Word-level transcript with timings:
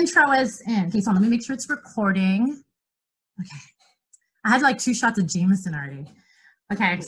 intro 0.00 0.32
is 0.32 0.62
in. 0.66 0.86
Okay, 0.86 1.00
so 1.00 1.12
let 1.12 1.20
me 1.20 1.28
make 1.28 1.44
sure 1.44 1.54
it's 1.54 1.68
recording. 1.68 2.62
Okay. 3.38 3.62
I 4.44 4.50
had 4.50 4.62
like 4.62 4.78
two 4.78 4.94
shots 4.94 5.18
of 5.18 5.26
Jameson 5.26 5.74
already. 5.74 6.06
Okay. 6.72 7.00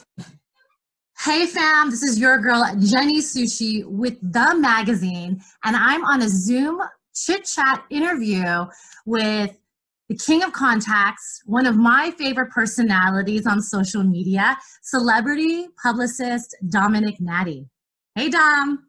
Hey 1.25 1.47
fam, 1.47 1.89
this 1.91 2.03
is 2.03 2.19
your 2.19 2.39
girl 2.39 2.65
Jenny 2.81 3.21
SuShe 3.21 3.85
with 3.87 4.19
The 4.21 4.57
Magazine, 4.57 5.41
and 5.65 5.77
I'm 5.77 6.05
on 6.05 6.21
a 6.21 6.29
Zoom 6.29 6.83
chit 7.15 7.45
chat 7.45 7.85
interview 7.91 8.67
with 9.06 9.56
the 10.09 10.17
king 10.17 10.43
of 10.43 10.53
contacts, 10.53 11.40
one 11.47 11.65
of 11.65 11.77
my 11.77 12.11
favorite 12.19 12.51
personalities 12.51 13.47
on 13.47 13.63
social 13.63 14.03
media, 14.03 14.59
celebrity 14.83 15.69
publicist 15.83 16.56
Domenick 16.66 17.20
Nati. 17.20 17.66
Hey, 18.16 18.29
Dom. 18.29 18.87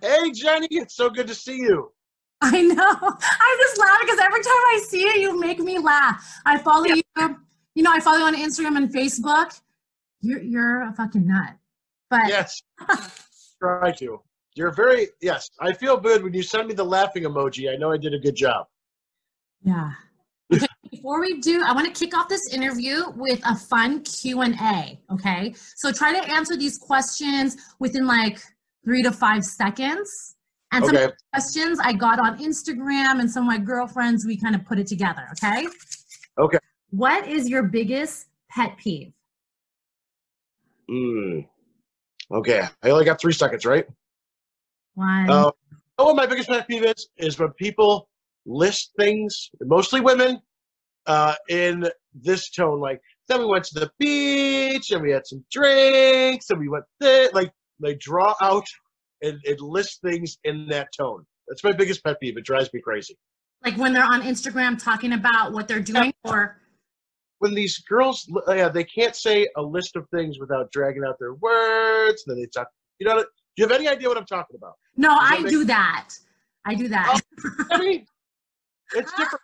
Hey, 0.00 0.30
Jenny, 0.30 0.68
it's 0.70 0.94
so 0.94 1.10
good 1.10 1.26
to 1.26 1.34
see 1.34 1.56
you. 1.56 1.93
I 2.42 2.62
know. 2.62 2.96
I'm 3.00 3.58
just 3.58 3.78
laughing 3.78 4.06
because 4.06 4.20
every 4.20 4.42
time 4.42 4.52
I 4.52 4.84
see 4.88 5.00
you, 5.00 5.12
you 5.20 5.40
make 5.40 5.58
me 5.58 5.78
laugh. 5.78 6.40
I 6.44 6.58
follow 6.58 6.86
yeah. 6.86 6.96
you. 7.16 7.36
You 7.74 7.82
know, 7.82 7.92
I 7.92 8.00
follow 8.00 8.18
you 8.18 8.24
on 8.24 8.36
Instagram 8.36 8.76
and 8.76 8.92
Facebook. 8.92 9.60
You're 10.20 10.42
you're 10.42 10.82
a 10.82 10.92
fucking 10.92 11.26
nut. 11.26 11.56
But 12.10 12.28
yes, 12.28 12.62
try 13.60 13.92
to. 13.92 14.20
You're 14.54 14.72
very 14.72 15.08
yes. 15.20 15.50
I 15.60 15.72
feel 15.72 15.96
good 15.96 16.22
when 16.22 16.32
you 16.32 16.42
send 16.42 16.68
me 16.68 16.74
the 16.74 16.84
laughing 16.84 17.24
emoji. 17.24 17.72
I 17.72 17.76
know 17.76 17.90
I 17.90 17.96
did 17.96 18.14
a 18.14 18.18
good 18.18 18.36
job. 18.36 18.66
Yeah. 19.62 19.92
Okay, 20.52 20.66
before 20.90 21.20
we 21.20 21.40
do, 21.40 21.62
I 21.64 21.72
want 21.72 21.92
to 21.92 21.98
kick 21.98 22.16
off 22.16 22.28
this 22.28 22.52
interview 22.52 23.02
with 23.16 23.40
a 23.44 23.56
fun 23.56 24.02
Q 24.02 24.42
and 24.42 24.54
A. 24.60 25.00
Okay, 25.12 25.54
so 25.76 25.90
try 25.90 26.12
to 26.12 26.30
answer 26.30 26.56
these 26.56 26.78
questions 26.78 27.56
within 27.80 28.06
like 28.06 28.38
three 28.84 29.02
to 29.02 29.10
five 29.10 29.44
seconds. 29.44 30.33
And 30.74 30.84
some 30.84 30.96
okay. 30.96 31.12
questions 31.32 31.78
I 31.80 31.92
got 31.92 32.18
on 32.18 32.38
Instagram 32.38 33.20
and 33.20 33.30
some 33.30 33.44
of 33.44 33.46
my 33.46 33.58
girlfriends, 33.58 34.26
we 34.26 34.36
kind 34.36 34.54
of 34.54 34.64
put 34.64 34.78
it 34.78 34.86
together. 34.86 35.28
Okay. 35.32 35.66
Okay. 36.38 36.58
What 36.90 37.28
is 37.28 37.48
your 37.48 37.62
biggest 37.62 38.26
pet 38.50 38.76
peeve? 38.76 39.12
Mm. 40.90 41.46
Okay, 42.32 42.66
I 42.82 42.90
only 42.90 43.04
got 43.04 43.20
three 43.20 43.32
seconds, 43.32 43.64
right? 43.64 43.86
One. 44.94 45.30
Uh, 45.30 45.50
oh, 45.98 46.14
my 46.14 46.26
biggest 46.26 46.48
pet 46.48 46.66
peeve 46.66 46.84
is 46.84 47.08
is 47.18 47.38
when 47.38 47.50
people 47.52 48.08
list 48.46 48.92
things, 48.98 49.50
mostly 49.62 50.00
women, 50.00 50.40
uh, 51.06 51.34
in 51.48 51.88
this 52.14 52.50
tone, 52.50 52.80
like 52.80 53.00
then 53.28 53.40
we 53.40 53.46
went 53.46 53.64
to 53.64 53.80
the 53.80 53.90
beach 53.98 54.90
and 54.90 55.02
we 55.02 55.10
had 55.10 55.26
some 55.26 55.44
drinks 55.50 56.50
and 56.50 56.58
we 56.58 56.68
went 56.68 56.84
there, 57.00 57.30
like 57.32 57.52
they 57.80 57.94
draw 57.94 58.34
out 58.40 58.66
and, 59.22 59.40
and 59.44 59.60
list 59.60 60.00
things 60.02 60.38
in 60.44 60.66
that 60.68 60.88
tone. 60.96 61.24
That's 61.48 61.64
my 61.64 61.72
biggest 61.72 62.02
pet 62.04 62.20
peeve. 62.20 62.36
It 62.36 62.44
drives 62.44 62.72
me 62.72 62.80
crazy. 62.80 63.16
Like 63.64 63.76
when 63.76 63.92
they're 63.92 64.04
on 64.04 64.22
Instagram 64.22 64.82
talking 64.82 65.12
about 65.12 65.52
what 65.52 65.68
they're 65.68 65.80
doing, 65.80 66.12
or 66.24 66.60
when 67.38 67.54
these 67.54 67.78
girls, 67.80 68.30
yeah, 68.48 68.68
they 68.68 68.84
can't 68.84 69.16
say 69.16 69.48
a 69.56 69.62
list 69.62 69.96
of 69.96 70.06
things 70.10 70.38
without 70.38 70.70
dragging 70.70 71.02
out 71.06 71.16
their 71.18 71.34
words. 71.34 72.24
And 72.26 72.36
then 72.36 72.42
they 72.42 72.46
talk. 72.46 72.68
You 72.98 73.08
know, 73.08 73.16
do 73.16 73.24
you 73.56 73.64
have 73.64 73.72
any 73.72 73.88
idea 73.88 74.08
what 74.08 74.18
I'm 74.18 74.26
talking 74.26 74.56
about? 74.56 74.74
No, 74.96 75.16
I 75.18 75.40
make- 75.40 75.50
do 75.50 75.64
that. 75.64 76.10
I 76.66 76.74
do 76.74 76.88
that. 76.88 77.20
Oh, 77.44 77.64
I 77.72 77.78
mean, 77.78 78.06
it's 78.94 79.12
different. 79.12 79.42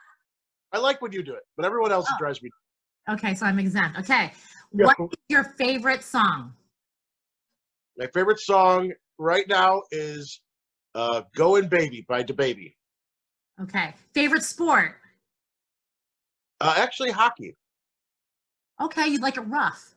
I 0.73 0.79
like 0.79 1.03
when 1.03 1.13
you 1.13 1.23
do 1.23 1.35
it, 1.35 1.43
but 1.57 1.67
everyone 1.67 1.93
else 1.93 2.07
oh. 2.11 2.17
drives 2.19 2.43
me. 2.43 2.51
Okay, 3.11 3.35
so 3.35 3.47
I'm 3.47 3.59
exempt. 3.59 3.99
Okay, 3.99 4.33
yeah. 4.73 4.87
what 4.87 4.97
is 5.01 5.19
your 5.29 5.45
favorite 5.45 6.03
song? 6.03 6.53
My 7.99 8.07
favorite 8.15 8.41
song 8.41 8.93
right 9.21 9.47
now 9.49 9.83
is 9.93 10.41
uh, 10.95 11.23
"Going 11.37 11.69
Baby" 11.69 12.05
by 12.09 12.25
DaBaby. 12.25 12.75
Okay, 13.63 13.95
favorite 14.15 14.43
sport? 14.43 14.97
Uh, 16.61 16.75
actually, 16.77 17.11
hockey. 17.11 17.57
Okay, 18.81 19.09
you'd 19.09 19.23
like 19.23 19.37
it 19.37 19.43
rough. 19.43 19.95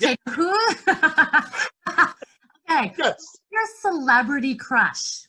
Okay, 0.00 0.16
yeah. 0.26 0.32
who? 0.32 0.54
okay. 2.70 2.94
Yes. 2.96 3.36
Your 3.50 3.62
celebrity 3.80 4.54
crush. 4.54 5.26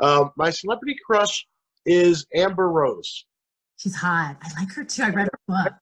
Um, 0.00 0.32
my 0.36 0.50
celebrity 0.50 0.96
crush 1.06 1.46
is 1.86 2.26
Amber 2.34 2.68
Rose. 2.68 3.24
She's 3.76 3.94
hot. 3.94 4.36
I 4.42 4.60
like 4.60 4.72
her 4.72 4.84
too. 4.84 5.04
I 5.04 5.10
read 5.10 5.28
her 5.32 5.40
book. 5.46 5.72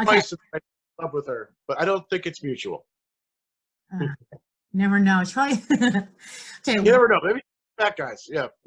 Okay. 0.00 0.20
I 0.54 0.58
love 1.02 1.12
with 1.12 1.26
her, 1.26 1.50
but 1.66 1.80
I 1.80 1.84
don't 1.84 2.08
think 2.08 2.26
it's 2.26 2.42
mutual. 2.42 2.86
Uh, 3.92 4.06
never 4.72 4.98
know. 4.98 5.24
Try. 5.24 5.52
okay. 5.72 6.04
You 6.66 6.82
never 6.82 7.08
know. 7.08 7.20
Maybe 7.22 7.40
fat 7.78 7.96
guys. 7.96 8.26
Yeah. 8.28 8.48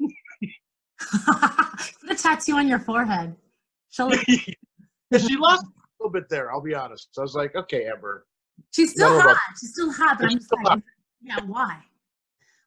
Put 0.98 2.10
a 2.10 2.14
tattoo 2.14 2.56
on 2.56 2.68
your 2.68 2.78
forehead. 2.78 3.34
She'll. 3.90 4.10
she 5.18 5.36
lost 5.36 5.64
a 5.64 5.70
little 6.00 6.12
bit 6.12 6.28
there. 6.28 6.52
I'll 6.52 6.60
be 6.60 6.74
honest. 6.74 7.08
So 7.12 7.22
I 7.22 7.24
was 7.24 7.34
like, 7.34 7.54
okay, 7.54 7.86
Amber. 7.86 8.26
She's 8.72 8.92
still 8.92 9.20
hot. 9.20 9.36
She's 9.60 9.72
still 9.72 9.92
hot, 9.92 10.18
but 10.18 10.30
I'm 10.30 10.38
just 10.38 10.52
like, 10.52 10.66
hot. 10.66 10.82
yeah, 11.22 11.40
why? 11.46 11.78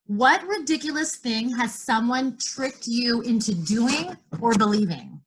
What 0.08 0.44
ridiculous 0.48 1.16
thing 1.16 1.50
has 1.58 1.74
someone 1.74 2.38
tricked 2.40 2.86
you 2.86 3.22
into 3.22 3.56
doing 3.56 4.16
or 4.40 4.54
believing? 4.54 5.22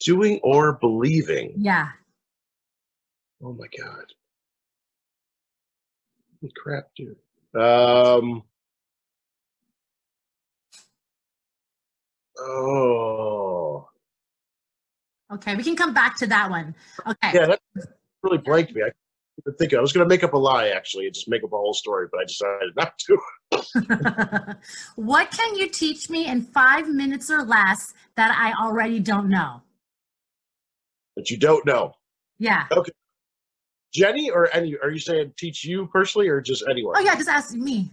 Doing 0.00 0.38
or 0.42 0.74
believing? 0.74 1.54
Yeah. 1.56 1.88
Oh 3.42 3.54
my 3.54 3.66
god. 3.78 4.04
Holy 6.42 6.52
crap, 6.56 6.88
dude. 6.96 7.16
Um. 7.54 8.42
Oh. 12.38 13.88
Okay, 15.32 15.54
we 15.54 15.62
can 15.62 15.76
come 15.76 15.94
back 15.94 16.16
to 16.18 16.26
that 16.26 16.50
one. 16.50 16.74
Okay. 17.06 17.30
Yeah, 17.32 17.46
that 17.46 17.60
really 18.22 18.38
blanked 18.38 18.74
me. 18.74 18.82
I 18.82 18.90
was 19.46 19.54
thinking 19.58 19.78
I 19.78 19.82
was 19.82 19.92
going 19.92 20.04
to 20.04 20.08
make 20.08 20.24
up 20.24 20.32
a 20.34 20.38
lie 20.38 20.68
actually 20.68 21.06
and 21.06 21.14
just 21.14 21.28
make 21.28 21.44
up 21.44 21.52
a 21.52 21.56
whole 21.56 21.74
story, 21.74 22.08
but 22.10 22.20
I 22.20 22.24
decided 22.24 22.74
not 22.76 22.98
to. 22.98 24.56
what 24.96 25.30
can 25.30 25.54
you 25.56 25.68
teach 25.68 26.10
me 26.10 26.26
in 26.26 26.42
five 26.42 26.88
minutes 26.88 27.30
or 27.30 27.44
less 27.44 27.94
that 28.16 28.36
I 28.36 28.52
already 28.62 28.98
don't 28.98 29.28
know? 29.28 29.62
That 31.16 31.30
you 31.30 31.38
don't 31.38 31.64
know. 31.64 31.94
Yeah. 32.38 32.66
Okay. 32.72 32.92
Jenny 33.92 34.30
or 34.30 34.48
any? 34.54 34.76
Are 34.82 34.90
you 34.90 34.98
saying 34.98 35.34
teach 35.36 35.64
you 35.64 35.86
personally 35.86 36.28
or 36.28 36.40
just 36.40 36.64
anyone? 36.70 36.94
Oh 36.96 37.00
yeah, 37.00 37.14
just 37.14 37.28
ask 37.28 37.54
me. 37.54 37.90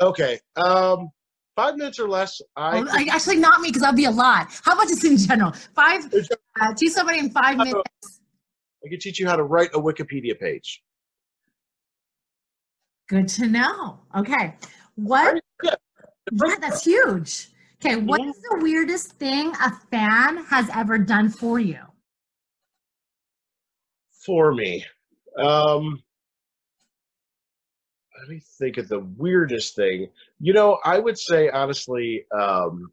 Okay. 0.00 0.38
Um, 0.56 1.10
five 1.56 1.76
minutes 1.76 1.98
or 1.98 2.08
less. 2.08 2.40
I 2.56 2.80
oh, 2.80 3.10
actually 3.10 3.36
not 3.36 3.60
me 3.60 3.68
because 3.68 3.82
that'd 3.82 3.96
be 3.96 4.04
a 4.04 4.10
lot. 4.10 4.48
How 4.64 4.74
about 4.74 4.88
just 4.88 5.04
in 5.04 5.16
general? 5.16 5.52
Five. 5.74 6.04
Uh, 6.60 6.74
teach 6.74 6.92
somebody 6.92 7.18
in 7.18 7.30
five 7.30 7.56
minutes. 7.56 7.80
I 8.84 8.88
can 8.88 9.00
teach 9.00 9.18
you 9.18 9.26
how 9.26 9.36
to 9.36 9.42
write 9.42 9.70
a 9.74 9.80
Wikipedia 9.80 10.38
page. 10.38 10.82
Good 13.08 13.28
to 13.28 13.46
know. 13.46 13.98
Okay, 14.16 14.54
what? 14.96 15.42
Yeah, 15.62 15.74
that's 16.60 16.84
huge. 16.84 17.48
Okay, 17.80 17.96
what 17.96 18.20
is 18.20 18.36
the 18.50 18.58
weirdest 18.60 19.12
thing 19.12 19.52
a 19.62 19.72
fan 19.90 20.44
has 20.44 20.68
ever 20.74 20.98
done 20.98 21.30
for 21.30 21.58
you? 21.58 21.78
For 24.28 24.52
me, 24.52 24.84
um, 25.38 26.02
let 28.20 28.28
me 28.28 28.42
think 28.58 28.76
of 28.76 28.86
the 28.86 29.00
weirdest 29.00 29.74
thing. 29.74 30.10
You 30.38 30.52
know, 30.52 30.78
I 30.84 30.98
would 30.98 31.18
say 31.18 31.48
honestly 31.48 32.26
um, 32.38 32.92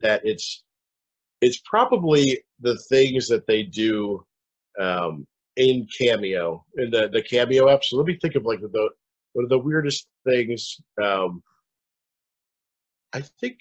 that 0.00 0.22
it's 0.24 0.64
it's 1.42 1.60
probably 1.66 2.42
the 2.60 2.78
things 2.88 3.28
that 3.28 3.46
they 3.46 3.62
do 3.62 4.24
um, 4.80 5.26
in 5.56 5.86
Cameo 5.98 6.64
in 6.78 6.90
the 6.90 7.10
the 7.12 7.20
Cameo 7.20 7.68
app. 7.68 7.84
So 7.84 7.98
let 7.98 8.06
me 8.06 8.18
think 8.18 8.34
of 8.36 8.46
like 8.46 8.60
the 8.60 8.90
one 9.34 9.44
of 9.44 9.50
the 9.50 9.58
weirdest 9.58 10.06
things. 10.26 10.80
Um, 11.02 11.42
I 13.12 13.20
think. 13.20 13.58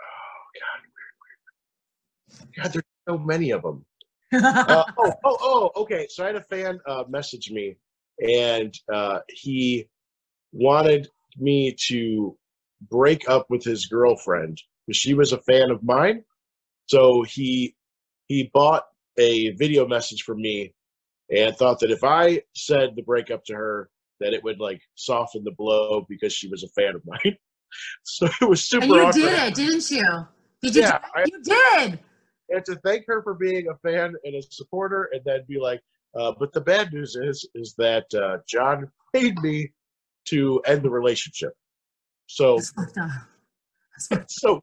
Oh 0.00 0.44
God, 0.60 2.38
weird, 2.38 2.44
weird. 2.46 2.54
God, 2.54 2.72
there's 2.72 2.84
so 3.08 3.18
many 3.18 3.50
of 3.50 3.62
them. 3.62 3.84
Uh, 4.32 4.84
oh, 4.98 5.12
oh, 5.24 5.36
oh, 5.40 5.70
okay. 5.76 6.06
So 6.08 6.24
I 6.24 6.28
had 6.28 6.36
a 6.36 6.42
fan 6.42 6.80
uh, 6.86 7.04
message 7.08 7.50
me, 7.50 7.76
and 8.20 8.74
uh, 8.92 9.20
he 9.28 9.88
wanted 10.52 11.08
me 11.38 11.76
to 11.88 12.36
break 12.90 13.28
up 13.28 13.46
with 13.50 13.64
his 13.64 13.86
girlfriend 13.86 14.60
because 14.86 14.96
she 14.96 15.14
was 15.14 15.32
a 15.32 15.40
fan 15.42 15.70
of 15.70 15.82
mine. 15.82 16.24
So 16.86 17.22
he 17.22 17.76
he 18.28 18.50
bought 18.52 18.84
a 19.18 19.50
video 19.52 19.86
message 19.86 20.22
from 20.22 20.40
me 20.40 20.72
and 21.30 21.56
thought 21.56 21.78
that 21.80 21.90
if 21.90 22.02
I 22.02 22.42
said 22.54 22.90
the 22.96 23.02
breakup 23.02 23.44
to 23.46 23.54
her, 23.54 23.90
that 24.20 24.32
it 24.32 24.42
would 24.44 24.60
like 24.60 24.80
soften 24.94 25.44
the 25.44 25.52
blow 25.52 26.04
because 26.08 26.32
she 26.32 26.48
was 26.48 26.62
a 26.62 26.68
fan 26.68 26.94
of 26.94 27.02
mine. 27.04 27.36
so 28.04 28.28
it 28.40 28.48
was 28.48 28.64
super. 28.64 28.84
And 28.84 28.94
you 28.94 29.00
awkward. 29.00 29.14
did 29.14 29.38
it, 29.38 29.54
didn't 29.54 29.90
you? 29.90 30.26
Did 30.62 30.74
you? 30.74 30.82
Yeah, 30.82 30.98
I, 31.14 31.24
you 31.26 31.42
did. 31.42 32.00
And 32.50 32.64
to 32.64 32.76
thank 32.84 33.04
her 33.06 33.22
for 33.22 33.34
being 33.34 33.68
a 33.68 33.76
fan 33.88 34.14
and 34.24 34.34
a 34.34 34.42
supporter, 34.50 35.08
and 35.12 35.22
then 35.24 35.44
be 35.48 35.58
like, 35.58 35.80
uh, 36.18 36.32
but 36.38 36.52
the 36.52 36.60
bad 36.60 36.92
news 36.92 37.16
is, 37.16 37.48
is 37.54 37.74
that 37.78 38.12
uh, 38.14 38.38
John 38.48 38.90
paid 39.14 39.40
me 39.40 39.72
to 40.26 40.60
end 40.66 40.82
the 40.82 40.90
relationship. 40.90 41.52
So 42.26 42.58
so, 44.28 44.60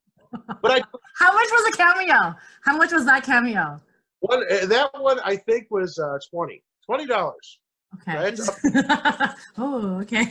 but 0.61 0.71
I 0.71 0.81
How 1.17 1.33
much 1.33 1.49
was 1.51 1.73
a 1.73 1.77
cameo? 1.77 2.35
How 2.63 2.77
much 2.77 2.91
was 2.91 3.05
that 3.05 3.23
cameo? 3.23 3.79
one 4.19 4.43
uh, 4.51 4.65
that 4.65 4.89
one 4.99 5.19
I 5.23 5.35
think 5.35 5.67
was 5.69 5.97
uh, 5.99 6.17
twenty. 6.29 6.63
Twenty 6.85 7.05
dollars. 7.05 7.59
Okay. 8.01 8.35
Oh, 9.57 9.99
okay. 10.01 10.27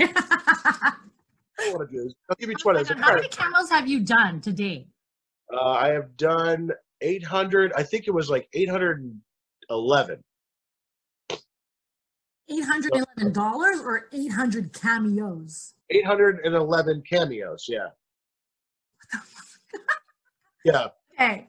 I 1.59 1.73
want 1.73 1.91
to 1.91 1.97
do. 1.97 2.11
I'll 2.29 2.37
give 2.39 2.51
you 2.51 2.57
twenty. 2.57 2.85
How 2.85 3.15
many 3.15 3.29
cameos 3.29 3.71
have 3.71 3.89
you 3.89 4.01
done 4.01 4.41
to 4.43 4.53
date? 4.53 4.89
Uh, 5.53 5.71
I 5.71 5.89
have 5.89 6.17
done 6.17 6.71
eight 7.01 7.25
hundred. 7.25 7.73
I 7.77 7.83
think 7.83 8.07
it 8.07 8.13
was 8.13 8.29
like 8.31 8.49
eight 8.53 8.69
hundred 8.69 9.01
and 9.01 9.17
eleven. 9.71 10.23
Eight 12.49 12.65
hundred 12.65 12.93
eleven 12.95 13.33
dollars 13.33 13.81
or 13.81 14.09
eight 14.13 14.33
hundred 14.33 14.73
cameos? 14.73 15.75
811 15.91 17.03
cameos 17.09 17.67
yeah 17.69 17.87
yeah 20.65 20.89
Okay. 21.15 21.47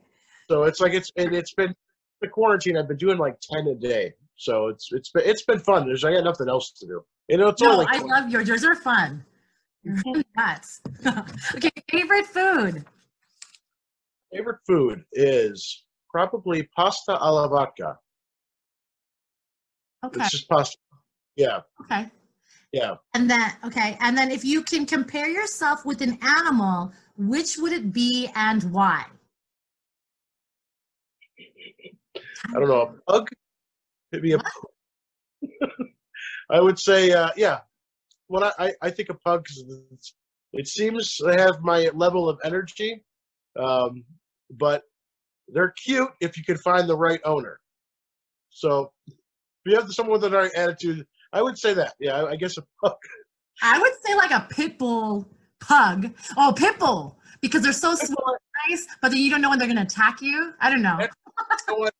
so 0.47 0.63
it's 0.63 0.79
like 0.79 0.93
it's 0.93 1.11
and 1.17 1.33
it's 1.33 1.53
been 1.55 1.73
the 2.21 2.27
quarantine 2.27 2.77
i've 2.77 2.87
been 2.87 2.97
doing 2.97 3.17
like 3.17 3.35
10 3.41 3.65
a 3.67 3.73
day 3.75 4.13
so 4.35 4.67
it's 4.67 4.89
it's 4.91 5.09
been 5.09 5.23
it's 5.25 5.41
been 5.43 5.57
fun 5.59 5.87
there's 5.87 6.03
i 6.03 6.13
got 6.13 6.23
nothing 6.23 6.47
else 6.47 6.69
to 6.71 6.85
do 6.85 7.01
you 7.29 7.37
know 7.37 7.47
it's 7.47 7.61
No, 7.61 7.77
like 7.77 7.87
I 7.89 7.97
love 7.97 8.29
yours. 8.29 8.47
Yours 8.47 8.63
are 8.63 8.75
fun. 8.75 9.25
You're 9.83 9.95
really 10.05 10.23
nuts. 10.37 10.81
okay, 11.55 11.69
favorite 11.89 12.25
food. 12.27 12.85
Favorite 14.33 14.59
food 14.67 15.03
is 15.13 15.85
probably 16.09 16.63
pasta 16.75 17.17
alla 17.17 17.47
vodka. 17.49 17.97
Okay. 20.05 20.21
it's 20.21 20.31
just 20.31 20.49
pasta. 20.49 20.77
Yeah. 21.35 21.61
Okay. 21.81 22.09
yeah. 22.71 22.95
And 23.13 23.29
then 23.29 23.51
okay, 23.65 23.97
and 23.99 24.17
then 24.17 24.31
if 24.31 24.43
you 24.45 24.63
can 24.63 24.85
compare 24.85 25.27
yourself 25.27 25.85
with 25.85 26.01
an 26.01 26.17
animal, 26.21 26.91
which 27.17 27.57
would 27.57 27.73
it 27.73 27.91
be 27.93 28.29
and 28.35 28.63
why? 28.71 29.05
i 32.49 32.59
don't 32.59 32.67
know 32.67 32.95
a 33.07 33.11
pug 33.11 33.27
maybe 34.11 34.33
a 34.33 34.39
i 36.51 36.59
would 36.59 36.79
say 36.79 37.11
uh 37.11 37.29
yeah. 37.35 37.59
Well 38.29 38.43
i 38.43 38.67
i, 38.67 38.73
I 38.83 38.89
think 38.91 39.09
a 39.09 39.13
pug 39.15 39.45
'cause 39.45 39.63
it 40.53 40.67
seems 40.67 41.17
to 41.17 41.27
have 41.37 41.61
my 41.61 41.89
level 41.93 42.29
of 42.29 42.39
energy 42.43 43.03
um 43.57 44.03
but 44.51 44.83
they're 45.49 45.73
cute 45.83 46.09
if 46.21 46.37
you 46.37 46.43
can 46.43 46.57
find 46.57 46.87
the 46.89 46.95
right 46.95 47.19
owner 47.25 47.59
so 48.49 48.91
if 49.07 49.13
you 49.65 49.75
have 49.75 49.91
someone 49.91 50.19
with 50.19 50.29
the 50.29 50.37
right 50.37 50.53
attitude 50.55 51.05
i 51.33 51.41
would 51.41 51.57
say 51.57 51.73
that 51.73 51.93
yeah 51.99 52.21
i, 52.21 52.31
I 52.31 52.35
guess 52.35 52.57
a 52.57 52.63
pug 52.83 52.95
I 53.61 53.79
would 53.79 53.93
say 54.05 54.15
like 54.15 54.31
a 54.31 54.47
pit 54.49 54.77
bull 54.77 55.27
pug. 55.59 56.13
Oh, 56.37 56.53
pit 56.55 56.77
bull 56.79 57.17
because 57.41 57.63
they're 57.63 57.73
so 57.73 57.95
small 57.95 58.25
and 58.27 58.69
nice, 58.69 58.87
but 59.01 59.09
then 59.09 59.19
you 59.19 59.29
don't 59.29 59.41
know 59.41 59.49
when 59.49 59.59
they're 59.59 59.67
gonna 59.67 59.81
attack 59.81 60.21
you. 60.21 60.53
I 60.59 60.69
don't 60.69 60.81
know. 60.81 60.97
What? 61.69 61.93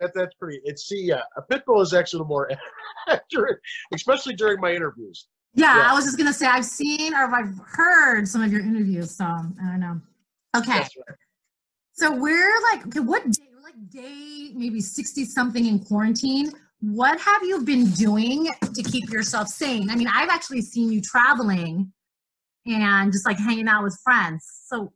That, 0.00 0.12
that's 0.14 0.34
pretty. 0.34 0.60
It's 0.64 0.86
see, 0.86 1.04
yeah, 1.04 1.22
a 1.36 1.42
pit 1.42 1.62
bull 1.66 1.80
is 1.80 1.94
actually 1.94 2.24
more 2.24 2.50
accurate, 3.08 3.58
especially 3.94 4.34
during 4.34 4.60
my 4.60 4.72
interviews. 4.72 5.28
Yeah, 5.54 5.76
Yeah. 5.76 5.90
I 5.90 5.94
was 5.94 6.04
just 6.04 6.18
gonna 6.18 6.32
say 6.32 6.46
I've 6.46 6.64
seen 6.64 7.14
or 7.14 7.34
I've 7.34 7.58
heard 7.66 8.28
some 8.28 8.42
of 8.42 8.52
your 8.52 8.60
interviews, 8.60 9.16
so 9.16 9.24
I 9.24 9.70
don't 9.70 9.80
know. 9.80 10.00
Okay, 10.54 10.72
right. 10.72 10.90
so 11.92 12.14
we're 12.16 12.54
like, 12.72 12.86
okay, 12.86 13.00
what 13.00 13.24
day? 13.30 13.48
Like 13.62 13.74
day 13.90 14.52
maybe 14.54 14.80
sixty 14.80 15.24
something 15.24 15.66
in 15.66 15.78
quarantine. 15.78 16.52
What 16.80 17.18
have 17.18 17.42
you 17.42 17.62
been 17.62 17.86
doing 17.90 18.48
to 18.74 18.82
keep 18.82 19.08
yourself 19.10 19.48
sane? 19.48 19.90
I 19.90 19.96
mean, 19.96 20.08
I've 20.12 20.28
actually 20.28 20.60
seen 20.60 20.92
you 20.92 21.00
traveling 21.00 21.90
and 22.66 23.10
just 23.10 23.26
like 23.26 23.38
hanging 23.38 23.68
out 23.68 23.84
with 23.84 23.98
friends. 24.04 24.46
So 24.66 24.92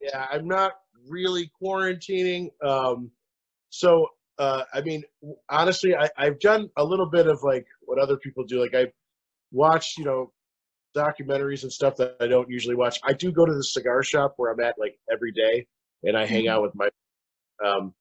Yeah, 0.00 0.26
I'm 0.30 0.48
not 0.48 0.72
really 1.08 1.50
quarantining. 1.62 2.48
Um, 2.64 3.10
so 3.70 4.08
uh, 4.38 4.62
I 4.72 4.80
mean, 4.82 5.02
honestly, 5.50 5.96
I, 5.96 6.08
I've 6.16 6.38
done 6.40 6.70
a 6.76 6.84
little 6.84 7.10
bit 7.10 7.26
of 7.26 7.42
like 7.42 7.66
what 7.82 7.98
other 7.98 8.16
people 8.16 8.44
do. 8.44 8.60
Like 8.60 8.74
I've 8.74 8.92
watched, 9.50 9.98
you 9.98 10.04
know, 10.04 10.32
documentaries 10.96 11.62
and 11.62 11.72
stuff 11.72 11.96
that 11.96 12.16
I 12.20 12.26
don't 12.26 12.48
usually 12.50 12.74
watch. 12.74 12.98
I 13.04 13.12
do 13.12 13.30
go 13.32 13.44
to 13.44 13.54
the 13.54 13.62
cigar 13.64 14.02
shop 14.02 14.34
where 14.36 14.52
I'm 14.52 14.60
at 14.60 14.76
like 14.78 14.98
every 15.12 15.32
day, 15.32 15.66
and 16.04 16.16
I 16.16 16.26
hang 16.26 16.44
Mhm. 16.44 16.50
out 16.50 16.62
with 16.62 16.74
my. 16.74 16.88
Um, 17.64 17.94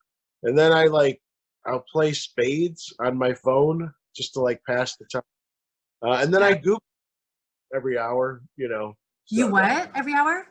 and 0.43 0.57
then 0.57 0.71
I 0.71 0.85
like 0.85 1.21
I'll 1.65 1.83
play 1.91 2.13
spades 2.13 2.93
on 2.99 3.17
my 3.17 3.33
phone 3.33 3.93
just 4.15 4.33
to 4.33 4.39
like 4.41 4.61
pass 4.65 4.95
the 4.97 5.05
time. 5.11 5.21
Uh, 6.01 6.19
and 6.21 6.33
then 6.33 6.43
I 6.43 6.53
Google 6.53 6.81
every 7.75 7.97
hour. 7.97 8.41
You 8.55 8.69
know. 8.69 8.95
you 9.29 9.47
what 9.51 9.91
every 9.95 10.13
hour? 10.13 10.47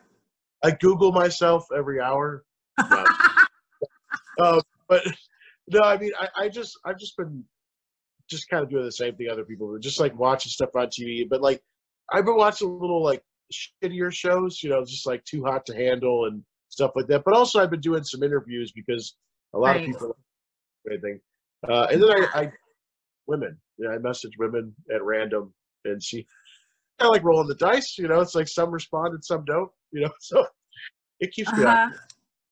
I 0.63 0.71
Google 0.71 1.11
myself 1.11 1.65
every 1.75 1.99
hour. 2.01 2.43
Uh, 2.77 3.05
but 4.87 5.03
no, 5.67 5.81
I 5.81 5.97
mean, 5.97 6.11
I, 6.19 6.43
I 6.43 6.49
just, 6.49 6.77
I've 6.85 6.97
just 6.99 7.17
been 7.17 7.43
just 8.29 8.49
kind 8.49 8.63
of 8.63 8.69
doing 8.69 8.83
the 8.83 8.91
same 8.91 9.15
thing 9.15 9.29
other 9.29 9.45
people 9.45 9.67
were 9.67 9.79
just 9.79 9.99
like 9.99 10.17
watching 10.17 10.49
stuff 10.49 10.75
on 10.75 10.87
TV. 10.87 11.27
But 11.29 11.41
like, 11.41 11.61
I've 12.11 12.25
been 12.25 12.37
watching 12.37 12.69
a 12.69 12.71
little 12.73 13.03
like 13.03 13.23
shittier 13.53 14.11
shows, 14.11 14.61
you 14.63 14.69
know, 14.69 14.83
just 14.85 15.05
like 15.07 15.23
Too 15.25 15.43
Hot 15.43 15.65
to 15.67 15.75
Handle 15.75 16.25
and 16.25 16.43
stuff 16.69 16.91
like 16.95 17.07
that. 17.07 17.23
But 17.25 17.33
also, 17.33 17.61
I've 17.61 17.69
been 17.71 17.81
doing 17.81 18.03
some 18.03 18.23
interviews 18.23 18.71
because 18.71 19.15
a 19.53 19.57
lot 19.59 19.67
Right. 19.69 19.81
of 19.81 19.85
people 19.85 20.15
anything. 20.89 21.19
Uh, 21.67 21.87
and 21.91 22.01
then 22.01 22.09
I, 22.11 22.27
I, 22.41 22.51
women, 23.27 23.57
you 23.77 23.87
know, 23.87 23.93
I 23.93 23.97
message 23.97 24.31
women 24.37 24.73
at 24.93 25.03
random 25.03 25.53
and 25.85 26.01
see, 26.01 26.25
kind 26.99 27.09
of 27.09 27.13
like 27.13 27.23
rolling 27.23 27.47
the 27.47 27.55
dice, 27.55 27.97
you 27.97 28.07
know, 28.07 28.21
it's 28.21 28.35
like 28.35 28.47
some 28.47 28.71
respond 28.71 29.13
and 29.13 29.23
some 29.23 29.43
don't, 29.45 29.69
you 29.91 30.01
know, 30.01 30.11
so 30.19 30.45
it 31.19 31.31
keeps 31.31 31.51
me 31.53 31.63
Uh-huh. 31.65 31.89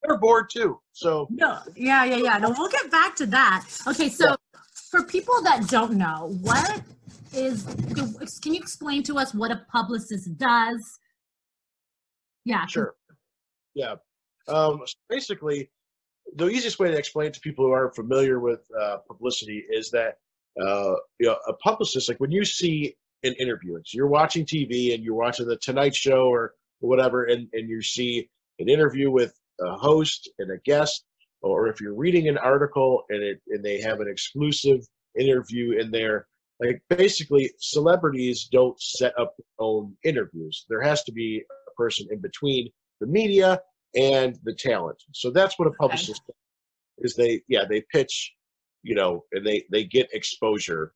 They're 0.04 0.18
bored 0.18 0.50
too. 0.52 0.80
So 0.92 1.28
No, 1.32 1.60
yeah, 1.76 2.04
yeah, 2.06 2.18
yeah. 2.18 2.38
No, 2.38 2.54
we'll 2.58 2.70
get 2.70 2.92
back 2.92 3.16
to 3.18 3.26
that. 3.28 3.66
Okay, 3.88 4.10
so 4.10 4.36
for 4.92 5.02
people 5.04 5.42
that 5.44 5.68
don't 5.68 5.94
know, 5.94 6.38
what 6.42 6.82
is? 7.36 7.64
Can 8.42 8.54
you 8.54 8.60
explain 8.60 9.04
to 9.04 9.18
us 9.18 9.34
what 9.34 9.52
a 9.52 9.66
publicist 9.72 10.38
does? 10.38 11.00
Yeah, 12.46 12.66
Sure. 12.68 12.94
Yeah. 13.74 13.96
Um, 14.48 14.82
so 14.86 14.94
basically, 15.10 15.70
the 16.36 16.48
easiest 16.48 16.80
way 16.80 16.92
to 16.92 16.98
explain 16.98 17.32
to 17.32 17.40
people 17.40 17.66
who 17.66 17.72
aren't 17.72 17.96
familiar 17.96 18.40
with 18.40 18.62
uh, 18.80 18.98
publicity 19.08 19.64
is 19.70 19.90
that 19.92 20.16
uh, 20.60 20.96
you 21.20 21.28
know, 21.28 21.38
a 21.48 21.54
publicist, 21.54 22.08
like 22.08 22.20
when 22.20 22.32
you 22.32 22.46
see 22.46 22.96
an 23.24 23.34
interview, 23.34 23.76
so 23.84 23.96
you're 23.96 24.08
watching 24.08 24.46
TV 24.46 24.94
and 24.94 25.04
you're 25.04 25.16
watching 25.16 25.48
the 25.48 25.58
Tonight 25.58 25.96
Show 25.96 26.28
or 26.28 26.54
whatever, 26.80 27.26
and, 27.26 27.48
and 27.54 27.70
you 27.70 27.82
see 27.82 28.30
an 28.60 28.70
interview 28.70 29.12
with 29.12 29.34
a 29.60 29.76
host 29.76 30.30
and 30.40 30.52
a 30.52 30.58
guest, 30.64 31.04
or 31.42 31.68
if 31.68 31.82
you're 31.82 31.96
reading 31.96 32.30
an 32.30 32.38
article 32.38 33.04
and 33.10 33.22
it 33.22 33.42
and 33.50 33.64
they 33.64 33.82
have 33.82 34.00
an 34.00 34.08
exclusive 34.08 34.80
interview 35.20 35.78
in 35.78 35.92
there, 35.92 36.28
like 36.60 36.82
basically 36.90 37.52
celebrities 37.60 38.48
don't 38.52 38.80
set 38.82 39.18
up 39.20 39.36
their 39.38 39.66
own 39.66 39.96
interviews. 40.04 40.66
There 40.70 40.82
has 40.82 41.04
to 41.04 41.12
be 41.12 41.44
a 41.68 41.72
person 41.76 42.08
in 42.12 42.20
between 42.20 42.70
the 43.02 43.08
media 43.08 43.60
and 43.96 44.38
the 44.44 44.54
talent. 44.54 45.02
So 45.14 45.32
that's 45.32 45.60
what 45.60 45.68
a 45.68 45.72
publicist 45.72 46.22
is. 47.00 47.16
They 47.16 47.42
yeah 47.48 47.66
they 47.70 47.84
pitch, 47.92 48.34
you 48.84 48.96
know, 48.96 49.24
and 49.32 49.46
they 49.46 49.66
they 49.72 49.84
get 49.84 50.14
exposure 50.14 50.94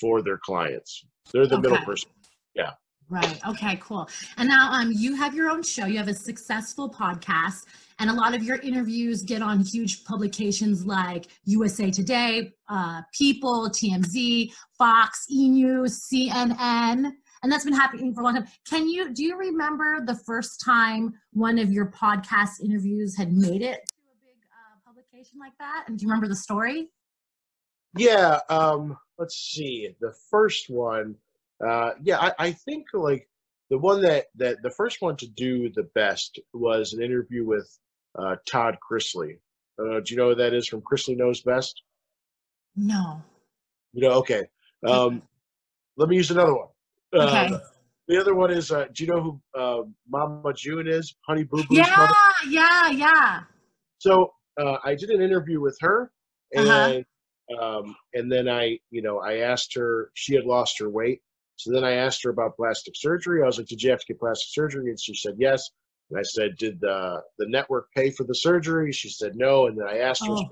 for 0.00 0.22
their 0.22 0.38
clients. 0.38 1.04
They're 1.32 1.46
the 1.46 1.60
middle 1.60 1.78
person 1.78 2.10
person. 2.56 2.72
Right. 3.10 3.40
Okay, 3.48 3.78
cool. 3.82 4.08
And 4.38 4.48
now, 4.48 4.72
um, 4.72 4.92
you 4.92 5.14
have 5.16 5.34
your 5.34 5.50
own 5.50 5.62
show. 5.62 5.86
You 5.86 5.98
have 5.98 6.08
a 6.08 6.14
successful 6.14 6.88
podcast, 6.88 7.66
and 7.98 8.08
a 8.08 8.12
lot 8.14 8.34
of 8.34 8.42
your 8.42 8.56
interviews 8.60 9.22
get 9.22 9.42
on 9.42 9.60
huge 9.60 10.04
publications 10.04 10.86
like 10.86 11.26
USA 11.44 11.90
Today, 11.90 12.52
uh, 12.68 13.02
People, 13.12 13.68
TMZ, 13.68 14.52
Fox, 14.78 15.26
E 15.30 15.48
News, 15.48 16.08
CNN. 16.08 17.12
And 17.42 17.50
that's 17.50 17.64
been 17.64 17.74
happening 17.74 18.14
for 18.14 18.20
a 18.20 18.24
long 18.24 18.34
time. 18.34 18.46
Can 18.68 18.88
you 18.88 19.12
do 19.12 19.24
you 19.24 19.36
remember 19.36 20.04
the 20.04 20.14
first 20.14 20.62
time 20.64 21.14
one 21.32 21.58
of 21.58 21.72
your 21.72 21.90
podcast 21.90 22.60
interviews 22.62 23.16
had 23.16 23.32
made 23.32 23.62
it 23.62 23.80
to 23.88 23.94
a 23.96 24.16
big 24.22 24.36
uh, 24.50 24.78
publication 24.86 25.38
like 25.38 25.56
that? 25.58 25.84
And 25.88 25.98
do 25.98 26.04
you 26.04 26.08
remember 26.08 26.28
the 26.28 26.36
story? 26.36 26.90
Yeah. 27.96 28.38
Um. 28.48 28.96
Let's 29.18 29.36
see. 29.36 29.94
The 30.00 30.14
first 30.30 30.70
one. 30.70 31.16
Uh. 31.66 31.90
Yeah. 32.02 32.18
I, 32.18 32.32
I 32.38 32.52
think 32.52 32.86
like 32.94 33.28
the 33.70 33.78
one 33.78 34.02
that 34.02 34.26
that 34.36 34.62
the 34.62 34.70
first 34.70 35.00
one 35.00 35.16
to 35.16 35.28
do 35.28 35.70
the 35.74 35.88
best 35.94 36.38
was 36.52 36.92
an 36.92 37.02
interview 37.02 37.44
with 37.46 37.68
uh, 38.18 38.36
Todd 38.50 38.76
Chrisley. 38.90 39.38
Uh, 39.78 40.00
do 40.00 40.12
you 40.12 40.16
know 40.16 40.28
who 40.30 40.34
that 40.36 40.52
is 40.54 40.68
from 40.68 40.82
Chrisley 40.82 41.16
Knows 41.16 41.40
Best? 41.42 41.82
No. 42.76 43.22
You 43.92 44.08
know. 44.08 44.14
Okay. 44.18 44.44
Um. 44.86 45.22
Let 45.96 46.08
me 46.08 46.16
use 46.16 46.30
another 46.30 46.54
one. 46.54 46.68
Uh, 47.14 47.26
Okay. 47.26 47.56
The 48.08 48.20
other 48.20 48.34
one 48.34 48.50
is. 48.50 48.72
Uh, 48.72 48.86
do 48.94 49.04
you 49.04 49.10
know 49.12 49.20
who 49.22 49.40
uh, 49.60 49.82
Mama 50.08 50.52
June 50.54 50.88
is? 50.88 51.14
Honey 51.28 51.44
Boo 51.44 51.62
Boo's 51.68 51.78
Yeah, 51.78 51.94
mother. 51.96 52.14
yeah, 52.48 52.90
yeah. 52.90 53.40
So 53.98 54.32
uh, 54.60 54.78
I 54.84 54.94
did 54.94 55.10
an 55.10 55.20
interview 55.20 55.60
with 55.60 55.76
her, 55.80 56.10
and 56.52 56.66
Uh-huh. 56.68 57.62
um, 57.80 57.96
and 58.14 58.30
then 58.32 58.48
I, 58.48 58.78
you 58.90 59.02
know, 59.02 59.18
I 59.20 59.38
asked 59.38 59.74
her. 59.76 60.10
She 60.14 60.34
had 60.34 60.44
lost 60.44 60.78
her 60.80 60.88
weight, 60.88 61.20
so 61.60 61.72
then 61.72 61.84
I 61.84 61.92
asked 61.92 62.22
her 62.24 62.30
about 62.30 62.56
plastic 62.56 62.94
surgery. 62.96 63.42
I 63.42 63.46
was 63.46 63.58
like, 63.58 63.66
"Did 63.68 63.82
you 63.82 63.90
have 63.90 64.00
to 64.00 64.06
get 64.06 64.18
plastic 64.18 64.48
surgery?" 64.50 64.88
And 64.90 65.00
she 65.00 65.14
said 65.14 65.34
yes. 65.38 65.70
And 66.10 66.18
I 66.18 66.22
said, 66.22 66.56
"Did 66.56 66.80
the 66.80 67.22
the 67.38 67.46
network 67.48 67.88
pay 67.94 68.10
for 68.10 68.24
the 68.24 68.34
surgery?" 68.34 68.92
She 68.92 69.08
said, 69.10 69.36
"No." 69.36 69.66
And 69.66 69.78
then 69.78 69.86
I 69.86 69.98
asked 69.98 70.26
her 70.26 70.34
Oh. 70.34 70.50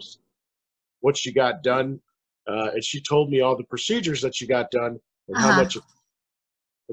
what 1.00 1.16
she 1.16 1.32
got 1.32 1.62
done, 1.62 2.00
uh, 2.46 2.70
and 2.74 2.84
she 2.84 3.00
told 3.00 3.30
me 3.30 3.40
all 3.40 3.56
the 3.56 3.64
procedures 3.64 4.20
that 4.22 4.34
she 4.36 4.46
got 4.46 4.70
done 4.70 5.00
and 5.28 5.38
how 5.40 5.48
Uh-huh. 5.50 5.62
much. 5.62 5.78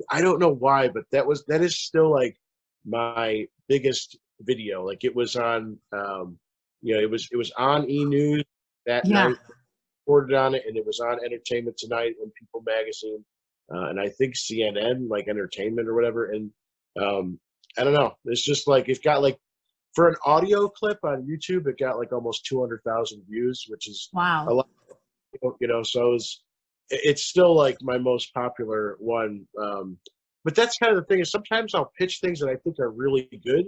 I 0.10 0.22
don't 0.22 0.40
know 0.40 0.54
why, 0.54 0.90
but 0.90 1.04
that 1.12 1.26
was 1.26 1.46
that 1.46 1.62
is 1.62 1.78
still 1.78 2.10
like 2.12 2.38
my 2.86 3.48
biggest 3.68 4.18
video. 4.42 4.86
Like 4.86 5.04
it 5.04 5.16
was 5.16 5.36
on, 5.36 5.78
um, 5.92 6.38
you 6.82 6.96
know, 6.96 7.02
it 7.02 7.10
was 7.10 7.28
it 7.32 7.38
was 7.38 7.52
on 7.58 7.90
E 7.90 8.04
News 8.06 8.44
that 8.86 9.06
Yeah. 9.06 9.28
night. 9.28 9.38
Reported 10.08 10.36
on 10.36 10.54
it, 10.54 10.64
and 10.68 10.78
it 10.78 10.86
was 10.86 11.00
on 11.00 11.24
Entertainment 11.26 11.78
Tonight 11.78 12.14
and 12.22 12.32
People 12.36 12.62
Magazine, 12.62 13.26
uh, 13.74 13.90
and 13.90 14.00
I 14.00 14.10
think 14.10 14.36
CNN, 14.36 15.10
like 15.10 15.28
Entertainment 15.28 15.88
or 15.88 15.96
whatever. 15.96 16.32
And 16.32 16.52
um, 17.00 17.40
I 17.78 17.84
don't 17.84 17.94
know. 17.94 18.14
It's 18.26 18.44
just 18.44 18.68
like 18.68 18.90
it's 18.90 19.00
got 19.00 19.22
like 19.22 19.38
for 19.96 20.08
an 20.10 20.16
audio 20.26 20.68
clip 20.68 21.00
on 21.04 21.28
YouTube, 21.28 21.68
it 21.68 21.78
got 21.80 21.98
like 21.98 22.12
almost 22.12 22.46
two 22.46 22.60
hundred 22.60 22.82
thousand 22.86 23.24
views, 23.30 23.66
which 23.70 23.88
is 23.90 24.10
Wow. 24.14 24.48
a 24.48 24.54
lot. 24.54 24.68
You 25.60 25.68
know, 25.68 25.84
so 25.84 26.14
it's 26.14 26.44
it's 26.90 27.24
still 27.26 27.56
like 27.56 27.78
my 27.82 27.98
most 27.98 28.34
popular 28.34 28.96
one. 29.00 29.46
Um, 29.62 29.98
but 30.44 30.56
that's 30.56 30.78
kind 30.78 30.96
of 30.96 30.98
the 31.00 31.06
thing 31.06 31.20
is 31.22 31.32
sometimes 31.32 31.74
I'll 31.74 31.92
pitch 31.98 32.20
things 32.22 32.40
that 32.40 32.50
I 32.50 32.56
think 32.58 32.80
are 32.80 32.92
really 32.92 33.28
good, 33.44 33.66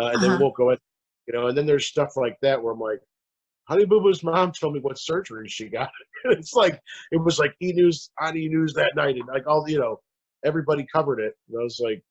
uh, 0.00 0.10
and 0.12 0.22
then 0.22 0.30
Uh-huh. 0.30 0.38
we'll 0.40 0.52
go 0.52 0.70
in, 0.70 0.78
you 1.26 1.34
know, 1.34 1.48
and 1.48 1.58
then 1.58 1.66
there's 1.66 1.86
stuff 1.86 2.12
like 2.16 2.38
that 2.42 2.62
where 2.62 2.72
I'm 2.72 2.78
like, 2.78 3.00
Honey 3.70 3.84
Boo 3.84 4.00
Boo's 4.00 4.24
mom 4.24 4.50
told 4.50 4.74
me 4.74 4.80
what 4.80 4.98
surgery 4.98 5.48
she 5.48 5.68
got. 5.68 5.92
it's 6.24 6.54
like 6.54 6.80
it 7.12 7.18
was 7.18 7.38
like 7.38 7.54
E 7.62 7.72
News 7.72 8.10
on 8.20 8.36
E 8.36 8.48
News 8.48 8.74
that 8.74 8.96
night, 8.96 9.14
and 9.14 9.28
like 9.28 9.46
all 9.46 9.64
you 9.68 9.78
know, 9.78 10.00
everybody 10.44 10.84
covered 10.92 11.20
it. 11.20 11.34
And 11.48 11.60
I 11.60 11.62
was 11.62 11.78
like, 11.78 12.02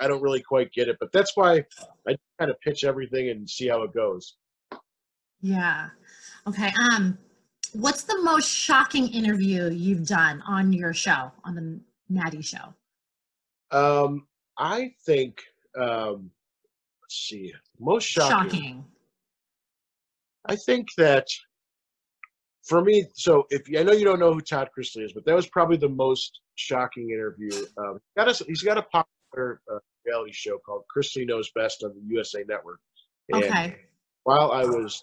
I 0.00 0.08
don't 0.08 0.22
really 0.22 0.40
quite 0.40 0.72
get 0.72 0.88
it, 0.88 0.96
but 0.98 1.12
that's 1.12 1.36
why 1.36 1.64
I 2.08 2.16
kind 2.38 2.50
of 2.50 2.58
pitch 2.62 2.82
everything 2.82 3.28
and 3.28 3.48
see 3.48 3.68
how 3.68 3.82
it 3.82 3.92
goes. 3.92 4.36
Yeah. 5.42 5.90
Okay. 6.46 6.72
Um, 6.90 7.18
what's 7.74 8.04
the 8.04 8.18
most 8.22 8.48
shocking 8.48 9.06
interview 9.08 9.68
you've 9.68 10.06
done 10.06 10.42
on 10.48 10.72
your 10.72 10.94
show, 10.94 11.30
on 11.44 11.54
the 11.54 11.78
Nati 12.08 12.40
Show? 12.40 12.72
Um, 13.70 14.26
I 14.56 14.94
think 15.04 15.42
um, 15.78 16.30
let's 17.02 17.16
see, 17.16 17.52
most 17.78 18.04
shocking. 18.04 18.50
Shocking. 18.50 18.84
I 20.48 20.56
think 20.56 20.88
that 20.96 21.26
for 22.64 22.82
me, 22.82 23.06
so 23.14 23.46
if 23.50 23.62
I 23.78 23.82
know 23.82 23.92
you 23.92 24.04
don't 24.04 24.18
know 24.18 24.32
who 24.32 24.40
Todd 24.40 24.70
Chrisley 24.76 25.04
is, 25.04 25.12
but 25.12 25.24
that 25.24 25.34
was 25.34 25.46
probably 25.46 25.76
the 25.76 25.88
most 25.88 26.40
shocking 26.56 27.10
interview. 27.10 27.64
Um, 27.78 28.00
got 28.16 28.28
a, 28.28 28.44
he's 28.44 28.62
got 28.62 28.78
a 28.78 28.82
popular 28.82 29.60
uh, 29.72 29.78
reality 30.04 30.32
show 30.32 30.58
called 30.58 30.84
Chrisley 30.94 31.26
Knows 31.26 31.50
Best 31.54 31.84
on 31.84 31.90
the 31.94 32.14
USA 32.14 32.44
Network. 32.48 32.80
And 33.28 33.44
Okay. 33.44 33.76
while 34.24 34.50
I 34.50 34.64
was, 34.64 35.02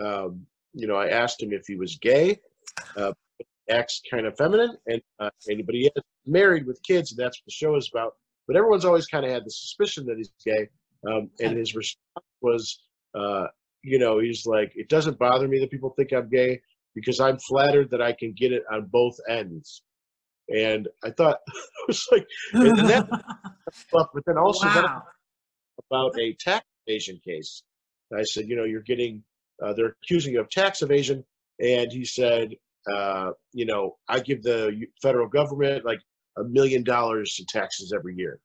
um, 0.00 0.46
you 0.72 0.86
know, 0.86 0.96
I 0.96 1.08
asked 1.08 1.42
him 1.42 1.52
if 1.52 1.66
he 1.66 1.76
was 1.76 1.96
gay, 1.96 2.38
uh, 2.96 3.12
acts 3.68 4.00
kind 4.08 4.26
of 4.26 4.36
feminine, 4.36 4.76
and 4.86 5.02
uh, 5.18 5.30
anybody 5.48 5.86
is 5.86 6.02
married 6.26 6.66
with 6.66 6.80
kids, 6.82 7.12
and 7.12 7.18
that's 7.18 7.38
what 7.38 7.46
the 7.46 7.52
show 7.52 7.76
is 7.76 7.90
about. 7.92 8.14
But 8.46 8.56
everyone's 8.56 8.84
always 8.84 9.06
kind 9.06 9.24
of 9.24 9.32
had 9.32 9.44
the 9.44 9.50
suspicion 9.50 10.06
that 10.06 10.16
he's 10.16 10.32
gay, 10.44 10.68
um, 11.08 11.30
and 11.40 11.56
his 11.56 11.74
response 11.74 12.26
was, 12.40 12.80
uh, 13.14 13.46
you 13.82 13.98
know, 13.98 14.18
he's 14.18 14.46
like, 14.46 14.72
it 14.74 14.88
doesn't 14.88 15.18
bother 15.18 15.48
me 15.48 15.58
that 15.60 15.70
people 15.70 15.90
think 15.90 16.12
I'm 16.12 16.28
gay 16.28 16.60
because 16.94 17.20
I'm 17.20 17.38
flattered 17.38 17.90
that 17.90 18.02
I 18.02 18.12
can 18.12 18.32
get 18.32 18.52
it 18.52 18.64
on 18.70 18.86
both 18.86 19.16
ends. 19.28 19.82
And 20.54 20.88
I 21.04 21.10
thought 21.10 21.38
it 21.48 21.88
was 21.88 22.06
like, 22.10 22.26
and 22.52 22.78
that- 22.88 23.08
but 23.92 24.08
then 24.26 24.36
also 24.36 24.68
then 24.68 24.84
wow. 24.84 25.02
about 25.90 26.18
a 26.18 26.34
tax 26.34 26.64
evasion 26.86 27.20
case. 27.24 27.62
I 28.16 28.24
said, 28.24 28.48
you 28.48 28.56
know, 28.56 28.64
you're 28.64 28.82
getting, 28.82 29.22
uh, 29.62 29.72
they're 29.72 29.94
accusing 30.02 30.32
you 30.32 30.40
of 30.40 30.50
tax 30.50 30.82
evasion. 30.82 31.24
And 31.60 31.92
he 31.92 32.04
said, 32.04 32.54
uh, 32.92 33.30
you 33.52 33.66
know, 33.66 33.96
I 34.08 34.20
give 34.20 34.42
the 34.42 34.86
federal 35.00 35.28
government 35.28 35.84
like 35.84 36.00
a 36.38 36.44
million 36.44 36.82
dollars 36.82 37.36
in 37.38 37.46
taxes 37.46 37.92
every 37.94 38.16
year. 38.16 38.40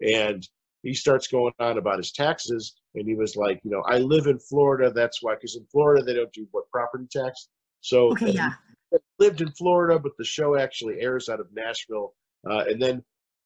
And 0.00 0.46
he 0.82 0.94
starts 0.94 1.26
going 1.28 1.52
on 1.58 1.78
about 1.78 1.98
his 1.98 2.12
taxes. 2.12 2.74
And 2.94 3.06
he 3.06 3.14
was 3.14 3.36
like, 3.36 3.60
you 3.64 3.70
know, 3.70 3.82
I 3.86 3.98
live 3.98 4.26
in 4.26 4.38
Florida. 4.38 4.90
That's 4.92 5.22
why, 5.22 5.34
because 5.34 5.56
in 5.56 5.66
Florida, 5.70 6.02
they 6.04 6.14
don't 6.14 6.32
do 6.32 6.46
what 6.52 6.70
property 6.70 7.06
tax. 7.10 7.48
So 7.80 8.12
Okay. 8.12 8.30
Yeah. 8.30 8.52
he 8.90 8.98
lived 9.18 9.40
in 9.40 9.50
Florida, 9.52 9.98
but 9.98 10.12
the 10.18 10.24
show 10.24 10.56
actually 10.56 11.00
airs 11.00 11.28
out 11.28 11.40
of 11.40 11.46
Nashville. 11.52 12.14
Uh, 12.48 12.64
and 12.68 12.80
then 12.80 13.02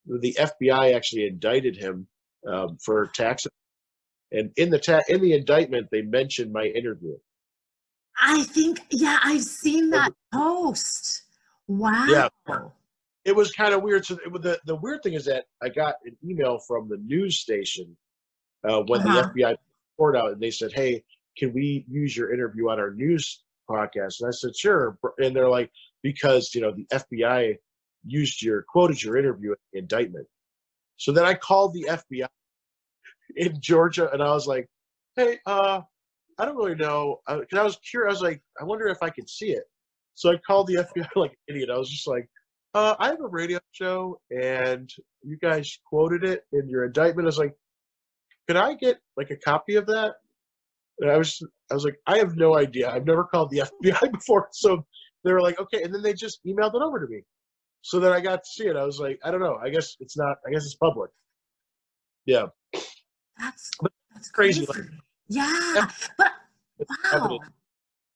the 0.06 0.36
FBI 0.38 0.94
actually 0.94 1.26
indicted 1.26 1.76
him 1.76 2.06
um, 2.46 2.78
for 2.84 3.06
tax. 3.14 3.46
And 4.30 4.50
in 4.56 4.70
the 4.70 4.78
ta- 4.78 5.02
in 5.08 5.20
the 5.20 5.34
indictment, 5.34 5.88
they 5.90 6.02
mentioned 6.02 6.52
my 6.52 6.64
interview. 6.64 7.16
I 8.20 8.42
think, 8.44 8.80
yeah, 8.90 9.18
I've 9.24 9.42
seen 9.44 9.90
that 9.90 10.12
post. 10.32 11.22
Wow. 11.66 12.06
Yeah. 12.08 12.28
It 13.24 13.34
was 13.36 13.52
kind 13.52 13.72
of 13.74 13.82
weird. 13.82 14.04
So 14.04 14.14
the 14.16 14.58
the 14.66 14.74
weird 14.76 15.02
thing 15.02 15.14
is 15.14 15.24
that 15.26 15.44
I 15.62 15.68
got 15.68 15.96
an 16.04 16.16
email 16.24 16.58
from 16.58 16.88
the 16.88 16.96
news 16.98 17.38
station 17.40 17.96
uh, 18.68 18.82
when 18.82 19.00
Uh-huh. 19.00 19.28
the 19.34 19.40
FBI 19.40 19.56
poured 19.96 20.16
out, 20.16 20.32
and 20.32 20.40
they 20.40 20.50
said, 20.50 20.72
"Hey, 20.72 21.04
can 21.36 21.52
we 21.52 21.84
use 21.88 22.16
your 22.16 22.32
interview 22.32 22.68
on 22.70 22.78
our 22.80 22.90
news 22.92 23.44
podcast?" 23.70 24.20
And 24.20 24.28
I 24.28 24.32
said, 24.32 24.56
"Sure." 24.56 24.98
And 25.18 25.34
they're 25.36 25.48
like, 25.48 25.70
"Because 26.02 26.54
you 26.54 26.60
know 26.60 26.72
the 26.72 26.86
FBI 26.92 27.56
used 28.04 28.42
your 28.42 28.62
quoted 28.62 29.00
your 29.02 29.16
interview 29.16 29.50
in 29.52 29.56
the 29.72 29.78
indictment." 29.80 30.26
So 30.96 31.12
then 31.12 31.24
I 31.24 31.34
called 31.34 31.74
the 31.74 31.86
FBI 31.88 32.26
in 33.36 33.60
Georgia, 33.60 34.10
and 34.12 34.22
I 34.22 34.32
was 34.34 34.46
like, 34.46 34.68
"Hey, 35.16 35.38
uh, 35.46 35.82
I 36.38 36.44
don't 36.44 36.56
really 36.56 36.74
know," 36.74 37.20
because 37.28 37.58
I 37.58 37.62
was 37.62 37.76
curious. 37.76 38.10
I 38.10 38.14
was 38.14 38.22
like, 38.22 38.42
"I 38.60 38.64
wonder 38.64 38.88
if 38.88 39.02
I 39.02 39.10
could 39.10 39.28
see 39.30 39.52
it." 39.52 39.64
So 40.14 40.30
I 40.30 40.36
called 40.38 40.66
the 40.66 40.76
FBI 40.76 41.08
like 41.16 41.30
an 41.30 41.36
idiot. 41.54 41.70
I 41.70 41.78
was 41.78 41.88
just 41.88 42.06
like, 42.06 42.28
uh, 42.74 42.94
"I 42.98 43.08
have 43.08 43.20
a 43.20 43.26
radio 43.26 43.58
show, 43.72 44.20
and 44.30 44.88
you 45.22 45.36
guys 45.38 45.78
quoted 45.86 46.24
it 46.24 46.44
in 46.52 46.68
your 46.68 46.84
indictment." 46.84 47.26
I 47.26 47.28
was 47.28 47.38
like, 47.38 47.54
"Could 48.46 48.56
I 48.56 48.74
get 48.74 48.98
like 49.16 49.30
a 49.30 49.36
copy 49.36 49.76
of 49.76 49.86
that?" 49.86 50.14
And 51.00 51.10
I 51.10 51.16
was, 51.18 51.42
I 51.70 51.74
was 51.74 51.84
like, 51.84 51.96
"I 52.06 52.18
have 52.18 52.36
no 52.36 52.56
idea. 52.56 52.90
I've 52.90 53.06
never 53.06 53.24
called 53.24 53.50
the 53.50 53.58
FBI 53.84 54.12
before." 54.12 54.48
So 54.52 54.84
they 55.24 55.32
were 55.32 55.40
like, 55.42 55.58
"Okay," 55.60 55.82
and 55.82 55.94
then 55.94 56.02
they 56.02 56.12
just 56.14 56.40
emailed 56.46 56.74
it 56.74 56.82
over 56.82 57.00
to 57.00 57.06
me. 57.06 57.22
So 57.82 57.98
then 57.98 58.12
I 58.12 58.20
got 58.20 58.36
to 58.36 58.48
see 58.50 58.66
it. 58.66 58.76
I 58.76 58.84
was 58.84 58.98
like, 59.00 59.18
"I 59.24 59.30
don't 59.30 59.40
know. 59.40 59.56
I 59.62 59.70
guess 59.70 59.96
it's 60.00 60.16
not. 60.16 60.36
I 60.46 60.50
guess 60.50 60.64
it's 60.64 60.76
public." 60.76 61.10
Yeah, 62.24 62.46
That's, 63.38 63.70
that's 64.14 64.30
crazy, 64.30 64.64
crazy. 64.64 64.82
like- 64.82 64.90
yeah. 65.28 65.88
But 66.18 66.30
wow. 67.12 67.38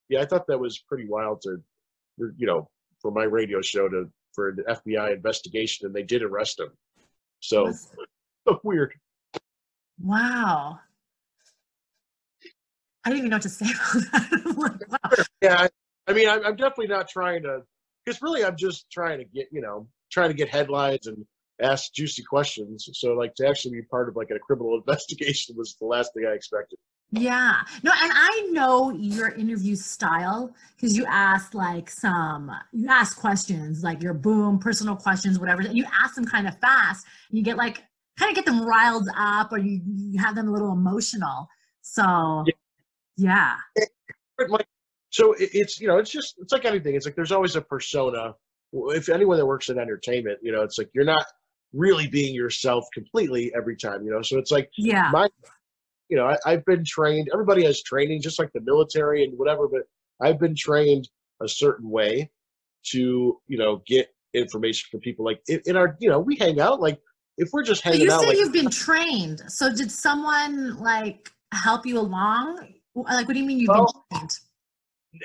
yeah. 0.09 0.21
I 0.21 0.27
thought 0.27 0.47
that 0.49 0.59
was 0.61 0.79
pretty 0.79 1.07
wild 1.09 1.41
to, 1.43 1.59
you 2.37 2.47
know, 2.47 2.69
for 3.03 3.11
my 3.11 3.25
radio 3.25 3.61
show 3.63 3.89
to 3.89 4.09
for 4.37 4.51
an 4.51 4.63
FBI 4.69 5.15
investigation, 5.15 5.87
and 5.87 5.95
they 5.95 6.05
did 6.05 6.23
arrest 6.23 6.61
him. 6.61 6.69
So 7.41 7.73
weird. 8.63 8.95
Wow. 10.01 10.79
I 13.05 13.11
didn't 13.11 13.19
even 13.19 13.31
know 13.31 13.37
what 13.37 13.43
to 13.43 13.49
say 13.49 13.67
about 13.95 14.13
that. 14.13 14.55
Like, 14.57 14.93
wow. 14.93 15.25
Yeah, 15.43 15.57
I, 15.61 15.69
I 16.07 16.13
mean, 16.13 16.29
I'm, 16.29 16.45
I'm 16.45 16.57
definitely 16.57 16.89
not 16.89 17.09
trying 17.09 17.43
to, 17.43 17.63
because 18.05 18.23
really, 18.23 18.45
I'm 18.45 18.57
just 18.57 18.91
trying 18.91 19.19
to 19.19 19.25
get, 19.25 19.49
you 19.51 19.61
know, 19.61 19.89
trying 20.11 20.29
to 20.29 20.35
get 20.35 20.49
headlines 20.49 21.07
and 21.07 21.25
ask 21.61 21.93
juicy 21.93 22.23
questions. 22.23 22.89
So, 22.93 23.15
like, 23.15 23.35
to 23.37 23.49
actually 23.49 23.73
be 23.73 23.83
part 23.83 24.09
of 24.09 24.17
like 24.17 24.31
a 24.31 24.39
criminal 24.39 24.77
investigation 24.77 25.57
was 25.57 25.77
the 25.81 25.87
last 25.87 26.15
thing 26.15 26.27
I 26.27 26.35
expected. 26.35 26.79
Yeah. 27.13 27.61
No, 27.83 27.93
and 28.03 28.13
I 28.15 28.49
know 28.51 28.91
your 28.91 29.31
interview 29.31 29.77
style 29.77 30.55
because 30.75 30.97
you 30.97 31.07
ask 31.07 31.55
like 31.55 31.89
some, 31.89 32.51
you 32.73 32.89
ask 32.89 33.19
questions 33.19 33.83
like 33.83 34.03
your 34.03 34.15
boom, 34.15 34.59
personal 34.59 34.97
questions, 34.97 35.39
whatever. 35.39 35.63
And 35.63 35.77
you 35.77 35.87
ask 36.03 36.15
them 36.15 36.25
kind 36.25 36.49
of 36.49 36.59
fast. 36.59 37.07
You 37.31 37.43
get 37.43 37.57
like, 37.57 37.85
kind 38.19 38.31
of 38.31 38.35
get 38.35 38.45
them 38.45 38.67
riled 38.67 39.09
up 39.17 39.53
or 39.53 39.59
you, 39.59 39.81
you 39.85 40.19
have 40.21 40.35
them 40.35 40.49
a 40.49 40.51
little 40.53 40.73
emotional. 40.73 41.49
So, 41.83 42.45
yeah. 43.17 43.57
Like, 44.49 44.67
so 45.11 45.35
it's 45.39 45.81
you 45.81 45.89
know, 45.89 45.99
it's 45.99 46.11
just 46.11 46.35
it's 46.39 46.53
like 46.53 46.65
anything. 46.67 46.95
It's 46.95 47.07
like 47.07 47.15
there's 47.15 47.33
always 47.33 47.57
a 47.57 47.61
persona. 47.61 48.35
If 48.73 49.09
anyone 49.09 49.39
that 49.39 49.47
works 49.47 49.71
in 49.71 49.79
entertainment, 49.79 50.41
you 50.43 50.53
know, 50.53 50.63
it's 50.63 50.77
like 50.77 50.91
you're 50.93 51.05
not 51.05 51.25
really 51.73 52.07
being 52.09 52.35
yourself 52.35 52.85
completely 52.93 53.53
every 53.57 53.77
time. 53.77 54.05
You 54.05 54.11
know, 54.11 54.23
so 54.23 54.39
it's 54.39 54.51
like 54.51 54.69
Yeah. 54.77 55.11
my 55.13 55.29
you 56.09 56.17
know 56.17 56.27
I, 56.27 56.37
i've 56.47 56.65
been 56.65 56.85
trained 56.85 57.29
everybody 57.33 57.65
has 57.65 57.83
training 57.83 58.23
just 58.23 58.39
like 58.39 58.53
the 58.53 58.61
military 58.61 59.25
and 59.25 59.37
whatever 59.39 59.69
but 59.69 59.83
i've 60.21 60.39
been 60.39 60.55
trained 60.57 61.09
a 61.43 61.49
certain 61.49 61.91
way 61.91 62.31
to 62.91 63.41
you 63.47 63.59
know 63.59 63.83
get 63.87 64.09
information 64.35 64.89
from 64.91 65.01
people 65.01 65.25
like 65.25 65.41
in, 65.49 65.61
in 65.67 65.77
our 65.77 65.97
you 66.01 66.09
know 66.09 66.19
we 66.19 66.37
hang 66.37 66.61
out 66.61 66.81
like 66.81 67.01
if 67.39 67.49
we're 67.53 67.63
just 67.63 67.83
hanging 67.83 68.03
you 68.03 68.13
out 68.13 68.23
say 68.23 68.29
like 68.29 68.39
you've 68.39 68.53
been 68.53 68.71
trained. 68.71 69.43
So 69.49 69.71
did 69.71 69.93
someone 69.93 70.79
like 70.79 71.31
help 71.53 71.85
you 71.85 71.99
along? 71.99 72.67
Like, 72.95 73.29
what 73.29 73.35
do 73.35 73.39
you 73.39 73.45
mean 73.45 73.59
you've 73.61 73.69
Well, 73.69 74.07
been 74.11 74.21
trained? 74.21 74.31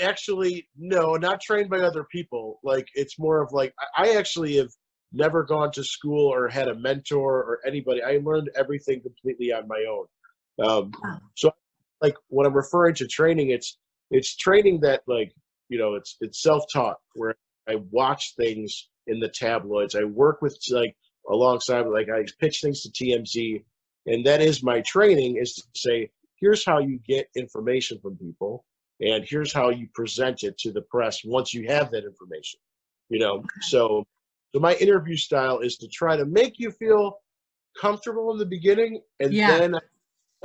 actually 0.01 0.67
no 0.77 1.15
not 1.15 1.41
trained 1.41 1.69
by 1.69 1.79
other 1.79 2.05
people 2.09 2.59
like 2.63 2.88
it's 2.93 3.19
more 3.19 3.41
of 3.41 3.51
like 3.51 3.73
i 3.97 4.15
actually 4.15 4.55
have 4.55 4.69
never 5.13 5.43
gone 5.43 5.71
to 5.71 5.83
school 5.83 6.27
or 6.27 6.47
had 6.47 6.67
a 6.67 6.75
mentor 6.75 7.43
or 7.43 7.59
anybody. 7.65 8.01
I 8.01 8.19
learned 8.23 8.50
everything 8.55 9.01
completely 9.01 9.51
on 9.51 9.67
my 9.67 9.85
own. 9.89 10.05
Um, 10.60 10.91
Wow. 11.03 11.22
So, 11.36 11.51
like 12.01 12.15
when 12.29 12.46
I'm 12.46 12.53
referring 12.53 12.96
to 12.96 13.08
training, 13.08 13.50
it's 13.51 13.77
it's 14.10 14.36
training 14.36 14.81
that 14.81 15.01
like 15.08 15.34
you 15.70 15.77
know 15.77 15.96
it's 15.96 16.17
it's 16.22 16.41
self 16.41 16.63
taught 16.72 16.98
where 17.13 17.36
I 17.70 17.75
watch 17.91 18.36
things 18.36 18.89
in 19.08 19.20
the 19.20 19.29
tabloids. 19.29 19.96
I 19.96 20.03
work 20.03 20.41
with 20.41 20.58
like 20.72 20.96
alongside 21.29 21.81
like 21.88 22.10
I 22.10 22.25
pitch 22.39 22.62
things 22.62 22.81
to 22.84 22.89
TMZ, 22.89 23.63
and 24.08 24.25
that 24.25 24.41
is 24.41 24.63
my 24.63 24.81
training 24.81 25.38
is 25.38 25.53
to 25.55 25.63
say 25.75 26.10
here's 26.36 26.65
how 26.65 26.79
you 26.79 27.00
get 27.08 27.29
information 27.36 28.00
from 28.00 28.17
people, 28.17 28.65
and 29.00 29.24
here's 29.24 29.53
how 29.53 29.70
you 29.70 29.88
present 29.93 30.43
it 30.43 30.58
to 30.60 30.72
the 30.72 30.81
press 30.81 31.24
once 31.24 31.53
you 31.53 31.67
have 31.67 31.91
that 31.91 32.03
information. 32.03 32.60
You 33.10 33.20
know, 33.20 33.43
so 33.62 34.05
so 34.53 34.60
my 34.60 34.74
interview 34.75 35.15
style 35.17 35.60
is 35.60 35.77
to 35.77 35.88
try 35.88 36.17
to 36.17 36.25
make 36.25 36.60
you 36.60 36.72
feel 36.72 37.20
comfortable 37.79 38.31
in 38.31 38.38
the 38.38 38.46
beginning, 38.46 39.01
and 39.20 39.34
Yeah. 39.34 39.58
then 39.60 39.75
I 39.75 39.79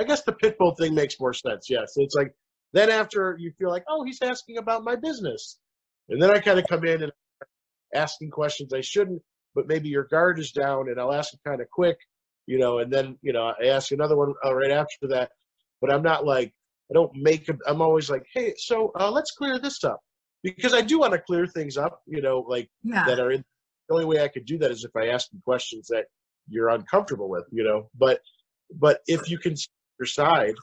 guess 0.04 0.22
the 0.22 0.32
pitbull 0.32 0.76
thing 0.76 0.94
makes 0.94 1.18
more 1.20 1.32
sense. 1.32 1.68
Yes, 1.70 1.92
it's 1.96 2.14
like 2.14 2.34
then 2.72 2.90
after 2.90 3.36
you 3.38 3.52
feel 3.58 3.70
like, 3.70 3.84
oh, 3.88 4.04
he's 4.04 4.20
asking 4.22 4.58
about 4.58 4.84
my 4.84 4.96
business, 4.96 5.58
and 6.08 6.20
then 6.20 6.30
I 6.30 6.38
kind 6.40 6.58
of 6.58 6.66
come 6.68 6.84
in 6.84 7.02
and 7.02 7.12
asking 7.94 8.30
questions 8.30 8.72
I 8.72 8.80
shouldn't, 8.80 9.22
but 9.54 9.66
maybe 9.68 9.88
your 9.88 10.04
guard 10.04 10.38
is 10.38 10.52
down, 10.52 10.88
and 10.90 11.00
I'll 11.00 11.12
ask 11.14 11.32
it 11.32 11.40
kind 11.46 11.60
of 11.60 11.70
quick, 11.70 11.96
you 12.46 12.58
know, 12.58 12.78
and 12.78 12.92
then 12.92 13.18
you 13.22 13.32
know 13.32 13.52
I 13.60 13.66
ask 13.68 13.92
another 13.92 14.16
one 14.16 14.34
uh, 14.44 14.54
right 14.54 14.70
after 14.70 15.08
that, 15.08 15.30
but 15.80 15.92
I'm 15.92 16.02
not 16.02 16.24
like 16.26 16.52
I 16.90 16.94
don't 16.94 17.12
make. 17.16 17.48
a- 17.48 17.58
I'm 17.66 17.80
always 17.80 18.10
like, 18.10 18.26
hey, 18.34 18.54
so 18.58 18.92
uh, 18.98 19.10
let's 19.10 19.30
clear 19.32 19.58
this 19.58 19.82
up 19.84 20.00
because 20.42 20.74
I 20.74 20.82
do 20.82 20.98
want 21.00 21.12
to 21.14 21.18
clear 21.18 21.46
things 21.46 21.76
up, 21.76 22.00
you 22.06 22.20
know, 22.22 22.44
like 22.46 22.68
Yeah. 22.84 23.04
that 23.06 23.18
are 23.18 23.30
in. 23.32 23.44
The 23.88 23.94
only 23.94 24.04
way 24.06 24.22
I 24.22 24.28
could 24.28 24.44
do 24.46 24.58
that 24.58 24.70
is 24.72 24.84
if 24.84 24.90
I 24.96 25.08
ask 25.08 25.28
you 25.32 25.40
questions 25.44 25.86
that 25.88 26.06
you're 26.48 26.68
uncomfortable 26.70 27.28
with, 27.28 27.44
you 27.52 27.62
know. 27.64 27.88
But 27.96 28.20
but 28.74 29.00
if 29.06 29.30
you 29.30 29.38
can 29.38 29.54
your 29.98 30.06
side, 30.06 30.54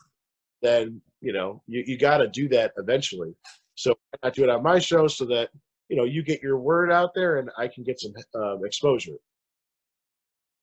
then 0.62 1.02
you 1.22 1.34
know 1.34 1.62
you, 1.68 1.84
you 1.86 1.98
got 1.98 2.18
to 2.18 2.28
do 2.28 2.48
that 2.50 2.74
eventually. 2.78 3.36
So 3.76 3.96
I 4.22 4.30
do 4.30 4.44
it 4.44 4.50
on 4.50 4.64
my 4.64 4.80
show 4.80 5.08
so 5.08 5.26
that 5.26 5.50
you 5.90 5.98
know 5.98 6.04
you 6.04 6.24
get 6.24 6.42
your 6.42 6.58
word 6.60 6.92
out 6.92 7.12
there 7.14 7.38
and 7.38 7.50
I 7.58 7.68
can 7.68 7.84
get 7.84 8.00
some 8.00 8.14
um, 8.36 8.62
exposure. 8.66 9.18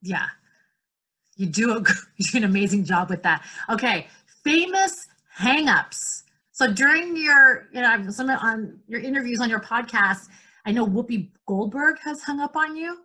Yeah. 0.02 0.26
You 1.36 1.46
do 1.46 1.72
a 1.72 1.78
you 2.16 2.24
do 2.30 2.38
an 2.38 2.44
amazing 2.44 2.84
job 2.84 3.10
with 3.10 3.22
that. 3.22 3.44
Okay, 3.68 4.06
famous 4.44 5.06
hangups. 5.38 6.24
So 6.52 6.70
during 6.70 7.16
your, 7.16 7.68
you 7.72 7.80
know, 7.80 8.10
some 8.10 8.28
on 8.28 8.78
your 8.86 9.00
interviews 9.00 9.40
on 9.40 9.48
your 9.48 9.60
podcast, 9.60 10.28
I 10.66 10.72
know 10.72 10.86
Whoopi 10.86 11.30
Goldberg 11.46 11.96
has 12.04 12.22
hung 12.22 12.40
up 12.40 12.54
on 12.54 12.76
you. 12.76 12.98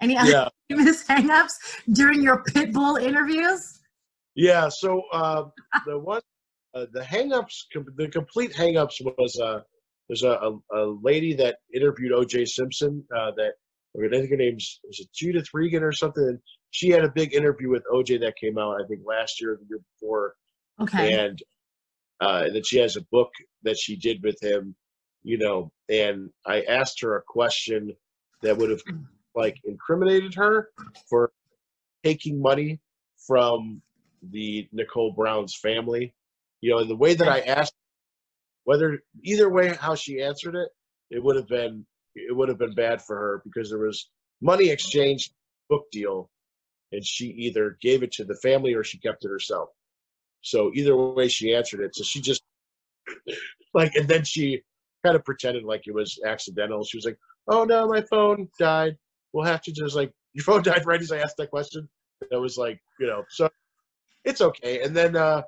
Any 0.00 0.16
other 0.16 0.30
Yeah, 0.30 0.48
famous 0.68 1.04
hangups 1.04 1.54
during 1.92 2.22
your 2.22 2.44
Pitbull 2.44 3.02
interviews? 3.02 3.80
Yeah. 4.34 4.68
So 4.68 5.02
uh, 5.12 5.44
the 5.86 5.98
one, 5.98 6.22
uh, 6.74 6.86
the 6.92 7.00
hangups, 7.00 7.64
the 7.96 8.08
complete 8.08 8.52
hangups 8.52 9.00
was 9.00 9.38
uh, 9.40 9.60
there's 10.08 10.22
a, 10.22 10.30
a, 10.30 10.58
a 10.74 10.98
lady 11.02 11.34
that 11.34 11.56
interviewed 11.74 12.12
O.J. 12.12 12.46
Simpson 12.46 13.04
uh, 13.16 13.32
that 13.36 13.52
I 13.96 14.08
think 14.08 14.30
her 14.30 14.36
name's 14.36 14.80
was 14.84 15.00
it 15.00 15.08
Judith 15.14 15.48
Regan 15.52 15.82
or 15.82 15.92
something. 15.92 16.24
And 16.24 16.38
she 16.70 16.88
had 16.88 17.04
a 17.04 17.10
big 17.10 17.34
interview 17.34 17.70
with 17.70 17.84
O.J. 17.92 18.18
that 18.18 18.36
came 18.36 18.58
out 18.58 18.80
I 18.82 18.86
think 18.86 19.00
last 19.06 19.40
year 19.40 19.52
or 19.52 19.56
the 19.56 19.66
year 19.68 19.80
before. 20.00 20.34
Okay. 20.80 21.12
and 21.12 21.38
uh, 22.20 22.48
that 22.50 22.66
she 22.66 22.78
has 22.78 22.96
a 22.96 23.02
book 23.10 23.30
that 23.62 23.76
she 23.76 23.96
did 23.96 24.22
with 24.22 24.40
him, 24.40 24.74
you 25.22 25.38
know. 25.38 25.72
And 25.88 26.30
I 26.46 26.62
asked 26.62 27.00
her 27.00 27.16
a 27.16 27.22
question 27.22 27.94
that 28.42 28.56
would 28.56 28.70
have 28.70 28.82
like 29.34 29.56
incriminated 29.64 30.34
her 30.34 30.70
for 31.10 31.32
taking 32.04 32.40
money 32.40 32.80
from 33.26 33.82
the 34.30 34.68
Nicole 34.72 35.12
Brown's 35.12 35.54
family, 35.54 36.14
you 36.60 36.70
know. 36.70 36.78
And 36.78 36.90
the 36.90 36.96
way 36.96 37.14
that 37.14 37.28
I 37.28 37.40
asked, 37.40 37.74
whether 38.64 39.02
either 39.22 39.50
way 39.50 39.74
how 39.74 39.94
she 39.94 40.22
answered 40.22 40.54
it, 40.54 40.68
it 41.10 41.22
would 41.22 41.36
have 41.36 41.48
been 41.48 41.84
it 42.14 42.34
would 42.34 42.48
have 42.48 42.58
been 42.58 42.74
bad 42.74 43.02
for 43.02 43.16
her 43.16 43.42
because 43.44 43.70
there 43.70 43.78
was 43.78 44.08
money 44.40 44.70
exchanged 44.70 45.32
book 45.68 45.84
deal, 45.90 46.30
and 46.92 47.04
she 47.04 47.26
either 47.26 47.78
gave 47.80 48.02
it 48.02 48.12
to 48.12 48.24
the 48.24 48.36
family 48.36 48.74
or 48.74 48.84
she 48.84 48.98
kept 48.98 49.24
it 49.24 49.28
herself. 49.28 49.70
So 50.42 50.72
either 50.74 50.96
way 50.96 51.28
she 51.28 51.54
answered 51.54 51.80
it. 51.80 51.94
So 51.94 52.04
she 52.04 52.20
just 52.20 52.42
like 53.74 53.94
and 53.94 54.08
then 54.08 54.24
she 54.24 54.62
kind 55.04 55.16
of 55.16 55.24
pretended 55.24 55.64
like 55.64 55.86
it 55.86 55.94
was 55.94 56.18
accidental. 56.24 56.84
She 56.84 56.96
was 56.96 57.04
like, 57.04 57.18
Oh 57.48 57.64
no, 57.64 57.88
my 57.88 58.02
phone 58.02 58.48
died. 58.58 58.96
We'll 59.32 59.46
have 59.46 59.62
to 59.62 59.72
just 59.72 59.96
like 59.96 60.12
your 60.32 60.44
phone 60.44 60.62
died 60.64 60.86
right 60.86 61.00
as 61.00 61.12
I 61.12 61.18
asked 61.18 61.36
that 61.38 61.50
question. 61.50 61.88
That 62.30 62.40
was 62.40 62.56
like, 62.56 62.80
you 63.00 63.06
know, 63.06 63.24
so 63.30 63.48
it's 64.24 64.40
okay. 64.40 64.82
And 64.82 64.94
then 64.96 65.16
uh 65.16 65.42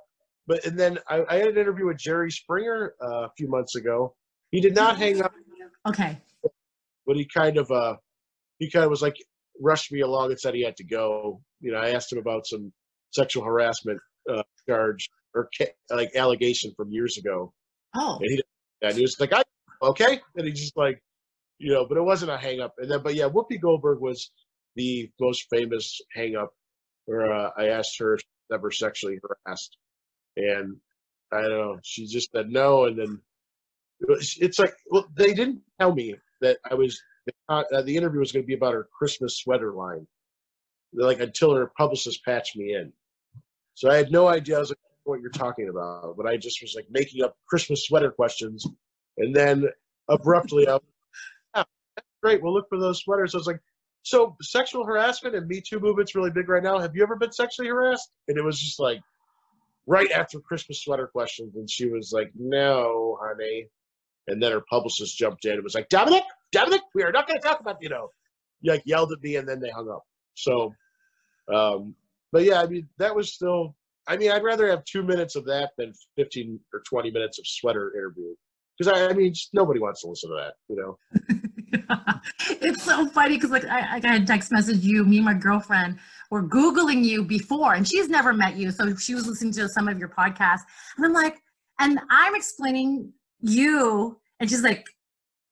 but 0.46 0.64
and 0.66 0.78
then 0.78 0.98
I, 1.08 1.24
I 1.28 1.37
had 1.37 1.48
an 1.48 1.58
interview 1.58 1.87
with 1.87 1.98
Jerry 1.98 2.30
Springer 2.30 2.94
uh, 3.02 3.24
a 3.26 3.30
few 3.37 3.48
months 3.48 3.76
ago. 3.76 4.14
He 4.50 4.60
did 4.60 4.74
not 4.74 4.96
hang 4.98 5.22
up, 5.22 5.32
Okay. 5.87 6.18
but 7.06 7.16
he 7.16 7.24
kind 7.26 7.56
of 7.56 7.70
uh 7.70 7.96
he 8.58 8.70
kind 8.70 8.84
of 8.84 8.90
was 8.90 9.02
like 9.02 9.16
rushed 9.60 9.90
me 9.92 10.00
along 10.00 10.30
and 10.30 10.38
said 10.40 10.54
he 10.54 10.62
had 10.64 10.76
to 10.76 10.84
go. 10.84 11.40
You 11.60 11.72
know, 11.72 11.78
I 11.78 11.90
asked 11.90 12.12
him 12.12 12.18
about 12.18 12.46
some 12.46 12.72
sexual 13.10 13.44
harassment 13.44 14.00
uh, 14.30 14.42
charge 14.68 15.08
or 15.34 15.48
ca- 15.56 15.72
like 15.90 16.10
allegation 16.14 16.72
from 16.76 16.90
years 16.92 17.16
ago, 17.18 17.52
Oh. 17.96 18.18
and 18.20 18.30
he 18.30 18.42
and 18.82 18.94
he 18.96 19.02
was 19.02 19.16
like, 19.18 19.32
"I 19.32 19.42
okay," 19.82 20.20
and 20.37 20.46
he 20.46 20.52
just 20.52 20.76
like, 20.76 21.02
you 21.58 21.72
know, 21.72 21.87
but 21.88 21.96
it 21.96 22.02
wasn't 22.02 22.30
a 22.32 22.37
hang 22.37 22.60
up. 22.60 22.74
And 22.78 22.90
then, 22.90 23.02
but 23.02 23.14
yeah, 23.14 23.28
Whoopi 23.28 23.60
Goldberg 23.60 24.00
was 24.00 24.30
the 24.76 25.10
most 25.20 25.46
famous 25.50 26.00
hang 26.12 26.37
up 26.37 26.52
where 27.06 27.32
uh, 27.32 27.50
I 27.56 27.68
asked 27.68 27.98
her 27.98 28.14
if 28.14 28.20
ever 28.52 28.70
sexually 28.70 29.18
harassed, 29.22 29.76
and 30.37 30.76
I 31.33 31.42
don't 31.42 31.50
know, 31.50 31.78
she 31.83 32.07
just 32.07 32.30
said 32.33 32.50
no, 32.50 32.85
and 32.85 32.98
then 32.98 33.20
it's 34.09 34.59
like, 34.59 34.74
well, 34.90 35.07
they 35.16 35.35
didn't 35.35 35.61
tell 35.80 35.94
me 35.94 36.14
that 36.40 36.59
I 36.70 36.74
was 36.74 37.00
uh, 37.48 37.62
the 37.83 37.96
interview 37.96 38.20
was 38.20 38.33
going 38.33 38.42
to 38.42 38.46
be 38.46 38.54
about 38.54 38.74
her 38.74 38.88
Christmas 38.96 39.38
sweater 39.38 39.72
line, 39.72 40.07
like 40.92 41.20
until 41.20 41.54
her 41.54 41.72
publicist 41.78 42.24
patched 42.24 42.57
me 42.57 42.74
in. 42.74 42.92
So 43.74 43.90
I 43.90 43.96
had 43.96 44.12
no 44.12 44.28
idea 44.28 44.59
like, 44.59 44.76
what 45.04 45.20
you're 45.20 45.30
talking 45.30 45.68
about, 45.68 46.16
but 46.16 46.26
I 46.26 46.37
just 46.37 46.61
was 46.62 46.74
like 46.74 46.87
making 46.90 47.22
up 47.22 47.37
Christmas 47.48 47.87
sweater 47.87 48.11
questions, 48.11 48.66
and 49.18 49.35
then 49.35 49.64
abruptly, 50.09 50.68
I 50.68 50.74
was, 50.74 50.83
yeah, 51.57 51.64
that's 51.96 52.09
great. 52.22 52.42
We'll 52.42 52.54
look 52.54 52.68
for 52.68 52.78
those 52.78 53.00
sweaters. 53.00 53.35
I 53.35 53.38
was 53.38 53.46
like, 53.46 53.61
so 54.05 54.37
sexual 54.43 54.85
harassment 54.85 55.35
and 55.35 55.49
Me 55.49 55.61
Too 55.61 55.81
movement's 55.81 56.14
really 56.14 56.31
big 56.31 56.49
right 56.49 56.62
now. 56.62 56.79
Have 56.79 56.95
you 56.95 57.03
ever 57.03 57.17
been 57.17 57.33
sexually 57.33 57.69
harassed? 57.69 58.11
And 58.29 58.37
it 58.37 58.45
was 58.45 58.61
just 58.61 58.79
like 58.79 59.01
right 59.87 60.11
after 60.12 60.38
Christmas 60.40 60.83
sweater 60.83 61.07
questions, 61.07 61.57
and 61.57 61.69
she 61.69 61.88
was 61.88 62.12
like, 62.12 62.31
no, 62.38 63.19
honey. 63.21 63.67
And 64.29 64.43
then 64.43 64.53
her 64.53 64.62
publicist 64.71 65.17
jumped 65.17 65.47
in 65.47 65.53
and 65.53 65.64
was 65.64 65.75
like, 65.75 65.88
Domenick, 65.88 66.23
Domenick, 66.55 66.81
we 66.95 67.03
are 67.03 67.12
not 67.12 67.27
going 67.27 67.40
to 67.40 67.47
talk 67.47 67.61
about, 67.61 67.79
you 67.81 67.88
know, 67.88 68.09
like 68.62 68.83
yelled 68.85 69.12
at 69.12 69.23
me, 69.23 69.37
and 69.37 69.49
then 69.49 69.61
they 69.61 69.71
hung 69.71 69.90
up. 69.90 70.05
So, 70.35 70.75
um, 71.53 71.95
but 72.31 72.45
yeah, 72.45 72.61
I 72.61 72.67
mean, 72.67 72.88
that 72.99 73.14
was 73.14 73.33
still. 73.33 73.75
I 74.07 74.19
mean, 74.19 74.31
I'd 74.31 74.45
rather 74.45 74.69
have 74.69 74.85
two 74.85 75.03
minutes 75.03 75.35
of 75.35 75.47
that 75.47 75.71
than 75.79 75.95
fifteen 76.14 76.61
or 76.75 76.83
twenty 76.87 77.11
minutes 77.11 77.38
of 77.38 77.47
sweater 77.47 77.93
interview 77.97 78.35
because 78.79 78.93
I, 78.93 79.09
I 79.09 79.12
mean, 79.14 79.33
just 79.33 79.55
nobody 79.55 79.81
wants 79.81 80.03
to 80.03 80.09
listen 80.09 80.31
to 80.31 80.37
that, 80.37 80.55
you 80.69 80.77
know. 80.77 80.99
it's 82.50 82.82
so 82.82 83.06
funny 83.08 83.37
because 83.37 83.50
like 83.50 83.64
I, 83.64 84.00
I 84.02 84.06
had 84.06 84.26
text 84.26 84.52
message 84.52 84.84
you, 84.84 85.04
me 85.04 85.16
and 85.16 85.24
my 85.24 85.34
girlfriend 85.34 85.98
were 86.30 86.42
Googling 86.42 87.04
you 87.04 87.24
before 87.24 87.74
and 87.74 87.87
she's 87.87 88.08
never 88.08 88.32
met 88.32 88.56
you. 88.56 88.70
So 88.70 88.94
she 88.96 89.14
was 89.14 89.26
listening 89.26 89.52
to 89.54 89.68
some 89.68 89.88
of 89.88 89.98
your 89.98 90.08
podcasts. 90.08 90.62
And 90.96 91.06
I'm 91.06 91.12
like, 91.12 91.38
and 91.80 91.98
I'm 92.10 92.34
explaining 92.34 93.12
you, 93.40 94.18
and 94.40 94.48
she's 94.48 94.62
like, 94.62 94.87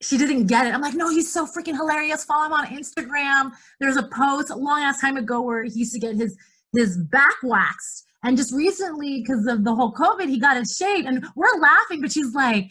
she 0.01 0.19
didn't 0.19 0.47
get 0.47 0.67
it. 0.67 0.75
I'm 0.75 0.81
like, 0.81 0.95
no, 0.95 1.09
he's 1.09 1.33
so 1.33 1.47
freaking 1.47 1.75
hilarious. 1.75 2.25
Follow 2.25 2.47
him 2.47 2.53
on 2.53 2.67
Instagram. 2.67 3.53
There's 3.81 3.97
a 3.97 4.03
post 4.05 4.51
a 4.51 4.57
long 4.57 4.83
ass 4.83 5.01
time 5.01 5.17
ago 5.17 5.41
where 5.41 5.63
he 5.65 5.81
used 5.81 5.95
to 5.95 6.01
get 6.01 6.17
his 6.17 6.37
his 6.73 6.97
back 6.97 7.37
waxed. 7.43 8.07
And 8.25 8.37
just 8.37 8.53
recently, 8.53 9.21
because 9.21 9.47
of 9.47 9.65
the 9.65 9.75
whole 9.75 9.93
COVID, 9.93 10.29
he 10.29 10.39
got 10.39 10.57
it 10.57 10.67
shaved. 10.67 11.07
And 11.07 11.25
we're 11.37 11.61
laughing, 11.61 12.01
but 12.01 12.13
she's 12.13 12.35
like, 12.35 12.71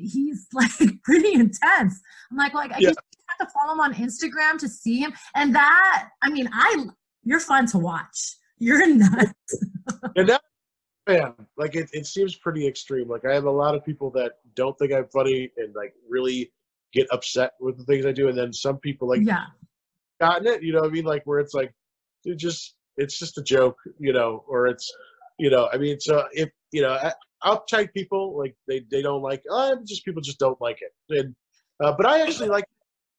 he's 0.00 0.46
like 0.52 1.02
pretty 1.02 1.34
intense. 1.34 2.00
I'm 2.30 2.36
like, 2.36 2.54
like 2.54 2.72
I 2.72 2.78
Yeah. 2.78 2.88
just 2.90 2.98
have 3.38 3.48
to 3.48 3.52
follow 3.52 3.72
him 3.74 3.80
on 3.80 3.94
Instagram 3.94 4.58
to 4.58 4.68
see 4.68 4.98
him. 4.98 5.12
And 5.34 5.54
that, 5.54 6.08
I 6.22 6.30
mean, 6.30 6.48
I 6.52 6.86
you're 7.24 7.40
fun 7.40 7.66
to 7.66 7.78
watch. 7.78 8.36
You're 8.58 8.86
nuts. 8.94 9.32
And 10.16 10.28
that, 10.28 10.42
man, 11.06 11.34
like 11.56 11.76
it, 11.76 11.88
it 11.92 12.06
seems 12.06 12.36
pretty 12.36 12.66
extreme. 12.66 13.08
Like 13.08 13.24
I 13.24 13.34
have 13.34 13.44
a 13.44 13.50
lot 13.50 13.74
of 13.74 13.84
people 13.84 14.10
that 14.12 14.32
don't 14.54 14.76
think 14.78 14.92
I'm 14.92 15.06
funny 15.12 15.50
and 15.56 15.74
like 15.74 15.94
really 16.08 16.52
get 16.92 17.06
upset 17.12 17.52
with 17.60 17.76
the 17.76 17.84
things 17.84 18.06
I 18.06 18.12
do, 18.12 18.28
and 18.28 18.36
then 18.38 18.52
some 18.52 18.78
people 18.78 19.08
like 19.08 19.20
yeah. 19.22 19.44
gotten 20.20 20.46
it. 20.46 20.62
You 20.62 20.72
know 20.72 20.80
what 20.80 20.88
I 20.88 20.92
mean? 20.92 21.04
Like 21.04 21.22
where 21.24 21.38
it's 21.38 21.54
like, 21.54 21.72
dude, 22.24 22.38
just 22.38 22.76
it's 22.96 23.18
just 23.18 23.38
a 23.38 23.42
joke, 23.42 23.76
you 23.98 24.12
know, 24.12 24.44
or 24.48 24.66
it's, 24.66 24.90
you 25.38 25.50
know, 25.50 25.68
I 25.72 25.78
mean, 25.78 26.00
so 26.00 26.24
if 26.32 26.48
you 26.72 26.82
know, 26.82 26.98
uptight 27.44 27.92
people 27.94 28.36
like 28.38 28.54
they 28.66 28.84
they 28.90 29.02
don't 29.02 29.22
like. 29.22 29.42
Uh, 29.50 29.76
just 29.86 30.04
people 30.04 30.22
just 30.22 30.38
don't 30.38 30.60
like 30.60 30.78
it. 30.82 30.92
And 31.18 31.34
uh, 31.82 31.92
but 31.96 32.06
I 32.06 32.20
actually 32.22 32.48
like, 32.48 32.64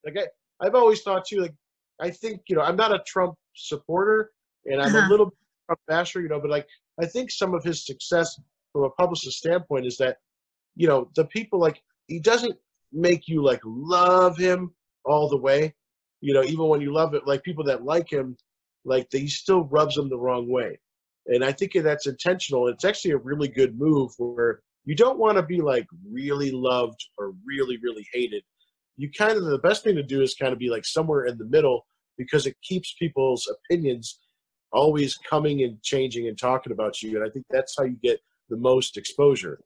like 0.06 0.18
I, 0.18 0.66
I've 0.66 0.76
always 0.76 1.02
thought 1.02 1.26
too, 1.28 1.40
like 1.42 1.54
I 2.02 2.10
think 2.10 2.42
you 2.48 2.56
know 2.56 2.62
I'm 2.62 2.76
not 2.76 2.94
a 2.94 3.00
Trump 3.08 3.36
supporter, 3.56 4.32
and 4.66 4.82
I'm 4.82 4.96
Uh-huh. 4.96 4.96
a 4.96 5.00
little 5.08 5.34
Trump 5.68 5.80
basher, 5.88 6.22
you 6.22 6.30
know, 6.30 6.40
but 6.40 6.50
like 6.52 6.68
I 7.02 7.06
think 7.06 7.32
some 7.32 7.54
of 7.54 7.64
his 7.64 7.86
success 7.86 8.40
from 8.74 8.84
a 8.84 8.90
publicist 8.92 9.38
standpoint 9.38 9.86
is 9.86 9.98
that 9.98 10.18
you 10.76 10.88
know 10.88 11.10
the 11.16 11.26
people 11.26 11.60
like 11.60 11.82
he 12.08 12.20
doesn't 12.20 12.56
make 12.92 13.28
you 13.28 13.44
like 13.44 13.62
love 13.66 14.38
him 14.38 14.74
all 15.06 15.30
the 15.30 15.38
way, 15.38 15.74
you 16.22 16.34
know, 16.34 16.44
even 16.44 16.68
when 16.68 16.82
you 16.82 16.94
love 16.94 17.14
it, 17.14 17.26
like 17.28 17.44
people 17.44 17.64
that 17.66 17.84
like 17.84 18.12
him, 18.12 18.36
like 18.86 19.08
he 19.12 19.28
still 19.28 19.64
rubs 19.66 19.96
them 19.96 20.10
the 20.10 20.18
wrong 20.18 20.50
way, 20.52 20.80
and 21.28 21.44
I 21.44 21.52
think 21.52 21.74
that's 21.74 22.08
intentional. 22.08 22.68
It's 22.68 22.86
actually 22.86 23.12
a 23.12 23.18
really 23.18 23.48
good 23.48 23.78
move 23.78 24.12
where 24.18 24.62
you 24.86 24.96
don't 24.96 25.20
want 25.20 25.38
to 25.38 25.44
be 25.44 25.62
like 25.62 25.86
really 26.12 26.52
loved 26.52 27.00
or 27.18 27.34
really 27.46 27.78
really 27.84 28.08
hated. 28.14 28.44
You 28.98 29.10
kind 29.12 29.38
of 29.38 29.46
the 29.46 29.60
best 29.60 29.84
thing 29.84 29.96
to 29.96 30.04
do 30.04 30.22
is 30.22 30.36
kind 30.36 30.54
of 30.54 30.60
be 30.60 30.70
like 30.70 30.86
somewhere 30.86 31.26
in 31.26 31.38
the 31.38 31.46
middle 31.46 31.86
because 32.18 32.46
it 32.46 32.56
keeps 32.62 32.94
people's 33.00 33.48
opinions 33.48 34.20
always 34.72 35.18
coming 35.18 35.64
and 35.64 35.82
changing 35.82 36.28
and 36.28 36.38
talking 36.38 36.72
about 36.72 37.02
you 37.02 37.16
and 37.16 37.26
i 37.26 37.30
think 37.30 37.46
that's 37.50 37.76
how 37.78 37.84
you 37.84 37.98
get 38.04 38.20
the 38.50 38.58
most 38.58 38.98
exposure 38.98 39.60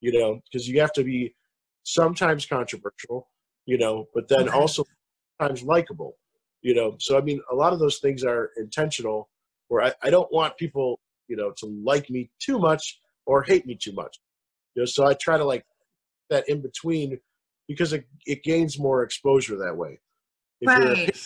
you 0.00 0.18
know 0.18 0.40
because 0.44 0.68
you 0.68 0.80
have 0.80 0.92
to 0.92 1.04
be 1.04 1.34
sometimes 1.82 2.46
controversial 2.46 3.28
you 3.66 3.76
know 3.76 4.06
but 4.14 4.28
then 4.28 4.48
Okay. 4.48 4.58
also 4.58 4.84
sometimes 5.38 5.62
likable 5.62 6.16
you 6.62 6.74
know 6.74 6.96
so 6.98 7.18
i 7.18 7.20
mean 7.20 7.40
a 7.52 7.54
lot 7.54 7.72
of 7.72 7.78
those 7.78 7.98
things 7.98 8.24
are 8.24 8.50
intentional 8.56 9.28
where 9.68 9.82
I, 9.82 9.92
I 10.02 10.10
don't 10.10 10.30
want 10.32 10.56
people 10.56 11.00
you 11.28 11.36
know 11.36 11.52
to 11.58 11.66
like 11.84 12.08
me 12.10 12.30
too 12.40 12.58
much 12.58 13.00
or 13.26 13.42
hate 13.42 13.66
me 13.66 13.76
too 13.80 13.92
much 13.92 14.18
you 14.74 14.82
know 14.82 14.86
so 14.86 15.06
i 15.06 15.14
try 15.14 15.36
to 15.36 15.44
like 15.44 15.64
that 16.30 16.48
in 16.48 16.60
between 16.60 17.18
because 17.68 17.92
it, 17.92 18.04
it 18.26 18.42
gains 18.42 18.78
more 18.78 19.02
exposure 19.02 19.56
that 19.56 19.76
way 19.76 19.98
if 20.60 20.74
you're 20.74 20.90
Right. 20.90 21.16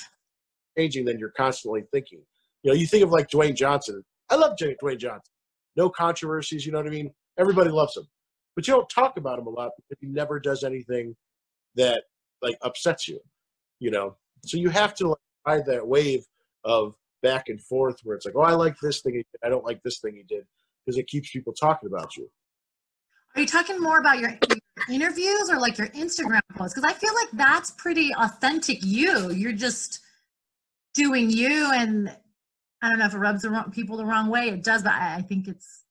changing 0.77 1.05
than 1.05 1.19
you're 1.19 1.33
constantly 1.37 1.85
thinking. 1.93 2.21
You 2.63 2.73
know, 2.73 2.79
you 2.79 2.87
think 2.87 3.03
of 3.05 3.11
like 3.11 3.29
Dwayne 3.29 3.55
Johnson. 3.55 4.05
I 4.31 4.37
love 4.37 4.57
Dwayne 4.57 4.99
Johnson. 4.99 5.33
No 5.77 5.89
controversies, 5.89 6.67
you 6.67 6.73
know 6.73 6.79
what 6.79 6.87
I 6.87 6.91
mean? 6.91 7.13
Everybody 7.39 7.71
loves 7.71 7.97
him. 7.97 8.07
But 8.57 8.67
you 8.67 8.75
don't 8.75 8.89
talk 8.89 9.17
about 9.17 9.39
him 9.39 9.47
a 9.47 9.51
lot 9.51 9.71
because 9.77 9.99
he 10.01 10.09
never 10.09 10.41
does 10.41 10.65
anything 10.65 11.17
that 11.77 12.05
like 12.43 12.57
upsets 12.63 13.09
you, 13.09 13.21
you 13.79 13.91
know? 13.91 14.17
So 14.45 14.57
you 14.57 14.69
have 14.71 14.95
to 14.97 15.09
like 15.09 15.19
ride 15.47 15.67
that 15.67 15.87
wave 15.87 16.25
of 16.65 16.95
back 17.23 17.49
and 17.49 17.61
forth 17.61 18.01
where 18.05 18.17
it's 18.17 18.27
like, 18.27 18.35
oh, 18.37 18.43
I 18.43 18.53
like 18.53 18.77
this 18.81 19.01
thing. 19.01 19.23
I 19.45 19.49
don't 19.49 19.65
like 19.65 19.83
this 19.83 19.99
thing 19.99 20.15
he 20.15 20.23
did 20.23 20.45
because 20.85 20.99
it 20.99 21.07
keeps 21.07 21.31
people 21.31 21.53
talking 21.53 21.89
about 21.89 22.17
you. 22.17 22.29
Are 23.37 23.43
you 23.43 23.47
talking 23.47 23.81
more 23.81 24.01
about 24.01 24.19
your, 24.19 24.39
interviews 24.89 25.51
or 25.51 25.59
like 25.59 25.79
your 25.79 25.89
Instagram 25.89 26.41
posts? 26.55 26.75
Because 26.75 26.91
I 26.91 26.95
feel 26.95 27.15
like 27.15 27.31
that's 27.33 27.71
pretty 27.73 28.13
authentic 28.17 28.79
you. 28.83 29.31
You're 29.31 29.53
just 29.53 30.01
doing 30.95 31.31
you, 31.31 31.71
and 31.73 32.09
I 32.83 32.89
don't 32.89 32.99
know 32.99 33.07
if 33.07 33.15
it 33.15 33.19
rubs 33.19 33.43
the 33.43 33.51
wrong, 33.51 33.71
people 33.71 33.97
the 33.97 34.05
wrong 34.05 34.29
way. 34.29 34.49
It 34.49 34.65
does, 34.65 34.83
but 34.83 34.93
I, 34.93 35.17
I 35.17 35.23
think 35.23 35.49
it's 35.49 35.85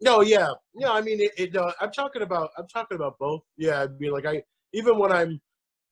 No, 0.00 0.20
yeah, 0.20 0.48
yeah. 0.74 0.90
I 0.90 1.00
mean, 1.00 1.20
it. 1.20 1.32
it 1.36 1.56
uh, 1.56 1.72
I'm 1.80 1.92
talking 1.92 2.22
about. 2.22 2.50
I'm 2.58 2.66
talking 2.66 2.96
about 2.96 3.18
both. 3.18 3.42
Yeah, 3.56 3.82
I 3.82 3.86
mean, 3.98 4.12
like 4.12 4.26
I 4.26 4.42
even 4.72 4.98
when 4.98 5.12
I'm 5.12 5.40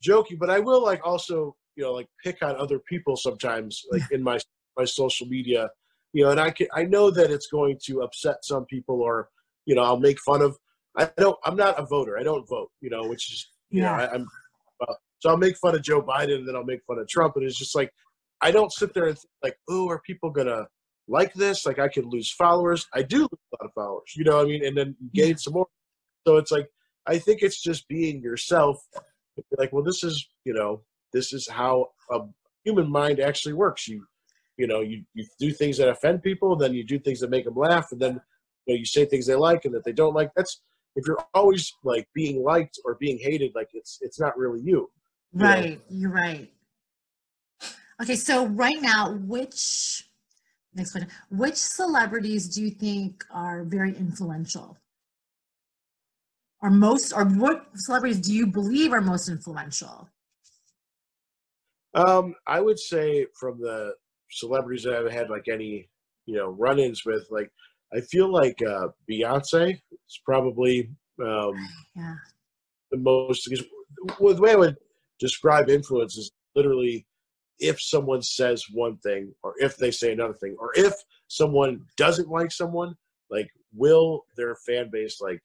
joking, 0.03 0.39
but 0.39 0.51
I 0.51 0.59
will 0.59 0.83
like 0.83 1.07
also, 1.07 1.55
you 1.77 1.85
know, 1.85 1.93
like 1.93 2.09
pick 2.25 2.43
on 2.43 2.57
other 2.57 2.81
people 2.81 3.17
sometimes, 3.17 3.85
like 3.93 4.11
in 4.11 4.23
my 4.23 4.39
my 4.79 4.85
social 4.85 5.27
media, 5.27 5.71
you 6.13 6.25
know, 6.25 6.31
and 6.31 6.41
I 6.41 6.51
can 6.51 6.69
I 6.75 6.85
know 6.85 7.11
that 7.11 7.31
it's 7.31 7.49
going 7.49 7.79
to 7.87 8.03
upset 8.03 8.45
some 8.45 8.65
people, 8.65 9.03
or 9.03 9.29
you 9.67 9.75
know, 9.75 9.83
I'll 9.83 10.01
make 10.01 10.21
fun 10.21 10.41
of. 10.43 10.57
I 10.97 11.11
don't. 11.19 11.37
I'm 11.45 11.57
not 11.57 11.79
a 11.79 11.85
voter. 11.85 12.19
I 12.19 12.23
don't 12.23 12.49
vote. 12.49 12.71
You 12.81 12.91
know, 12.91 13.07
which 13.07 13.31
is 13.33 13.47
you 13.71 13.83
know, 13.83 13.89
Yeah. 13.89 14.07
I, 14.07 14.15
I'm. 14.15 14.27
Uh, 14.81 14.95
so 15.19 15.31
I'll 15.31 15.37
make 15.37 15.57
fun 15.57 15.75
of 15.75 15.83
Joe 15.83 16.01
Biden, 16.01 16.37
and 16.37 16.49
then 16.49 16.55
I'll 16.55 16.65
make 16.65 16.85
fun 16.87 16.99
of 16.99 17.09
Trump, 17.09 17.35
and 17.37 17.45
it's 17.45 17.59
just 17.59 17.75
like 17.75 17.93
I 18.41 18.51
don't 18.51 18.73
sit 18.73 18.95
there 18.95 19.07
and 19.07 19.17
think 19.19 19.31
like, 19.43 19.59
oh, 19.69 19.89
are 19.89 20.01
people 20.01 20.31
gonna 20.31 20.67
like 21.09 21.33
this? 21.35 21.67
Like 21.67 21.79
I 21.79 21.89
could 21.89 22.07
lose 22.07 22.31
followers. 22.33 22.87
I 22.95 23.03
do 23.03 23.21
lose 23.21 23.29
a 23.31 23.57
lot 23.63 23.69
of 23.69 23.73
followers, 23.75 24.13
you 24.17 24.25
know 24.25 24.37
what 24.37 24.47
I 24.47 24.49
mean? 24.49 24.65
And 24.65 24.77
then 24.77 24.97
gain 25.15 25.37
some 25.37 25.55
more. 25.55 25.67
So 26.27 26.37
it's 26.37 26.51
like 26.51 26.69
I 27.07 27.19
think 27.19 27.43
it's 27.43 27.61
just 27.61 27.89
being 27.89 28.23
yourself. 28.23 28.79
Like, 29.57 29.73
well, 29.73 29.85
this 29.85 30.03
is 30.05 30.27
you 30.45 30.53
know, 30.53 30.83
this 31.13 31.33
is 31.33 31.49
how 31.49 31.89
a 32.11 32.21
human 32.65 32.91
mind 32.91 33.21
actually 33.21 33.55
works. 33.55 33.89
You 33.89 34.05
you 34.59 34.67
know, 34.67 34.81
you, 34.81 35.05
you 35.15 35.25
do 35.39 35.53
things 35.53 35.79
that 35.79 35.89
offend 35.89 36.23
people, 36.23 36.57
then 36.57 36.75
you 36.75 36.85
do 36.85 36.99
things 36.99 37.21
that 37.21 37.31
make 37.31 37.45
them 37.45 37.57
laugh, 37.57 37.93
and 37.93 38.01
then 38.01 38.21
you 38.67 38.75
know, 38.75 38.79
you 38.79 38.85
say 38.85 39.05
things 39.05 39.27
they 39.27 39.35
like 39.35 39.65
and 39.65 39.75
that 39.75 39.85
they 39.85 39.93
don't 39.93 40.15
like. 40.15 40.31
That's 40.37 40.61
if 40.97 41.07
you're 41.07 41.25
always 41.33 41.73
like 41.85 42.09
being 42.13 42.43
liked 42.43 42.79
or 42.85 42.97
being 42.97 43.19
hated, 43.19 43.53
like 43.55 43.69
it's 43.73 43.99
it's 44.03 44.21
not 44.21 44.37
really 44.37 44.61
you. 44.61 44.91
Yeah. 45.33 45.47
right. 45.47 45.81
You're 45.89 46.11
right. 46.11 46.51
Okay, 48.03 48.17
so 48.17 48.47
right 48.47 48.81
now, 48.81 49.13
which 49.13 50.09
next 50.75 50.93
question? 50.93 51.11
Which 51.31 51.57
celebrities 51.57 52.49
do 52.49 52.63
you 52.63 52.71
think 52.71 53.25
are 53.31 53.65
very 53.65 53.97
influential? 53.97 54.77
Or 56.61 56.71
most, 56.71 57.13
or 57.13 57.25
what 57.25 57.67
celebrities 57.75 58.19
do 58.19 58.35
you 58.35 58.47
believe 58.47 58.93
are 58.93 59.01
most 59.01 59.29
influential? 59.29 60.09
Um, 61.95 62.35
I 62.47 62.61
would 62.61 62.79
say 62.79 63.27
from 63.39 63.61
the 63.61 63.95
celebrities 64.31 64.85
that 64.85 64.95
I've 64.95 65.13
had 65.13 65.31
like 65.31 65.49
any, 65.51 65.89
you 66.27 66.37
know, 66.37 66.49
run-ins 66.49 67.05
with, 67.05 67.27
like 67.31 67.51
I 67.95 68.01
feel 68.01 68.31
like 68.31 68.61
uh, 68.63 68.89
Beyonce 69.11 69.75
is 69.75 70.21
probably 70.25 70.91
um, 71.23 71.55
Yeah. 71.97 72.15
the 72.91 72.99
most. 72.99 73.49
Because 73.49 73.65
well, 74.19 74.35
the 74.35 74.43
way 74.43 74.53
I 74.53 74.57
would 74.57 74.77
describe 75.19 75.69
influence 75.69 76.17
is 76.17 76.31
literally 76.55 77.07
if 77.59 77.81
someone 77.81 78.23
says 78.23 78.65
one 78.73 78.99
thing, 78.99 79.33
or 79.43 79.55
if 79.59 79.77
they 79.77 79.91
say 79.91 80.13
another 80.13 80.35
thing, 80.35 80.57
or 80.59 80.71
if 80.75 80.95
someone 81.29 81.81
doesn't 81.97 82.29
like 82.29 82.53
someone, 82.53 82.95
like 83.31 83.49
will 83.75 84.25
their 84.37 84.55
fan 84.67 84.89
base 84.93 85.21
like 85.21 85.41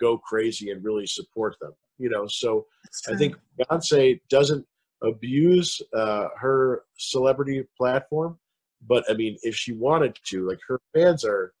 go 0.00 0.18
crazy 0.18 0.70
and 0.70 0.84
really 0.84 1.06
support 1.06 1.56
them? 1.60 1.72
You 1.98 2.10
know, 2.10 2.26
so 2.26 2.66
I 3.08 3.16
think 3.16 3.36
Beyonce 3.60 4.20
doesn't 4.28 4.66
abuse 5.02 5.80
uh, 5.94 6.28
her 6.38 6.84
celebrity 6.96 7.64
platform, 7.76 8.38
but 8.86 9.04
I 9.10 9.14
mean, 9.14 9.36
if 9.42 9.54
she 9.56 9.72
wanted 9.72 10.16
to, 10.26 10.48
like 10.48 10.60
her 10.68 10.80
fans 10.94 11.24
are 11.24 11.52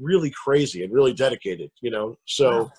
really 0.00 0.30
crazy 0.30 0.84
and 0.84 0.92
really 0.92 1.12
dedicated, 1.12 1.70
you 1.80 1.90
know. 1.90 2.16
So, 2.26 2.70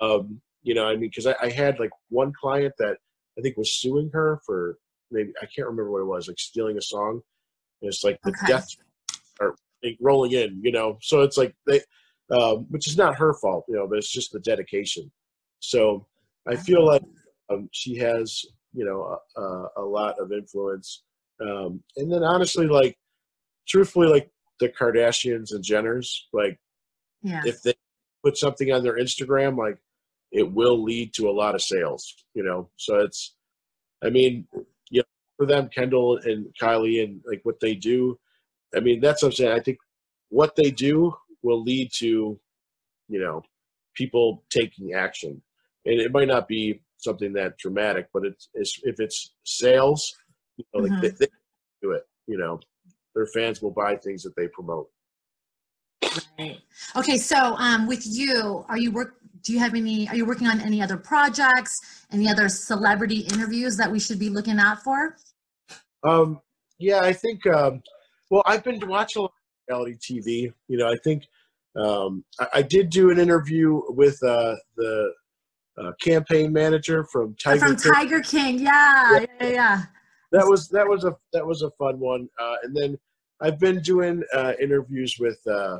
um, 0.00 0.40
you 0.62 0.74
know, 0.74 0.86
I 0.86 0.92
mean, 0.92 1.10
because 1.10 1.26
I, 1.26 1.34
I 1.40 1.50
had 1.50 1.78
like 1.80 1.90
one 2.08 2.32
client 2.32 2.74
that 2.78 2.98
I 3.38 3.40
think 3.40 3.56
was 3.56 3.80
suing 3.80 4.10
her 4.12 4.40
for 4.46 4.78
maybe 5.10 5.32
I 5.42 5.46
can't 5.46 5.68
remember 5.68 5.90
what 5.90 6.00
it 6.00 6.06
was, 6.06 6.28
like 6.28 6.38
stealing 6.38 6.78
a 6.78 6.82
song. 6.82 7.20
And 7.80 7.88
it's 7.88 8.04
like 8.04 8.18
the 8.22 8.30
Okay. 8.30 8.52
death 8.52 8.68
are 9.40 9.54
like, 9.82 9.98
rolling 10.00 10.32
in, 10.32 10.60
you 10.62 10.72
know. 10.72 10.98
So 11.02 11.22
it's 11.22 11.36
like 11.36 11.54
they, 11.66 11.80
um, 12.30 12.66
which 12.70 12.86
is 12.86 12.96
not 12.96 13.16
her 13.16 13.34
fault, 13.34 13.64
you 13.68 13.76
know, 13.76 13.86
but 13.86 13.98
it's 13.98 14.10
just 14.10 14.32
the 14.32 14.40
dedication. 14.40 15.10
So 15.60 16.06
I 16.48 16.56
feel 16.56 16.84
like 16.86 17.02
um, 17.50 17.68
she 17.72 17.96
has, 17.98 18.44
you 18.72 18.84
know, 18.84 19.18
a, 19.36 19.80
a, 19.80 19.84
lot 19.84 20.18
of 20.18 20.32
influence. 20.32 21.02
Um, 21.40 21.82
and 21.96 22.12
then 22.12 22.22
honestly, 22.22 22.66
like, 22.66 22.96
truthfully, 23.68 24.08
like 24.08 24.30
the 24.60 24.68
Kardashians 24.68 25.52
and 25.52 25.64
Jenners, 25.64 26.08
like, 26.32 26.58
yeah. 27.22 27.42
if 27.44 27.62
they 27.62 27.74
put 28.24 28.36
something 28.36 28.72
on 28.72 28.82
their 28.82 28.96
Instagram, 28.96 29.56
like, 29.56 29.78
it 30.30 30.50
will 30.50 30.82
lead 30.82 31.12
to 31.14 31.28
a 31.28 31.32
lot 31.32 31.54
of 31.54 31.62
sales, 31.62 32.24
you 32.34 32.42
know. 32.42 32.70
So 32.76 33.00
it's, 33.00 33.34
I 34.02 34.10
mean, 34.10 34.46
you 34.90 35.00
know, 35.00 35.06
for 35.36 35.46
them, 35.46 35.68
Kendall 35.68 36.18
and 36.24 36.46
Kylie 36.60 37.04
and 37.04 37.20
like 37.26 37.40
what 37.44 37.60
they 37.60 37.74
do, 37.74 38.18
I 38.74 38.80
mean, 38.80 39.00
that's 39.00 39.22
what 39.22 39.28
I'm 39.28 39.32
saying. 39.32 39.52
I 39.52 39.60
think 39.60 39.78
what 40.30 40.56
they 40.56 40.70
do 40.70 41.14
will 41.42 41.62
lead 41.62 41.90
to, 41.96 42.38
you 43.08 43.20
know, 43.20 43.42
people 43.94 44.42
taking 44.50 44.94
action. 44.94 45.42
And 45.84 46.00
it 46.00 46.12
might 46.12 46.28
not 46.28 46.48
be 46.48 46.82
something 46.96 47.32
that 47.32 47.58
dramatic, 47.58 48.08
but 48.12 48.24
it's, 48.24 48.48
it's 48.54 48.78
if 48.84 49.00
it's 49.00 49.34
sales, 49.44 50.14
you 50.56 50.64
know, 50.72 50.80
like 50.80 50.92
Mhm. 50.92 51.00
they, 51.02 51.08
they 51.10 51.32
do 51.80 51.92
it, 51.92 52.06
you 52.26 52.38
know, 52.38 52.60
their 53.14 53.26
fans 53.26 53.60
will 53.60 53.72
buy 53.72 53.96
things 53.96 54.22
that 54.22 54.34
they 54.36 54.48
promote. 54.48 54.88
Right. 56.38 56.60
Okay, 56.96 57.16
so 57.16 57.56
um, 57.56 57.86
with 57.86 58.06
you, 58.06 58.64
are 58.68 58.78
you 58.78 58.90
work? 58.90 59.16
Do 59.42 59.52
you 59.52 59.58
have 59.58 59.74
any? 59.74 60.08
Are 60.08 60.16
you 60.16 60.24
working 60.26 60.46
on 60.46 60.60
any 60.60 60.82
other 60.82 60.96
projects? 60.96 62.04
Any 62.12 62.28
other 62.28 62.48
celebrity 62.48 63.20
interviews 63.20 63.76
that 63.76 63.90
we 63.90 63.98
should 63.98 64.18
be 64.18 64.28
looking 64.28 64.58
out 64.58 64.82
for? 64.82 65.16
Um, 66.04 66.40
yeah, 66.78 67.00
I 67.00 67.12
think. 67.12 67.46
Um, 67.46 67.82
well, 68.30 68.42
I've 68.46 68.62
been 68.62 68.86
watching 68.86 69.20
a 69.20 69.22
lot 69.22 69.32
of 69.32 69.68
reality 69.68 69.96
TV. 69.96 70.52
You 70.68 70.78
know, 70.78 70.90
I 70.90 70.96
think 70.96 71.24
um, 71.76 72.24
I, 72.38 72.46
I 72.54 72.62
did 72.62 72.90
do 72.90 73.10
an 73.10 73.18
interview 73.18 73.80
with 73.88 74.22
uh, 74.22 74.56
the 74.76 75.12
uh, 75.78 75.92
campaign 76.00 76.52
manager 76.52 77.04
from 77.04 77.34
Tiger. 77.36 77.66
From 77.66 77.76
King. 77.76 77.92
Tiger 77.92 78.20
King, 78.20 78.58
yeah, 78.60 79.12
yeah, 79.12 79.26
yeah. 79.40 79.48
yeah. 79.48 79.82
that 80.32 80.46
was 80.46 80.68
that 80.68 80.86
was 80.86 81.04
a 81.04 81.16
that 81.32 81.46
was 81.46 81.62
a 81.62 81.70
fun 81.72 81.98
one. 81.98 82.28
Uh, 82.38 82.56
and 82.62 82.76
then 82.76 82.98
I've 83.40 83.58
been 83.58 83.80
doing 83.80 84.22
uh, 84.34 84.52
interviews 84.60 85.16
with 85.18 85.38
uh, 85.46 85.78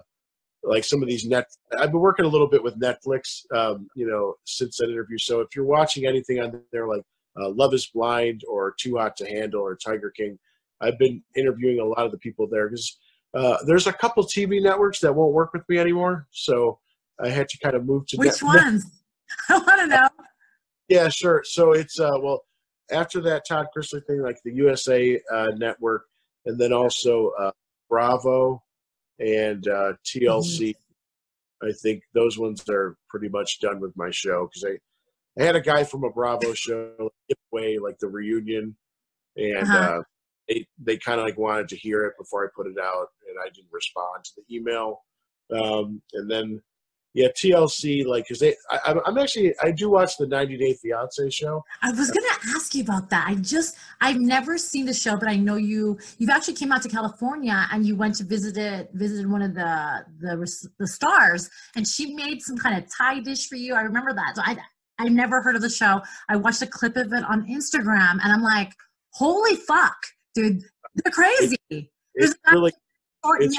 like 0.63 0.85
some 0.85 1.03
of 1.03 1.09
these 1.09 1.25
net. 1.25 1.47
I've 1.79 1.93
been 1.93 2.01
working 2.01 2.25
a 2.25 2.29
little 2.29 2.49
bit 2.49 2.63
with 2.63 2.79
Netflix, 2.81 3.43
um, 3.55 3.89
you 3.95 4.07
know, 4.07 4.35
since 4.45 4.79
that 4.79 4.91
interview. 4.91 5.19
So 5.19 5.41
if 5.41 5.55
you're 5.55 5.65
watching 5.65 6.07
anything 6.07 6.41
on 6.41 6.61
there 6.73 6.87
like 6.87 7.03
uh, 7.41 7.51
Love 7.51 7.75
Is 7.75 7.87
Blind 7.87 8.43
or 8.49 8.75
Too 8.79 8.97
Hot 8.97 9.17
to 9.17 9.27
Handle 9.27 9.63
or 9.63 9.77
Tiger 9.77 10.11
King, 10.11 10.39
I've 10.81 10.99
been 10.99 11.23
interviewing 11.37 11.81
a 11.81 11.85
lot 11.85 12.05
of 12.05 12.13
the 12.13 12.19
people 12.19 12.47
there 12.51 12.69
because 12.69 12.99
uh, 13.35 13.59
there's 13.67 13.87
a 13.87 13.93
couple 13.93 14.25
TV 14.25 14.63
networks 14.63 15.01
that 15.01 15.15
won't 15.15 15.33
work 15.33 15.53
with 15.53 15.69
me 15.69 15.79
anymore. 15.79 16.27
So 16.31 16.79
I 17.23 17.29
had 17.29 17.49
to 17.49 17.59
kind 17.59 17.75
of 17.75 17.87
move 17.87 18.07
to 18.09 18.17
which 18.17 18.43
net- 18.43 18.65
ones? 18.65 19.02
I 19.49 19.59
want 19.59 19.81
to 19.81 19.87
know. 19.87 20.09
Yeah, 20.89 21.09
sure. 21.09 21.43
So 21.45 21.73
it's 21.73 21.99
uh, 21.99 22.19
well 22.21 22.45
after 22.91 23.21
that 23.23 23.47
Todd 23.47 23.67
Chrisley 23.77 24.05
thing, 24.07 24.23
like 24.23 24.39
the 24.45 24.53
USA 24.55 25.21
uh, 25.33 25.53
network, 25.57 26.05
and 26.45 26.59
then 26.59 26.73
also 26.73 27.33
uh, 27.39 27.53
Bravo 27.89 28.63
and 29.19 29.67
uh, 29.69 29.95
TLC. 30.05 30.71
Mm-hmm. 30.71 31.69
I 31.69 31.73
think 31.81 32.03
those 32.13 32.39
ones 32.39 32.65
are 32.69 32.97
pretty 33.09 33.29
much 33.29 33.61
done 33.61 33.81
with 33.81 33.97
my 33.97 34.11
show 34.11 34.49
because 34.49 34.65
I, 34.65 35.41
I 35.41 35.45
had 35.45 35.57
a 35.57 35.61
guy 35.61 35.85
from 35.85 36.05
a 36.05 36.11
Bravo 36.11 36.55
show 36.55 37.11
give 37.29 37.39
away 37.53 37.79
like 37.79 37.99
the 37.99 38.09
reunion, 38.09 38.77
and 39.37 39.69
uh-huh. 39.69 39.79
uh, 39.79 40.03
they 40.49 40.67
they 40.79 40.97
kind 40.97 41.21
of 41.21 41.27
like 41.27 41.39
wanted 41.39 41.69
to 41.69 41.77
hear 41.77 42.05
it 42.05 42.15
before 42.19 42.45
I 42.45 42.49
put 42.55 42.67
it 42.67 42.79
out, 42.83 43.09
and 43.29 43.39
I 43.41 43.49
didn't 43.55 43.73
respond 43.73 44.25
to 44.25 44.31
the 44.37 44.57
email. 44.57 45.05
Um, 45.53 46.03
and 46.15 46.31
then 46.31 46.63
yeah, 47.15 47.29
TLC, 47.29 48.07
like, 48.07 48.27
cause 48.27 48.39
they, 48.39 48.57
I, 48.71 48.95
I'm 49.05 49.19
actually, 49.19 49.55
I 49.63 49.71
do 49.71 49.91
watch 49.91 50.17
the 50.17 50.27
90 50.27 50.57
Day 50.57 50.75
Fiance 50.75 51.29
show. 51.31 51.63
I 51.83 51.91
was 51.91 52.11
gonna 52.11 52.57
ask 52.57 52.75
you 52.75 52.83
about 52.83 53.11
that. 53.11 53.27
I 53.29 53.35
just, 53.35 53.77
I've 54.01 54.19
never 54.19 54.57
seen 54.57 54.87
the 54.87 54.95
show, 54.95 55.17
but 55.19 55.29
I 55.29 55.37
know 55.37 55.57
you, 55.57 55.99
you've 56.17 56.31
actually 56.31 56.55
came 56.55 56.73
out 56.73 56.81
to 56.83 56.89
California 56.89 57.69
and 57.71 57.87
you 57.87 57.97
went 57.97 58.15
to 58.17 58.25
visit 58.25 58.57
it, 58.57 58.91
visited 58.95 59.31
one 59.31 59.43
of 59.43 59.55
the, 59.55 60.07
the, 60.21 60.71
the 60.79 60.87
stars, 60.87 61.51
and 61.77 61.87
she 61.87 62.15
made 62.15 62.41
some 62.41 62.57
kind 62.57 62.83
of 62.83 62.91
Thai 62.97 63.21
dish 63.21 63.47
for 63.47 63.57
you. 63.57 63.75
I 63.75 63.83
remember 63.83 64.15
that. 64.15 64.37
So 64.37 64.43
I, 64.45 64.57
I 64.99 65.09
never 65.09 65.43
heard 65.43 65.55
of 65.55 65.63
the 65.63 65.71
show. 65.71 66.01
I 66.31 66.37
watched 66.37 66.63
a 66.63 66.67
clip 66.67 66.97
of 66.97 67.13
it 67.13 67.25
on 67.25 67.47
Instagram, 67.47 68.13
and 68.23 68.33
I'm 68.33 68.43
like, 68.43 68.73
holy 69.11 69.57
fuck, 69.57 69.97
dude, 70.35 70.63
they're 70.95 71.13
crazy. 71.13 71.57
It, 71.69 71.89
it's 72.15 72.35
really. 72.51 72.73
It's, 73.25 73.57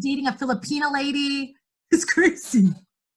dating 0.00 0.28
a 0.28 0.32
Filipina 0.32 0.92
lady. 0.92 1.54
It's 1.90 2.04
crazy 2.04 2.72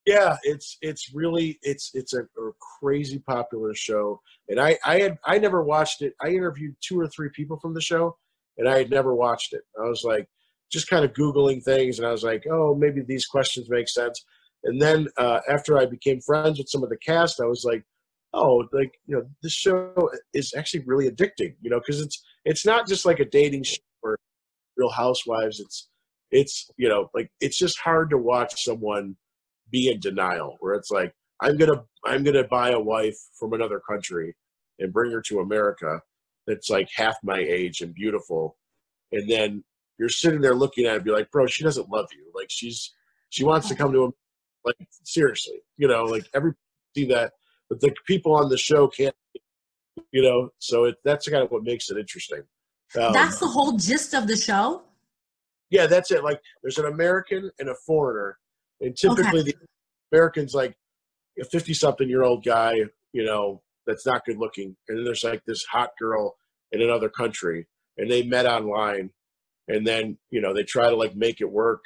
yeah 0.05 0.37
it's 0.43 0.77
it's 0.81 1.13
really 1.13 1.59
it's 1.61 1.91
it's 1.93 2.13
a, 2.13 2.21
a, 2.21 2.51
crazy 2.79 3.19
popular 3.19 3.73
show. 3.73 4.21
And 4.49 4.59
i 4.59 4.77
i 4.85 4.99
had 4.99 5.17
i 5.25 5.37
never 5.37 5.63
watched 5.63 6.01
it. 6.01 6.13
I 6.21 6.29
interviewed 6.29 6.75
two 6.81 6.99
or 6.99 7.07
three 7.07 7.29
people 7.33 7.57
from 7.59 7.73
the 7.73 7.81
show 7.81 8.17
and 8.57 8.67
i 8.67 8.77
had 8.77 8.89
never 8.89 9.15
watched 9.15 9.53
it. 9.53 9.61
I 9.79 9.87
was 9.87 10.03
like 10.03 10.27
just 10.71 10.89
kind 10.89 11.05
of 11.05 11.13
googling 11.13 11.63
things 11.63 11.99
and 11.99 12.07
i 12.07 12.11
was 12.11 12.23
like 12.23 12.43
oh 12.51 12.75
maybe 12.75 13.01
these 13.01 13.25
questions 13.25 13.69
make 13.69 13.89
sense. 13.89 14.23
And 14.65 14.81
then 14.81 15.07
uh, 15.17 15.41
after 15.49 15.77
i 15.77 15.85
became 15.85 16.21
friends 16.21 16.57
with 16.57 16.69
some 16.69 16.83
of 16.83 16.89
the 16.89 16.97
cast 16.97 17.41
i 17.41 17.45
was 17.45 17.63
like 17.65 17.83
oh 18.33 18.65
like 18.71 18.93
you 19.05 19.15
know 19.15 19.23
this 19.41 19.53
show 19.53 20.09
is 20.33 20.53
actually 20.57 20.83
really 20.85 21.09
addicting 21.09 21.53
you 21.61 21.69
know 21.69 21.79
because 21.79 22.01
it's 22.01 22.23
it's 22.45 22.65
not 22.65 22.87
just 22.87 23.05
like 23.05 23.19
a 23.19 23.25
dating 23.25 23.63
show 23.63 23.77
or 24.01 24.17
real 24.77 24.89
housewives. 24.89 25.59
It's 25.59 25.89
it's 26.31 26.69
you 26.77 26.89
know 26.89 27.09
like 27.13 27.31
it's 27.39 27.57
just 27.57 27.79
hard 27.79 28.09
to 28.09 28.17
watch 28.17 28.63
someone 28.63 29.15
be 29.73 29.89
in 29.91 29.99
denial 29.99 30.55
where 30.61 30.73
it's 30.75 30.91
like 30.91 31.13
i'm 31.41 31.57
gonna 31.57 31.83
i'm 32.05 32.23
gonna 32.23 32.47
buy 32.47 32.69
a 32.69 32.79
wife 32.79 33.17
from 33.37 33.51
another 33.51 33.81
country 33.89 34.33
and 34.79 34.93
bring 34.93 35.11
her 35.11 35.21
to 35.21 35.41
america 35.41 35.99
that's 36.47 36.69
like 36.69 36.89
half 36.95 37.15
my 37.23 37.37
age 37.37 37.81
and 37.81 37.93
beautiful. 37.93 38.57
And 39.11 39.29
then 39.29 39.63
you're 39.97 40.09
sitting 40.09 40.41
there 40.41 40.55
looking 40.55 40.85
at 40.85 40.93
it 40.93 40.95
and 40.97 41.05
be 41.05 41.11
like 41.11 41.31
bro 41.31 41.45
she 41.45 41.63
doesn't 41.63 41.89
love 41.89 42.07
you. 42.11 42.31
Like 42.35 42.47
she's 42.49 42.91
she 43.29 43.43
wants 43.43 43.67
to 43.69 43.75
come 43.75 43.91
to 43.93 44.05
him 44.05 44.13
like 44.65 44.75
seriously 45.03 45.55
you 45.77 45.87
know 45.87 46.03
like 46.05 46.25
every 46.33 46.53
see 46.95 47.05
that 47.05 47.33
but 47.69 47.81
the 47.81 47.93
people 48.07 48.33
on 48.33 48.47
the 48.47 48.57
show 48.57 48.87
can't 48.87 49.15
you 50.11 50.21
know 50.21 50.49
so 50.59 50.85
it, 50.85 50.95
that's 51.03 51.27
kind 51.27 51.43
of 51.43 51.51
what 51.51 51.63
makes 51.63 51.89
it 51.89 51.97
interesting. 51.97 52.43
Um, 52.99 53.13
that's 53.13 53.39
the 53.39 53.47
whole 53.47 53.77
gist 53.77 54.13
of 54.13 54.27
the 54.27 54.37
show? 54.37 54.83
Yeah 55.69 55.87
that's 55.87 56.11
it. 56.11 56.23
Like 56.23 56.41
there's 56.61 56.77
an 56.77 56.85
american 56.85 57.49
and 57.59 57.69
a 57.69 57.75
foreigner 57.85 58.37
and 58.83 58.95
typically 58.95 59.41
okay. 59.41 59.51
the 59.51 59.55
Americans 60.11 60.53
like 60.53 60.75
a 61.39 61.45
50 61.45 61.73
something 61.73 62.07
year 62.07 62.23
old 62.23 62.43
guy, 62.43 62.75
you 63.13 63.23
know, 63.23 63.61
that's 63.87 64.05
not 64.05 64.25
good 64.25 64.37
looking. 64.37 64.75
And 64.87 64.97
then 64.97 65.05
there's 65.05 65.23
like 65.23 65.43
this 65.45 65.63
hot 65.65 65.91
girl 65.99 66.35
in 66.71 66.81
another 66.81 67.09
country 67.09 67.67
and 67.97 68.11
they 68.11 68.23
met 68.23 68.45
online 68.45 69.09
and 69.67 69.87
then, 69.87 70.17
you 70.29 70.41
know, 70.41 70.53
they 70.53 70.63
try 70.63 70.89
to 70.89 70.95
like 70.95 71.15
make 71.15 71.41
it 71.41 71.51
work 71.51 71.83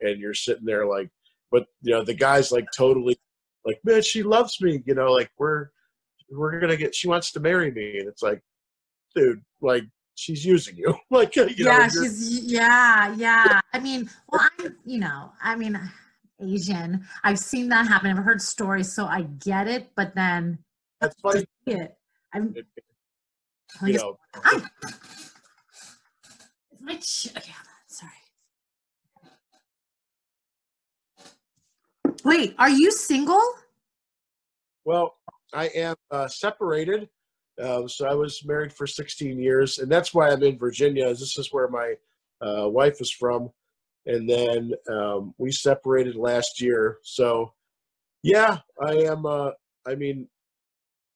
and 0.00 0.18
you're 0.18 0.34
sitting 0.34 0.64
there 0.64 0.86
like, 0.86 1.10
but 1.50 1.66
you 1.82 1.92
know, 1.92 2.02
the 2.02 2.14
guy's 2.14 2.50
like 2.50 2.66
totally 2.76 3.16
like, 3.64 3.80
man, 3.84 4.02
she 4.02 4.22
loves 4.22 4.60
me, 4.60 4.82
you 4.86 4.94
know, 4.94 5.12
like 5.12 5.30
we're, 5.38 5.68
we're 6.30 6.58
going 6.58 6.70
to 6.70 6.76
get, 6.76 6.94
she 6.94 7.08
wants 7.08 7.32
to 7.32 7.40
marry 7.40 7.70
me. 7.70 7.98
And 7.98 8.08
it's 8.08 8.22
like, 8.22 8.40
dude, 9.14 9.42
like 9.60 9.84
she's 10.14 10.44
using 10.44 10.76
you. 10.76 10.94
like, 11.10 11.36
you 11.36 11.48
yeah, 11.56 11.78
know, 11.78 11.88
she's, 11.88 12.44
yeah, 12.44 13.14
yeah. 13.16 13.60
I 13.72 13.78
mean, 13.78 14.08
well, 14.30 14.48
I'm, 14.58 14.76
you 14.84 14.98
know, 14.98 15.32
I 15.42 15.54
mean, 15.54 15.78
Asian. 16.40 17.04
I've 17.24 17.38
seen 17.38 17.68
that 17.68 17.86
happen. 17.88 18.10
I've 18.10 18.24
heard 18.24 18.40
stories, 18.40 18.92
so 18.92 19.06
I 19.06 19.22
get 19.22 19.68
it. 19.68 19.90
But 19.96 20.14
then 20.14 20.58
that's 21.00 21.18
funny. 21.20 21.44
It. 21.66 21.96
I'm. 22.34 22.54
It, 22.56 22.66
you 23.82 23.94
know. 23.94 24.18
I, 24.34 24.62
my 26.80 26.96
ch- 26.96 27.28
okay, 27.36 27.52
sorry. 27.86 28.12
Wait, 32.24 32.54
are 32.58 32.70
you 32.70 32.90
single? 32.90 33.42
Well, 34.84 35.16
I 35.52 35.66
am 35.68 35.96
uh, 36.10 36.28
separated. 36.28 37.08
Uh, 37.60 37.88
so 37.88 38.06
I 38.06 38.14
was 38.14 38.44
married 38.44 38.72
for 38.72 38.86
16 38.86 39.38
years, 39.38 39.78
and 39.78 39.90
that's 39.90 40.14
why 40.14 40.30
I'm 40.30 40.42
in 40.42 40.58
Virginia. 40.58 41.08
This 41.08 41.36
is 41.36 41.52
where 41.52 41.68
my 41.68 41.94
uh, 42.40 42.68
wife 42.68 43.00
is 43.00 43.10
from 43.10 43.50
and 44.08 44.28
then 44.28 44.72
um, 44.90 45.34
we 45.38 45.52
separated 45.52 46.16
last 46.16 46.60
year. 46.60 46.98
So, 47.02 47.52
yeah, 48.22 48.58
I 48.82 48.94
am. 48.94 49.26
Uh, 49.26 49.50
I 49.86 49.94
mean, 49.94 50.28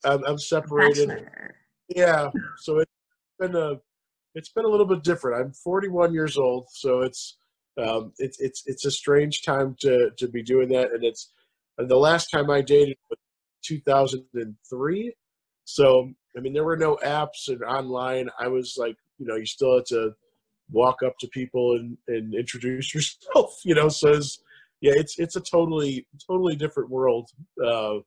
I'm, 0.05 0.23
I'm 0.25 0.39
separated. 0.39 1.09
Bachelor. 1.09 1.57
Yeah, 1.89 2.31
so 2.59 2.79
it's 2.79 2.91
been 3.39 3.57
a 3.57 3.81
it's 4.35 4.51
been 4.51 4.65
a 4.65 4.69
little 4.69 4.87
bit 4.87 5.03
different. 5.03 5.41
I'm 5.41 5.53
41 5.53 6.13
years 6.13 6.39
old, 6.39 6.67
so 6.71 7.01
it's 7.01 7.39
um, 7.83 8.13
it's 8.19 8.39
it's 8.41 8.63
it's 8.67 8.85
a 8.85 8.91
strange 8.91 9.43
time 9.43 9.75
to 9.81 10.11
to 10.19 10.29
be 10.29 10.43
doing 10.43 10.69
that, 10.69 10.93
and 10.93 11.03
it's 11.03 11.33
and 11.79 11.89
the 11.89 11.97
last 11.97 12.29
time 12.31 12.51
I 12.51 12.61
dated 12.61 12.99
was 13.11 13.19
2003. 13.65 15.15
So 15.65 16.11
I 16.37 16.41
mean, 16.41 16.53
there 16.53 16.65
were 16.65 16.77
no 16.77 16.99
apps 17.05 17.49
and 17.49 17.63
online. 17.63 18.29
I 18.39 18.49
was 18.49 18.77
like, 18.79 18.97
you 19.19 19.27
know, 19.27 19.37
you 19.37 19.47
still 19.47 19.77
had 19.77 19.87
to 19.87 20.13
walk 20.73 21.03
up 21.05 21.19
to 21.19 21.29
people 21.29 21.73
and, 21.77 21.97
and 22.09 22.35
introduce 22.35 22.95
yourself, 22.95 23.61
you 23.65 23.75
know, 23.75 23.89
says, 23.89 24.39
yeah, 24.81 24.93
it's, 24.97 25.19
it's 25.19 25.37
a 25.37 25.41
totally, 25.41 26.07
totally 26.27 26.57
different 26.57 26.91
world, 26.91 27.31
uh, 27.65 27.99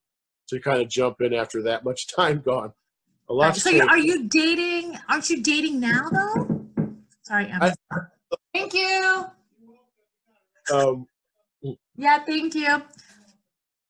to 0.49 0.59
kind 0.59 0.81
of 0.81 0.89
jump 0.89 1.21
in 1.21 1.33
after 1.33 1.61
that 1.63 1.83
much 1.83 2.07
time 2.15 2.41
gone. 2.41 2.71
A 3.29 3.33
lot. 3.33 3.55
So 3.55 3.87
are 3.87 3.97
you 3.97 4.27
dating? 4.27 4.99
Aren't 5.09 5.29
you 5.31 5.41
dating 5.41 5.79
now 5.79 6.09
though? 6.11 6.65
Sorry, 7.23 7.47
Emma. 7.47 7.73
I, 7.91 7.97
thank 8.53 8.71
you. 8.75 9.25
Um, 10.71 11.07
yeah, 11.97 12.23
thank 12.23 12.53
you. 12.53 12.83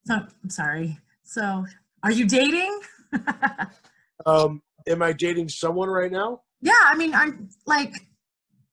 So 0.06 0.16
I'm 0.16 0.50
sorry. 0.50 0.98
So 1.24 1.66
are 2.02 2.12
you 2.12 2.26
dating? 2.26 2.80
um, 4.26 4.62
am 4.88 5.02
I 5.02 5.12
dating 5.12 5.50
someone 5.50 5.90
right 5.90 6.12
now? 6.12 6.44
Yeah, 6.62 6.82
I 6.86 6.96
mean, 6.96 7.14
I'm 7.14 7.50
like 7.66 7.94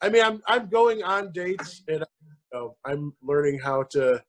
I 0.02 0.08
mean, 0.08 0.22
I'm 0.22 0.42
I'm 0.46 0.68
going 0.68 1.02
on 1.02 1.32
dates 1.32 1.82
and 1.88 2.00
you 2.00 2.36
know, 2.52 2.76
I'm 2.84 3.14
learning 3.22 3.60
how 3.62 3.84
to 3.92 4.22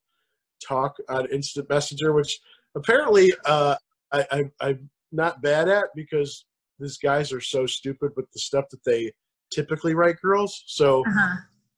talk 0.65 0.95
on 1.09 1.27
instant 1.31 1.67
messenger, 1.69 2.13
which 2.13 2.39
apparently 2.75 3.33
uh, 3.45 3.75
I, 4.11 4.49
I 4.61 4.69
am 4.69 4.89
not 5.11 5.41
bad 5.41 5.67
at 5.67 5.85
because 5.95 6.45
these 6.79 6.97
guys 6.97 7.33
are 7.33 7.41
so 7.41 7.65
stupid 7.65 8.11
with 8.15 8.31
the 8.31 8.39
stuff 8.39 8.65
that 8.71 8.83
they 8.85 9.11
typically 9.51 9.95
write 9.95 10.19
girls. 10.21 10.63
So 10.67 11.01
uh-huh. 11.01 11.35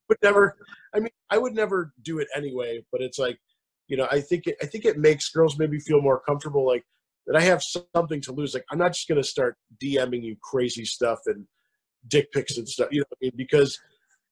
would 0.10 0.18
never. 0.22 0.58
I 0.94 1.00
mean, 1.00 1.10
I 1.30 1.38
would 1.38 1.54
never 1.54 1.94
do 2.04 2.20
it 2.20 2.28
anyway. 2.36 2.84
But 2.92 3.02
it's 3.02 3.20
like, 3.20 3.38
you 3.88 3.98
know, 3.98 4.08
I 4.12 4.22
think 4.22 4.48
it, 4.48 4.58
I 4.62 4.66
think 4.66 4.86
it 4.86 4.98
makes 4.98 5.30
girls 5.30 5.58
maybe 5.58 5.80
feel 5.80 6.02
more 6.02 6.22
comfortable, 6.22 6.66
like 6.66 6.84
that 7.28 7.36
I 7.36 7.42
have 7.42 7.64
something 7.94 8.22
to 8.22 8.34
lose. 8.34 8.54
Like 8.54 8.66
I'm 8.72 8.78
not 8.78 8.94
just 8.94 9.08
gonna 9.08 9.24
start 9.24 9.56
DMing 9.84 10.24
you 10.24 10.36
crazy 10.44 10.86
stuff 10.86 11.20
and 11.28 11.46
dick 12.08 12.32
pics 12.32 12.58
and 12.58 12.68
stuff. 12.68 12.90
You 12.92 13.02
know, 13.02 13.06
I 13.14 13.18
mean, 13.22 13.32
because 13.36 13.80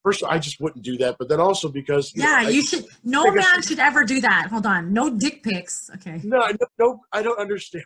first 0.04 0.24
all, 0.24 0.30
I 0.30 0.40
just 0.40 0.60
wouldn't 0.60 0.84
do 0.84 0.98
that, 0.98 1.18
but 1.18 1.30
then 1.30 1.40
also 1.40 1.70
because 1.70 2.12
yeah, 2.16 2.42
you, 2.42 2.46
know, 2.46 2.50
you 2.50 2.60
I, 2.60 2.64
should. 2.64 2.86
No 3.04 3.32
man 3.32 3.62
should 3.62 3.80
ever 3.80 4.04
do 4.04 4.22
that. 4.22 4.48
Hold 4.50 4.66
on, 4.66 4.94
no 4.94 5.10
dick 5.10 5.44
pics. 5.44 5.90
Okay. 5.96 6.22
No, 6.24 6.40
no, 6.40 6.68
no, 6.80 7.00
I 7.12 7.22
don't 7.22 7.40
understand. 7.40 7.86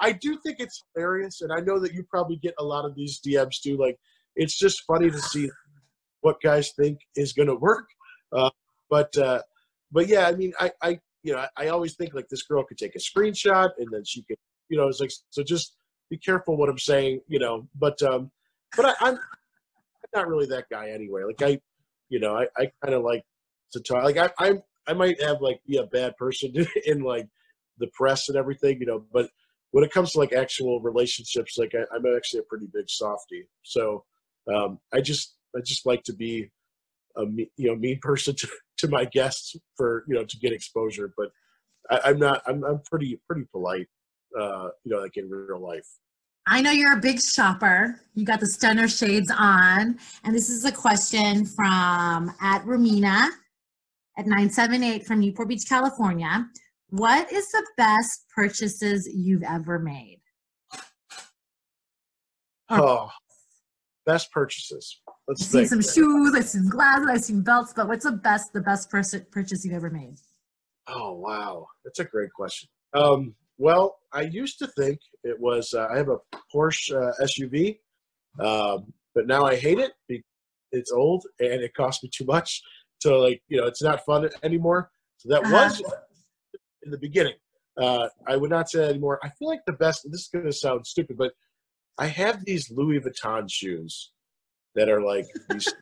I 0.00 0.12
do 0.12 0.38
think 0.38 0.60
it's 0.60 0.82
hilarious, 0.94 1.42
and 1.42 1.52
I 1.52 1.60
know 1.60 1.78
that 1.78 1.92
you 1.92 2.04
probably 2.04 2.36
get 2.36 2.54
a 2.58 2.64
lot 2.64 2.84
of 2.84 2.94
these 2.94 3.20
DMs 3.20 3.60
too. 3.62 3.76
Like, 3.76 3.98
it's 4.34 4.58
just 4.58 4.82
funny 4.86 5.10
to 5.10 5.18
see 5.18 5.50
what 6.20 6.40
guys 6.42 6.72
think 6.72 6.98
is 7.16 7.32
going 7.32 7.48
to 7.48 7.54
work. 7.54 7.86
Uh, 8.32 8.50
but 8.90 9.16
uh, 9.16 9.42
but 9.92 10.08
yeah, 10.08 10.26
I 10.26 10.32
mean, 10.32 10.52
I, 10.58 10.72
I 10.82 10.98
you 11.22 11.32
know, 11.32 11.38
I, 11.38 11.48
I 11.64 11.68
always 11.68 11.94
think 11.94 12.14
like 12.14 12.28
this 12.28 12.42
girl 12.42 12.64
could 12.64 12.78
take 12.78 12.96
a 12.96 12.98
screenshot 12.98 13.70
and 13.78 13.88
then 13.90 14.04
she 14.04 14.22
could, 14.22 14.36
you 14.68 14.76
know, 14.76 14.88
it's 14.88 15.00
like 15.00 15.12
so 15.30 15.42
just 15.42 15.76
be 16.10 16.18
careful 16.18 16.56
what 16.56 16.68
I'm 16.68 16.78
saying, 16.78 17.20
you 17.28 17.38
know. 17.38 17.68
But 17.74 18.02
um, 18.02 18.30
but 18.76 18.86
I, 18.86 18.94
I'm 19.00 19.18
not 20.14 20.28
really 20.28 20.46
that 20.46 20.68
guy 20.70 20.90
anyway. 20.90 21.22
Like 21.24 21.42
I, 21.42 21.60
you 22.08 22.20
know, 22.20 22.36
I, 22.36 22.46
I 22.56 22.70
kind 22.82 22.94
of 22.94 23.02
like 23.02 23.24
to 23.72 23.80
talk. 23.80 24.04
Like 24.04 24.16
I, 24.18 24.30
I, 24.38 24.54
I 24.86 24.92
might 24.92 25.20
have 25.22 25.40
like 25.40 25.60
be 25.66 25.78
a 25.78 25.86
bad 25.86 26.16
person 26.16 26.52
in 26.86 27.02
like 27.02 27.28
the 27.78 27.88
press 27.88 28.28
and 28.28 28.36
everything, 28.38 28.80
you 28.80 28.86
know, 28.86 29.04
but 29.12 29.28
when 29.72 29.82
it 29.82 29.90
comes 29.90 30.12
to 30.12 30.18
like 30.18 30.32
actual 30.32 30.80
relationships, 30.80 31.58
like 31.58 31.74
I, 31.74 31.96
am 31.96 32.04
actually 32.16 32.40
a 32.40 32.44
pretty 32.44 32.68
big 32.72 32.88
softy. 32.88 33.48
So 33.62 34.04
um, 34.52 34.78
I 34.92 35.00
just, 35.00 35.34
I 35.56 35.60
just 35.64 35.84
like 35.84 36.04
to 36.04 36.12
be 36.12 36.50
a 37.16 37.24
you 37.56 37.68
know 37.68 37.76
mean 37.76 37.98
person 38.02 38.34
to, 38.36 38.48
to 38.78 38.88
my 38.88 39.04
guests 39.04 39.56
for 39.76 40.04
you 40.06 40.14
know 40.14 40.24
to 40.24 40.38
get 40.38 40.52
exposure. 40.52 41.12
But 41.16 41.30
I, 41.90 42.10
am 42.10 42.18
not. 42.18 42.42
I'm, 42.46 42.64
I'm 42.64 42.80
pretty 42.88 43.20
pretty 43.26 43.46
polite. 43.50 43.88
Uh, 44.38 44.68
you 44.84 44.92
know, 44.94 45.00
like 45.00 45.16
in 45.16 45.28
real 45.28 45.60
life. 45.60 45.88
I 46.46 46.60
know 46.60 46.70
you're 46.70 46.92
a 46.92 47.00
big 47.00 47.20
shopper. 47.20 48.00
You 48.14 48.24
got 48.24 48.40
the 48.40 48.46
stunner 48.46 48.86
shades 48.86 49.32
on. 49.36 49.98
And 50.24 50.34
this 50.34 50.50
is 50.50 50.64
a 50.64 50.72
question 50.72 51.46
from 51.46 52.32
at 52.40 52.62
Romina 52.64 53.28
at 54.18 54.26
978 54.26 55.06
from 55.06 55.20
Newport 55.20 55.48
Beach, 55.48 55.64
California. 55.68 56.46
What 56.90 57.32
is 57.32 57.50
the 57.50 57.66
best 57.76 58.26
purchases 58.34 59.08
you've 59.12 59.42
ever 59.42 59.78
made? 59.78 60.20
Oh, 62.68 63.10
best 64.06 64.30
purchases. 64.30 65.00
Let's 65.26 65.46
see. 65.46 65.60
I've 65.60 65.68
seen 65.68 65.82
some 65.82 65.94
shoes, 65.94 66.34
I've 66.36 66.44
seen 66.44 66.68
glasses, 66.68 67.08
I've 67.10 67.24
seen 67.24 67.42
belts, 67.42 67.72
but 67.74 67.88
what's 67.88 68.04
the 68.04 68.12
best 68.12 68.52
the 68.52 68.60
best 68.60 68.90
purchase 68.90 69.64
you've 69.64 69.74
ever 69.74 69.90
made? 69.90 70.16
Oh 70.86 71.12
wow, 71.12 71.66
that's 71.84 71.98
a 71.98 72.04
great 72.04 72.32
question. 72.32 72.68
Um, 72.92 73.34
well, 73.58 73.96
I 74.12 74.22
used 74.22 74.58
to 74.58 74.66
think 74.68 74.98
it 75.22 75.38
was. 75.38 75.74
Uh, 75.74 75.88
I 75.90 75.96
have 75.96 76.08
a 76.08 76.18
Porsche 76.52 76.94
uh, 76.94 77.12
SUV, 77.22 77.78
um, 78.40 78.92
but 79.14 79.26
now 79.26 79.44
I 79.44 79.56
hate 79.56 79.78
it. 79.78 79.92
Because 80.08 80.24
it's 80.74 80.92
old 80.92 81.24
and 81.38 81.62
it 81.62 81.74
costs 81.74 82.02
me 82.02 82.10
too 82.12 82.24
much. 82.24 82.62
So 83.00 83.20
like 83.20 83.42
you 83.48 83.56
know, 83.56 83.66
it's 83.66 83.82
not 83.82 84.04
fun 84.04 84.28
anymore. 84.42 84.90
So 85.18 85.28
that 85.30 85.44
uh-huh. 85.44 85.52
was 85.52 85.82
in 86.82 86.90
the 86.90 86.98
beginning. 86.98 87.34
Uh, 87.80 88.08
I 88.28 88.36
would 88.36 88.50
not 88.50 88.68
say 88.68 88.80
that 88.80 88.90
anymore. 88.90 89.18
I 89.22 89.30
feel 89.30 89.48
like 89.48 89.64
the 89.66 89.72
best. 89.72 90.02
This 90.04 90.22
is 90.22 90.28
going 90.32 90.44
to 90.44 90.52
sound 90.52 90.86
stupid, 90.86 91.16
but 91.16 91.32
I 91.98 92.06
have 92.06 92.44
these 92.44 92.70
Louis 92.70 93.00
Vuitton 93.00 93.50
shoes 93.50 94.12
that 94.74 94.88
are 94.88 95.00
like 95.00 95.26
these, 95.50 95.72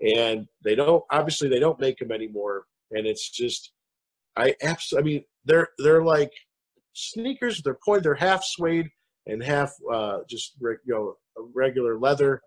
and 0.00 0.46
they 0.64 0.74
don't. 0.74 1.04
Obviously, 1.10 1.48
they 1.48 1.60
don't 1.60 1.80
make 1.80 1.98
them 1.98 2.12
anymore, 2.12 2.64
and 2.90 3.06
it's 3.06 3.28
just. 3.30 3.72
I 4.36 4.54
absolutely. 4.62 5.12
I 5.12 5.14
mean, 5.14 5.24
they're 5.46 5.68
they're 5.78 6.04
like 6.04 6.32
sneakers. 6.92 7.62
They're 7.62 7.78
pointed. 7.84 8.04
They're 8.04 8.14
half 8.14 8.44
suede 8.44 8.90
and 9.26 9.42
half 9.42 9.72
uh, 9.92 10.18
just 10.28 10.54
you 10.60 10.78
know 10.86 11.14
regular 11.54 11.98
leather. 11.98 12.42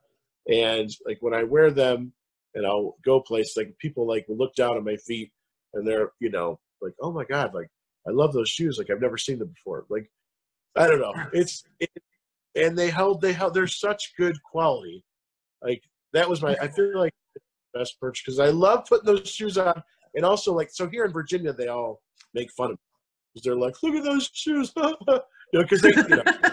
And 0.52 0.90
like 1.06 1.18
when 1.22 1.34
I 1.34 1.44
wear 1.44 1.72
them, 1.72 2.14
and 2.56 2.66
I'll 2.66 2.96
go 3.06 3.22
places, 3.22 3.56
like 3.58 3.76
people 3.80 4.08
like 4.08 4.28
will 4.28 4.38
look 4.38 4.56
down 4.56 4.78
at 4.78 4.84
my 4.84 4.98
feet, 4.98 5.32
and 5.74 5.88
they're 5.88 6.12
you 6.20 6.30
know 6.30 6.60
like, 6.82 6.94
oh 7.02 7.12
my 7.12 7.26
god, 7.26 7.54
like 7.54 7.70
I 8.08 8.12
love 8.12 8.34
those 8.34 8.50
shoes. 8.50 8.78
Like 8.78 8.90
I've 8.90 9.02
never 9.02 9.18
seen 9.18 9.40
them 9.40 9.50
before. 9.50 9.86
Like 9.90 10.10
I 10.76 10.88
don't 10.88 11.02
know. 11.02 11.14
It's 11.34 11.64
it, 11.80 11.90
and 12.56 12.78
they 12.78 12.90
held 12.90 13.22
they 13.22 13.34
held 13.34 13.54
they're 13.54 13.68
such 13.68 14.14
good 14.18 14.38
quality. 14.44 15.04
Like 15.62 15.84
that 16.14 16.30
was 16.30 16.42
my 16.42 16.56
I 16.62 16.68
feel 16.76 16.98
like 16.98 17.14
best 17.74 18.00
purchase 18.00 18.24
because 18.26 18.40
I 18.40 18.50
love 18.50 18.86
putting 18.88 19.06
those 19.06 19.30
shoes 19.30 19.58
on. 19.58 19.82
And 20.16 20.26
also 20.26 20.54
like 20.54 20.70
so 20.72 20.88
here 20.90 21.06
in 21.06 21.14
Virginia 21.14 21.54
they 21.54 21.68
all 21.68 22.02
make 22.34 22.52
fun 22.52 22.72
of 22.72 22.78
me 22.78 22.89
they're 23.44 23.56
like, 23.56 23.82
look 23.84 23.96
at 23.96 24.04
those 24.04 24.30
shoes, 24.34 24.72
you 24.78 24.84
know, 25.04 25.22
because 25.54 25.82
they, 25.82 25.90
you 25.90 26.08
know, 26.08 26.24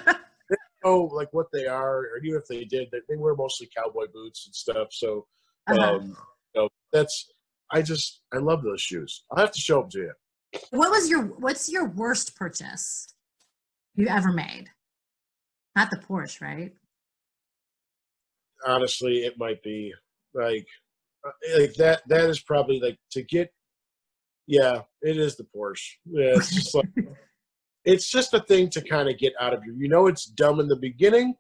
they 0.51 0.57
know 0.85 1.11
like 1.13 1.33
what 1.33 1.47
they 1.53 1.67
are, 1.67 1.99
or 1.99 2.19
even 2.23 2.39
if 2.39 2.47
they 2.47 2.65
did, 2.65 2.89
they, 2.93 3.01
they 3.09 3.17
wear 3.17 3.35
mostly 3.35 3.69
cowboy 3.77 4.07
boots 4.13 4.47
and 4.47 4.55
stuff. 4.55 4.89
So 4.91 5.27
uh-huh. 5.67 5.97
um, 5.97 6.17
you 6.55 6.63
know, 6.63 6.69
that's 6.93 7.31
I 7.71 7.83
just 7.83 8.23
I 8.33 8.39
love 8.39 8.63
those 8.63 8.81
shoes. 8.81 9.25
I'll 9.31 9.41
have 9.41 9.53
to 9.53 9.61
show 9.61 9.81
them 9.81 9.91
to 9.91 9.99
you. 9.99 10.13
What 10.71 10.91
was 10.91 11.11
your 11.11 11.23
what's 11.23 11.71
your 11.71 11.87
worst 11.89 12.37
purchase 12.37 13.09
you 13.95 14.07
ever 14.09 14.33
made? 14.33 14.71
Not 15.75 15.91
the 15.91 15.97
Porsche, 15.97 16.41
right? 16.41 16.73
Honestly, 18.67 19.19
it 19.19 19.39
might 19.39 19.63
be 19.63 19.93
like 20.35 20.67
uh, 21.27 21.59
like 21.59 21.75
that. 21.75 22.03
That 22.09 22.31
is 22.31 22.41
probably 22.41 22.81
like 22.81 22.99
to 23.13 23.23
get. 23.23 23.53
Yeah, 24.47 24.83
it 25.03 25.17
is 25.17 25.37
the 25.37 25.45
Porsche. 25.45 25.93
Yeah, 26.05 26.37
it's 26.37 26.55
just 26.55 26.75
like 26.75 26.89
it's 27.85 28.11
just 28.11 28.35
a 28.35 28.41
thing 28.41 28.71
to 28.71 28.83
kind 28.83 29.09
of 29.09 29.19
get 29.19 29.33
out 29.41 29.55
of 29.55 29.65
you. 29.65 29.75
You 29.77 29.89
know, 29.89 30.07
it's 30.07 30.27
dumb 30.27 30.61
in 30.61 30.69
the 30.69 30.77
beginning, 30.77 31.35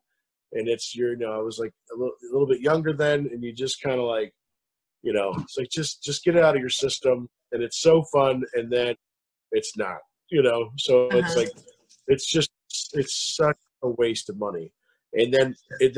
and 0.52 0.68
it's 0.68 0.94
your. 0.94 1.10
You 1.10 1.18
know, 1.18 1.32
I 1.32 1.42
was 1.42 1.58
like 1.58 1.72
a 1.92 1.94
little, 1.94 2.14
a 2.22 2.32
little 2.32 2.48
bit 2.48 2.60
younger 2.60 2.92
then, 2.92 3.28
and 3.32 3.42
you 3.42 3.52
just 3.52 3.82
kind 3.82 3.98
of 3.98 4.06
like 4.06 4.32
you 5.02 5.12
know, 5.12 5.32
it's 5.38 5.56
like 5.56 5.70
just 5.70 6.02
just 6.02 6.24
get 6.24 6.36
it 6.36 6.44
out 6.44 6.56
of 6.56 6.60
your 6.60 6.70
system, 6.70 7.28
and 7.52 7.62
it's 7.62 7.80
so 7.80 8.02
fun, 8.12 8.42
and 8.54 8.70
then 8.72 8.96
it's 9.52 9.76
not. 9.76 9.98
You 10.30 10.42
know, 10.42 10.70
so 10.78 11.06
uh-huh. 11.06 11.18
it's 11.18 11.36
like 11.36 11.50
it's 12.08 12.26
just 12.26 12.50
it's 12.92 13.36
such 13.36 13.58
a 13.82 13.88
waste 13.88 14.28
of 14.30 14.38
money. 14.38 14.72
And 15.12 15.32
then 15.32 15.54
it 15.80 15.96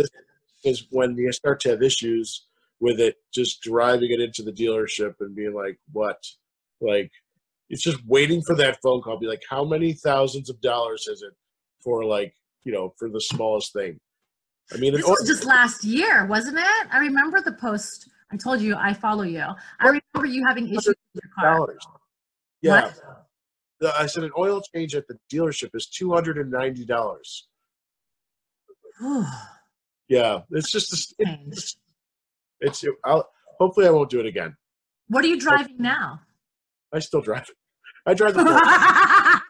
is 0.64 0.86
when 0.90 1.16
you 1.16 1.32
start 1.32 1.60
to 1.60 1.70
have 1.70 1.82
issues 1.82 2.46
with 2.80 3.00
it, 3.00 3.16
just 3.32 3.62
driving 3.62 4.12
it 4.12 4.20
into 4.20 4.42
the 4.42 4.52
dealership 4.52 5.14
and 5.20 5.34
being 5.34 5.54
like, 5.54 5.78
"What?" 5.92 6.22
Like 6.80 7.10
it's 7.68 7.82
just 7.82 7.98
waiting 8.06 8.42
for 8.42 8.54
that 8.56 8.78
phone 8.82 9.02
call. 9.02 9.18
Be 9.18 9.26
like, 9.26 9.42
"How 9.48 9.64
many 9.64 9.92
thousands 9.92 10.50
of 10.50 10.60
dollars 10.60 11.06
is 11.06 11.22
it 11.22 11.32
for 11.82 12.04
like 12.04 12.34
you 12.64 12.72
know 12.72 12.94
for 12.98 13.08
the 13.08 13.20
smallest 13.20 13.72
thing?" 13.72 13.98
I 14.72 14.76
mean, 14.76 14.94
this 14.94 15.06
was 15.06 15.26
just 15.26 15.44
last 15.44 15.84
year, 15.84 16.26
wasn't 16.26 16.58
it? 16.58 16.86
I 16.92 16.98
remember 16.98 17.40
the 17.40 17.52
post 17.52 18.10
I 18.30 18.36
told 18.36 18.60
you 18.60 18.76
I 18.76 18.92
follow 18.92 19.22
you. 19.22 19.44
I 19.80 19.86
remember 19.86 20.26
you 20.26 20.44
having 20.46 20.68
issues 20.68 20.86
with 20.86 20.96
your 21.14 21.32
car. 21.34 21.74
Yeah. 22.60 22.92
I 23.96 24.06
said 24.06 24.24
an 24.24 24.32
oil 24.36 24.60
change 24.74 24.96
at 24.96 25.06
the 25.06 25.16
dealership 25.32 25.70
is 25.74 25.86
two 25.86 26.12
hundred 26.12 26.38
and 26.38 26.50
ninety 26.50 26.84
dollars. 26.84 27.48
yeah, 30.08 30.40
it's 30.50 30.72
just 30.72 31.14
it's, 31.18 31.76
it's 32.60 32.84
I'll, 33.04 33.28
hopefully 33.58 33.86
I 33.86 33.90
won't 33.90 34.10
do 34.10 34.18
it 34.20 34.26
again. 34.26 34.56
What 35.08 35.24
are 35.24 35.28
you 35.28 35.38
driving 35.38 35.76
now? 35.78 36.20
I 36.92 36.98
still 37.00 37.20
drive. 37.20 37.46
I 38.06 38.14
drive 38.14 38.34
the 38.34 38.44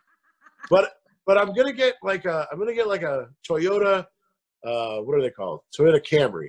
but 0.71 0.91
but 1.27 1.39
I'm 1.39 1.55
gonna 1.55 1.73
get 1.73 1.95
like 2.03 2.25
a 2.25 2.47
I'm 2.51 2.59
gonna 2.59 2.75
get 2.75 2.89
like 2.89 3.03
a 3.03 3.29
Toyota. 3.49 4.07
Uh, 4.67 4.99
what 4.99 5.17
are 5.17 5.23
they 5.23 5.31
called? 5.31 5.61
Toyota 5.79 6.01
Camry. 6.05 6.49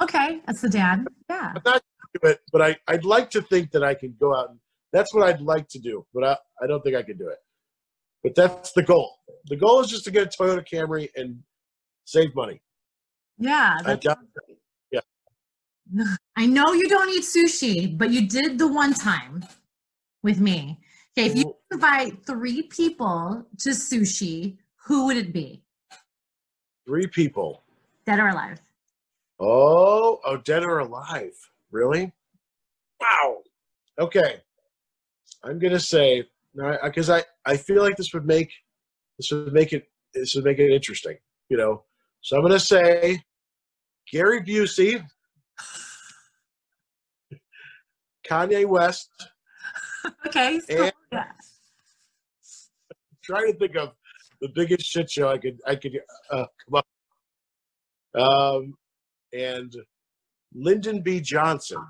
Okay, 0.00 0.40
that's 0.46 0.60
the 0.60 0.68
dad. 0.68 1.04
Yeah. 1.28 1.52
I'm 1.56 1.62
not 1.64 1.82
do 2.20 2.28
it, 2.28 2.40
but 2.52 2.62
I, 2.62 2.76
I'd 2.88 3.04
like 3.04 3.30
to 3.30 3.42
think 3.42 3.70
that 3.72 3.82
I 3.82 3.94
can 3.94 4.14
go 4.18 4.34
out 4.34 4.50
and 4.50 4.58
that's 4.92 5.12
what 5.14 5.28
I'd 5.28 5.40
like 5.40 5.68
to 5.68 5.78
do, 5.78 6.06
but 6.14 6.24
I, 6.24 6.36
I 6.62 6.66
don't 6.66 6.82
think 6.82 6.96
I 6.96 7.02
can 7.02 7.18
do 7.18 7.28
it. 7.28 7.38
But 8.22 8.34
that's 8.34 8.72
the 8.72 8.82
goal. 8.82 9.16
The 9.46 9.56
goal 9.56 9.80
is 9.80 9.88
just 9.88 10.04
to 10.04 10.10
get 10.10 10.22
a 10.22 10.42
Toyota 10.42 10.66
Camry 10.66 11.08
and 11.16 11.40
save 12.04 12.34
money. 12.34 12.60
Yeah. 13.38 13.78
I 13.84 13.96
got, 13.96 14.18
yeah. 14.90 15.00
I 16.36 16.46
know 16.46 16.72
you 16.72 16.88
don't 16.88 17.10
eat 17.10 17.24
sushi, 17.24 17.96
but 17.96 18.10
you 18.10 18.26
did 18.26 18.58
the 18.58 18.68
one 18.68 18.94
time 18.94 19.44
with 20.26 20.40
me. 20.40 20.78
Okay, 21.16 21.28
if 21.28 21.36
you 21.36 21.56
invite 21.72 22.26
three 22.26 22.64
people 22.64 23.46
to 23.60 23.70
sushi, 23.70 24.58
who 24.84 25.06
would 25.06 25.16
it 25.16 25.32
be? 25.32 25.62
Three 26.84 27.06
people. 27.06 27.62
Dead 28.04 28.18
or 28.18 28.28
alive. 28.28 28.60
Oh, 29.38 30.20
oh, 30.24 30.36
dead 30.38 30.64
or 30.64 30.80
alive? 30.80 31.32
Really? 31.70 32.12
Wow. 33.00 33.36
Okay. 34.00 34.42
I'm 35.44 35.60
gonna 35.60 35.80
say 35.80 36.24
because 36.82 37.08
I, 37.08 37.22
I 37.44 37.56
feel 37.56 37.82
like 37.82 37.96
this 37.96 38.12
would 38.12 38.26
make 38.26 38.50
this 39.16 39.30
would 39.30 39.52
make 39.52 39.72
it 39.72 39.84
this 40.12 40.34
would 40.34 40.44
make 40.44 40.58
it 40.58 40.72
interesting, 40.72 41.16
you 41.48 41.56
know. 41.56 41.84
So 42.20 42.36
I'm 42.36 42.42
gonna 42.42 42.58
say 42.58 43.22
Gary 44.10 44.42
Busey, 44.42 45.04
Kanye 48.28 48.66
West. 48.66 49.10
Okay. 50.26 50.60
So, 50.68 50.90
trying 53.22 53.52
to 53.52 53.58
think 53.58 53.76
of 53.76 53.92
the 54.40 54.48
biggest 54.48 54.84
shit 54.84 55.10
show 55.10 55.28
I 55.28 55.38
could 55.38 55.60
I 55.66 55.76
could 55.76 56.00
uh, 56.30 56.46
come 56.64 56.74
up. 56.74 56.86
Um, 58.20 58.74
and 59.32 59.74
Lyndon 60.54 61.02
B. 61.02 61.20
Johnson. 61.20 61.84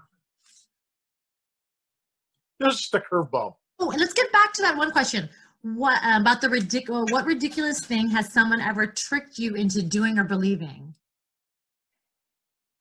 This 2.58 2.80
is 2.80 2.90
the 2.90 3.00
curveball. 3.00 3.56
Oh, 3.78 3.90
and 3.90 4.00
let's 4.00 4.14
get 4.14 4.32
back 4.32 4.52
to 4.54 4.62
that 4.62 4.76
one 4.76 4.90
question. 4.90 5.28
What 5.62 6.02
uh, 6.02 6.20
about 6.20 6.40
the 6.40 6.48
ridiculous? 6.48 7.10
What 7.10 7.26
ridiculous 7.26 7.80
thing 7.80 8.08
has 8.10 8.32
someone 8.32 8.60
ever 8.60 8.86
tricked 8.86 9.38
you 9.38 9.54
into 9.54 9.82
doing 9.82 10.18
or 10.18 10.24
believing? 10.24 10.94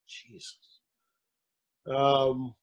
Jesus. 0.08 0.58
Um, 1.88 2.56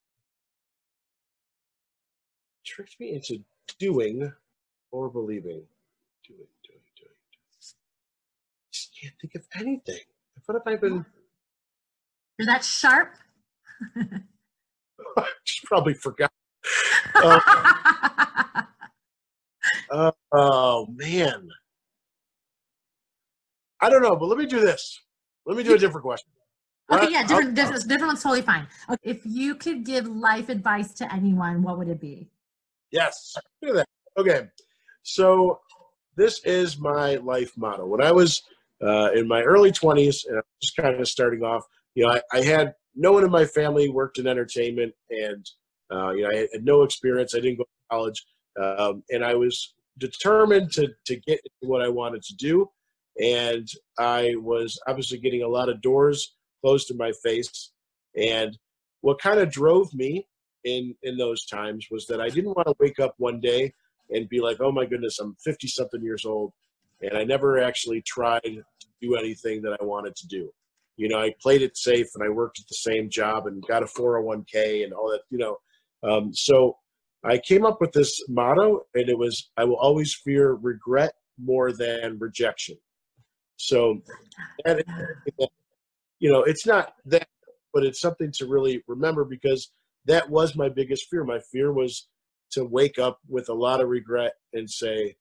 tricked 2.74 2.98
me 2.98 3.14
into 3.14 3.38
doing 3.78 4.32
or 4.90 5.10
believing. 5.10 5.62
Doing, 6.26 6.48
doing, 6.64 6.80
doing. 6.96 7.18
doing. 7.30 7.74
Just 8.72 8.90
can't 8.98 9.14
think 9.20 9.34
of 9.34 9.44
anything. 9.54 10.00
What 10.46 10.54
have 10.54 10.66
I 10.66 10.76
been? 10.76 11.04
You're 12.38 12.46
that 12.46 12.64
sharp. 12.64 13.14
Just 15.44 15.64
probably 15.64 15.94
forgot. 15.94 16.32
Uh, 17.14 17.40
uh, 19.90 20.12
oh 20.32 20.86
man, 20.94 21.48
I 23.80 23.90
don't 23.90 24.02
know, 24.02 24.16
but 24.16 24.26
let 24.26 24.38
me 24.38 24.46
do 24.46 24.60
this. 24.60 25.00
Let 25.44 25.56
me 25.56 25.62
do 25.62 25.74
a 25.74 25.78
different 25.78 26.04
question. 26.04 26.30
okay, 26.90 27.10
yeah, 27.10 27.26
different, 27.26 27.54
different, 27.54 27.82
different 27.88 28.06
one's 28.08 28.22
totally 28.22 28.42
fine. 28.42 28.66
If 29.02 29.20
you 29.24 29.54
could 29.56 29.84
give 29.84 30.06
life 30.06 30.48
advice 30.48 30.94
to 30.94 31.12
anyone, 31.12 31.62
what 31.62 31.78
would 31.78 31.88
it 31.88 32.00
be? 32.00 32.31
Yes. 32.92 33.34
Look 33.62 33.70
at 33.70 33.76
that. 33.76 33.86
Okay. 34.18 34.48
So 35.02 35.60
this 36.16 36.44
is 36.44 36.78
my 36.78 37.16
life 37.16 37.52
motto. 37.56 37.86
When 37.86 38.02
I 38.02 38.12
was 38.12 38.42
uh, 38.82 39.10
in 39.12 39.26
my 39.26 39.42
early 39.42 39.72
20s 39.72 40.26
and 40.26 40.36
I 40.36 40.40
was 40.40 40.44
just 40.60 40.76
kind 40.76 41.00
of 41.00 41.08
starting 41.08 41.42
off, 41.42 41.64
you 41.94 42.04
know, 42.04 42.12
I, 42.12 42.20
I 42.32 42.42
had 42.42 42.74
no 42.94 43.12
one 43.12 43.24
in 43.24 43.30
my 43.30 43.46
family 43.46 43.88
worked 43.88 44.18
in 44.18 44.26
entertainment 44.26 44.92
and, 45.10 45.44
uh, 45.90 46.10
you 46.10 46.22
know, 46.22 46.30
I 46.30 46.48
had 46.52 46.64
no 46.64 46.82
experience. 46.82 47.34
I 47.34 47.40
didn't 47.40 47.58
go 47.58 47.64
to 47.64 47.68
college. 47.90 48.24
Um, 48.60 49.02
and 49.10 49.24
I 49.24 49.34
was 49.34 49.74
determined 49.98 50.72
to, 50.72 50.88
to 51.06 51.16
get 51.16 51.40
what 51.60 51.82
I 51.82 51.88
wanted 51.88 52.22
to 52.22 52.34
do. 52.36 52.68
And 53.20 53.68
I 53.98 54.34
was 54.36 54.78
obviously 54.86 55.18
getting 55.18 55.42
a 55.42 55.48
lot 55.48 55.68
of 55.68 55.80
doors 55.80 56.34
closed 56.62 56.90
in 56.90 56.96
my 56.96 57.12
face. 57.22 57.72
And 58.16 58.56
what 59.00 59.20
kind 59.20 59.40
of 59.40 59.50
drove 59.50 59.92
me 59.94 60.26
in 60.64 60.94
in 61.02 61.16
those 61.16 61.44
times 61.46 61.88
was 61.90 62.06
that 62.06 62.20
I 62.20 62.28
didn't 62.28 62.54
want 62.54 62.68
to 62.68 62.74
wake 62.78 63.00
up 63.00 63.14
one 63.18 63.40
day 63.40 63.72
and 64.10 64.28
be 64.28 64.40
like, 64.40 64.60
"Oh 64.60 64.72
my 64.72 64.86
goodness, 64.86 65.18
I'm 65.18 65.34
50 65.36 65.68
something 65.68 66.02
years 66.02 66.24
old," 66.24 66.52
and 67.00 67.16
I 67.16 67.24
never 67.24 67.60
actually 67.60 68.02
tried 68.02 68.42
to 68.44 68.62
do 69.00 69.16
anything 69.16 69.62
that 69.62 69.76
I 69.80 69.84
wanted 69.84 70.16
to 70.16 70.26
do. 70.28 70.52
You 70.96 71.08
know, 71.08 71.18
I 71.20 71.34
played 71.40 71.62
it 71.62 71.76
safe 71.76 72.08
and 72.14 72.22
I 72.22 72.28
worked 72.28 72.60
at 72.60 72.68
the 72.68 72.74
same 72.74 73.08
job 73.10 73.46
and 73.46 73.66
got 73.66 73.82
a 73.82 73.86
401k 73.86 74.84
and 74.84 74.92
all 74.92 75.10
that. 75.10 75.22
You 75.30 75.38
know, 75.38 75.58
um, 76.02 76.32
so 76.34 76.78
I 77.24 77.38
came 77.38 77.64
up 77.64 77.80
with 77.80 77.92
this 77.92 78.22
motto, 78.28 78.86
and 78.94 79.08
it 79.08 79.18
was, 79.18 79.50
"I 79.56 79.64
will 79.64 79.76
always 79.76 80.14
fear 80.14 80.52
regret 80.54 81.14
more 81.38 81.72
than 81.72 82.18
rejection." 82.18 82.76
So, 83.56 84.02
that, 84.64 84.84
you 86.18 86.30
know, 86.30 86.42
it's 86.42 86.66
not 86.66 86.94
that, 87.06 87.28
but 87.72 87.84
it's 87.84 88.00
something 88.00 88.32
to 88.32 88.46
really 88.46 88.82
remember 88.88 89.24
because 89.24 89.70
that 90.06 90.28
was 90.28 90.56
my 90.56 90.68
biggest 90.68 91.08
fear. 91.08 91.24
My 91.24 91.40
fear 91.40 91.72
was 91.72 92.08
to 92.52 92.64
wake 92.64 92.98
up 92.98 93.18
with 93.28 93.48
a 93.48 93.54
lot 93.54 93.80
of 93.80 93.88
regret 93.88 94.34
and 94.52 94.68
say, 94.68 95.16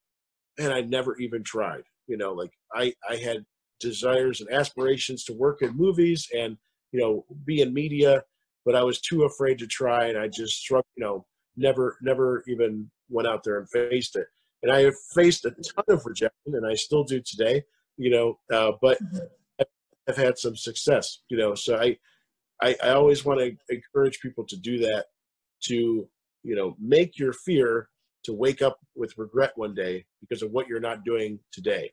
man, 0.60 0.72
I 0.72 0.82
never 0.82 1.18
even 1.18 1.44
tried. 1.44 1.84
You 2.08 2.18
know, 2.18 2.34
like 2.34 2.52
I, 2.74 2.94
I 3.10 3.16
had 3.16 3.46
desires 3.80 4.42
and 4.42 4.52
aspirations 4.52 5.24
to 5.26 5.34
work 5.34 5.62
in 5.62 5.76
movies 5.76 6.28
and, 6.36 6.58
you 6.92 7.00
know, 7.00 7.26
be 7.46 7.62
in 7.62 7.74
media, 7.74 8.24
but 8.66 8.76
I 8.76 8.84
was 8.84 9.00
too 9.00 9.24
afraid 9.24 9.58
to 9.60 9.68
try. 9.68 10.08
And 10.08 10.18
I 10.18 10.28
just 10.28 10.58
struck, 10.58 10.86
you 10.96 11.04
know, 11.04 11.26
never, 11.56 11.98
never 12.02 12.44
even 12.48 12.90
went 13.10 13.28
out 13.28 13.44
there 13.44 13.60
and 13.60 13.70
faced 13.70 14.16
it. 14.16 14.28
And 14.64 14.72
I 14.72 14.82
have 14.84 14.96
faced 15.14 15.46
a 15.46 15.52
ton 15.52 15.86
of 15.88 16.06
rejection 16.06 16.54
and 16.56 16.68
I 16.68 16.76
still 16.76 17.04
do 17.04 17.22
today, 17.22 17.64
you 17.98 18.10
know, 18.12 18.40
uh, 18.54 18.74
but 18.82 19.00
I've 20.08 20.18
had 20.18 20.38
some 20.38 20.56
success, 20.56 21.20
you 21.30 21.38
know, 21.38 21.56
so 21.56 21.78
I, 21.78 21.98
I, 22.62 22.76
I 22.84 22.90
always 22.90 23.26
want 23.26 23.40
to 23.40 23.56
encourage 23.70 24.20
people 24.20 24.46
to 24.48 24.58
do 24.58 24.78
that 24.80 25.08
to 25.64 26.08
you 26.44 26.56
know 26.56 26.76
make 26.80 27.18
your 27.18 27.34
fear 27.34 27.90
to 28.24 28.34
wake 28.34 28.62
up 28.62 28.80
with 28.96 29.18
regret 29.18 29.52
one 29.56 29.74
day 29.74 30.06
because 30.22 30.44
of 30.44 30.52
what 30.52 30.68
you're 30.68 30.80
not 30.80 31.04
doing 31.04 31.40
today. 31.52 31.92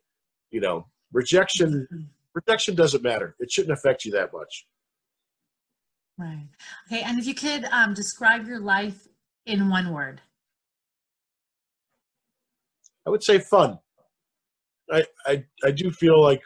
You 0.51 0.61
know 0.61 0.87
rejection 1.12 1.87
rejection 2.35 2.75
doesn't 2.75 3.03
matter. 3.03 3.35
It 3.41 3.51
shouldn't 3.51 3.73
affect 3.73 4.05
you 4.05 4.12
that 4.12 4.33
much. 4.33 4.66
Right. 6.19 6.49
Okay, 6.87 7.03
and 7.03 7.19
if 7.19 7.27
you 7.27 7.35
could 7.35 7.64
um, 7.66 7.95
describe 7.95 8.47
your 8.47 8.61
life 8.61 9.07
in 9.47 9.71
one 9.71 9.93
word. 9.93 10.21
i 13.07 13.11
would 13.11 13.23
say 13.23 13.39
fun. 13.39 13.79
I 14.91 15.05
i, 15.27 15.45
I 15.64 15.71
do 15.71 15.91
feel 15.91 16.21
like 16.21 16.43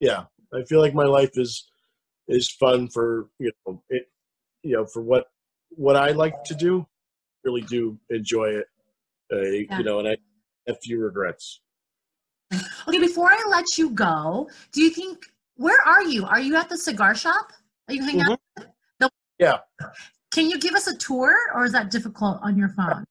yeah 0.00 0.24
i 0.52 0.62
feel 0.64 0.80
like 0.80 0.94
my 0.94 1.04
life 1.04 1.32
is 1.34 1.70
is 2.28 2.50
fun 2.50 2.88
for 2.88 3.28
you 3.38 3.50
know 3.66 3.82
it 3.90 4.10
you 4.62 4.74
know 4.76 4.84
for 4.86 5.02
what 5.02 5.26
what 5.70 5.96
i 5.96 6.10
like 6.10 6.42
to 6.44 6.54
do 6.54 6.86
really 7.44 7.60
do 7.62 7.98
enjoy 8.10 8.46
it 8.46 8.66
uh, 9.32 9.40
Yeah. 9.40 9.78
you 9.78 9.84
know 9.84 9.98
and 9.98 10.08
i 10.08 10.16
have 10.66 10.78
few 10.82 10.98
regrets 11.00 11.60
Okay, 12.86 13.00
before 13.00 13.30
I 13.32 13.42
let 13.50 13.76
you 13.78 13.90
go, 13.90 14.48
do 14.70 14.80
you 14.80 14.90
think 14.90 15.24
where 15.56 15.80
are 15.84 16.04
you? 16.04 16.24
Are 16.24 16.38
you 16.38 16.54
at 16.54 16.68
the 16.68 16.76
cigar 16.76 17.12
shop? 17.16 17.52
Are 17.88 17.94
you 17.94 18.04
hanging 18.04 18.20
out? 18.30 18.40
The- 19.00 19.10
Yeah. 19.40 19.58
Can 20.30 20.48
you 20.48 20.60
give 20.60 20.74
us 20.74 20.86
a 20.86 20.96
tour, 20.96 21.34
or 21.52 21.64
is 21.64 21.72
that 21.72 21.90
difficult 21.90 22.38
on 22.42 22.56
your 22.56 22.68
phone? 22.68 23.04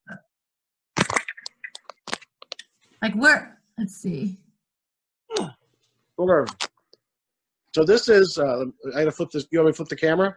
Like 3.02 3.14
where? 3.14 3.60
Let's 3.76 3.96
see. 3.96 4.38
Sure. 6.16 6.46
So 7.74 7.84
this 7.84 8.08
is. 8.08 8.38
Uh, 8.38 8.66
I 8.94 9.00
gotta 9.00 9.10
flip 9.12 9.30
this. 9.30 9.46
You 9.50 9.58
want 9.58 9.66
me 9.66 9.72
to 9.72 9.76
flip 9.76 9.88
the 9.88 9.96
camera? 9.96 10.36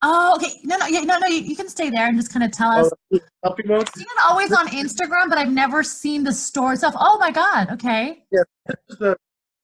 Oh, 0.00 0.36
okay. 0.36 0.52
No, 0.64 0.76
no, 0.78 0.86
yeah, 0.86 1.00
no, 1.00 1.18
no. 1.18 1.26
You, 1.26 1.40
you 1.42 1.56
can 1.56 1.68
stay 1.68 1.90
there 1.90 2.06
and 2.06 2.16
just 2.16 2.32
kind 2.32 2.44
of 2.44 2.52
tell 2.52 2.70
us. 2.70 2.90
Oh. 3.12 3.20
I've 3.44 3.54
seen 3.58 4.06
it 4.06 4.22
always 4.24 4.52
on 4.52 4.68
Instagram, 4.68 5.28
but 5.28 5.38
I've 5.38 5.52
never 5.52 5.82
seen 5.82 6.24
the 6.24 6.32
store 6.32 6.72
itself. 6.72 6.94
Oh 6.98 7.18
my 7.18 7.30
god. 7.30 7.70
Okay. 7.72 8.22
Yeah, 8.32 8.42
this 8.66 8.76
is 8.90 8.98
the 8.98 9.16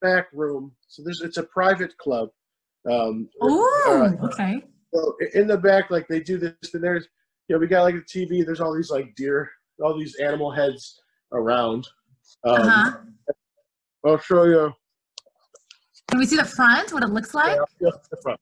back 0.02 0.26
room. 0.32 0.72
So 0.86 1.02
this 1.04 1.22
it's 1.22 1.38
a 1.38 1.44
private 1.44 1.96
club. 1.98 2.28
Um, 2.90 3.28
Ooh. 3.42 3.66
uh, 3.88 4.10
Okay. 4.24 4.62
so 4.92 5.16
in 5.34 5.46
the 5.46 5.56
back, 5.56 5.90
like 5.90 6.06
they 6.08 6.20
do 6.20 6.36
this, 6.36 6.74
and 6.74 6.84
there's, 6.84 7.08
you 7.48 7.56
know, 7.56 7.60
we 7.60 7.66
got 7.66 7.82
like 7.82 7.94
a 7.94 7.98
TV. 7.98 8.44
There's 8.44 8.60
all 8.60 8.74
these 8.74 8.90
like 8.90 9.14
deer, 9.16 9.50
all 9.82 9.96
these 9.98 10.16
animal 10.16 10.50
heads 10.50 11.00
around. 11.32 11.86
Um, 12.44 12.54
Uh 12.54 12.68
huh. 12.68 12.98
I'll 14.04 14.18
show 14.18 14.44
you. 14.44 14.72
Can 16.08 16.18
we 16.20 16.26
see 16.26 16.36
the 16.36 16.44
front? 16.44 16.92
What 16.92 17.02
it 17.02 17.08
looks 17.10 17.34
like? 17.34 17.58
Yeah, 17.80 17.90
the 18.10 18.16
front. 18.22 18.40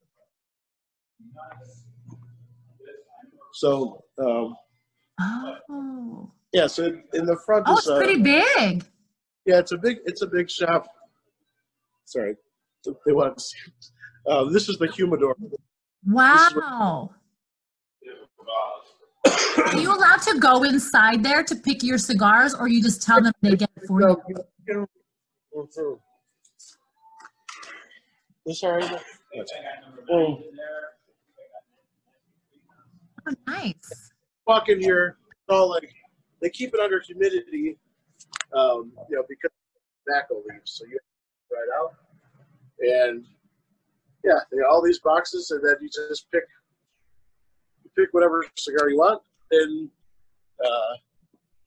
So 3.54 4.04
um, 4.18 4.56
Oh. 5.20 6.32
yeah, 6.52 6.66
so 6.66 6.86
in 7.12 7.26
the 7.26 7.36
front 7.46 7.64
Oh, 7.68 7.74
is 7.74 7.78
it's 7.80 7.88
uh, 7.88 7.98
pretty 7.98 8.20
big. 8.20 8.84
Yeah, 9.44 9.58
it's 9.58 9.72
a 9.72 9.78
big 9.78 9.98
it's 10.04 10.22
a 10.22 10.26
big 10.26 10.50
shop. 10.50 10.86
Sorry, 12.04 12.34
they 13.06 13.12
want 13.12 13.38
to 13.38 13.44
see. 13.44 13.58
Uh, 14.26 14.44
this 14.44 14.68
is 14.68 14.78
the 14.78 14.88
humidor. 14.88 15.36
Wow. 16.06 17.10
Are 19.24 19.78
you 19.78 19.94
allowed 19.94 20.22
to 20.22 20.38
go 20.40 20.62
inside 20.64 21.22
there 21.22 21.42
to 21.44 21.54
pick 21.54 21.82
your 21.82 21.98
cigars, 21.98 22.54
or 22.54 22.68
you 22.68 22.82
just 22.82 23.02
tell 23.02 23.22
them 23.22 23.32
they 23.40 23.56
get 23.56 23.70
it 23.76 23.86
for 23.86 24.00
you? 24.66 24.88
This 28.44 28.64
all 28.64 28.72
right? 28.72 29.00
Boom. 30.08 30.42
Oh, 33.28 33.34
nice. 33.46 34.12
Walk 34.46 34.68
in 34.68 34.80
here. 34.80 35.16
It's 35.30 35.38
all 35.48 35.70
like 35.70 35.88
they 36.40 36.50
keep 36.50 36.74
it 36.74 36.80
under 36.80 37.00
humidity, 37.00 37.78
um, 38.52 38.90
you 39.08 39.16
know, 39.16 39.24
because 39.28 39.50
tobacco 40.04 40.42
leaves. 40.48 40.72
So 40.72 40.84
you 40.86 40.98
right 41.52 41.68
out, 41.78 41.94
and 42.80 43.24
yeah, 44.24 44.40
they 44.50 44.58
got 44.58 44.70
all 44.70 44.82
these 44.82 44.98
boxes, 44.98 45.52
and 45.52 45.64
then 45.64 45.76
you 45.80 45.88
just 45.88 46.28
pick 46.32 46.42
you 47.84 47.90
pick 47.96 48.12
whatever 48.12 48.44
cigar 48.56 48.90
you 48.90 48.98
want, 48.98 49.22
and 49.52 49.88
uh, 50.64 50.96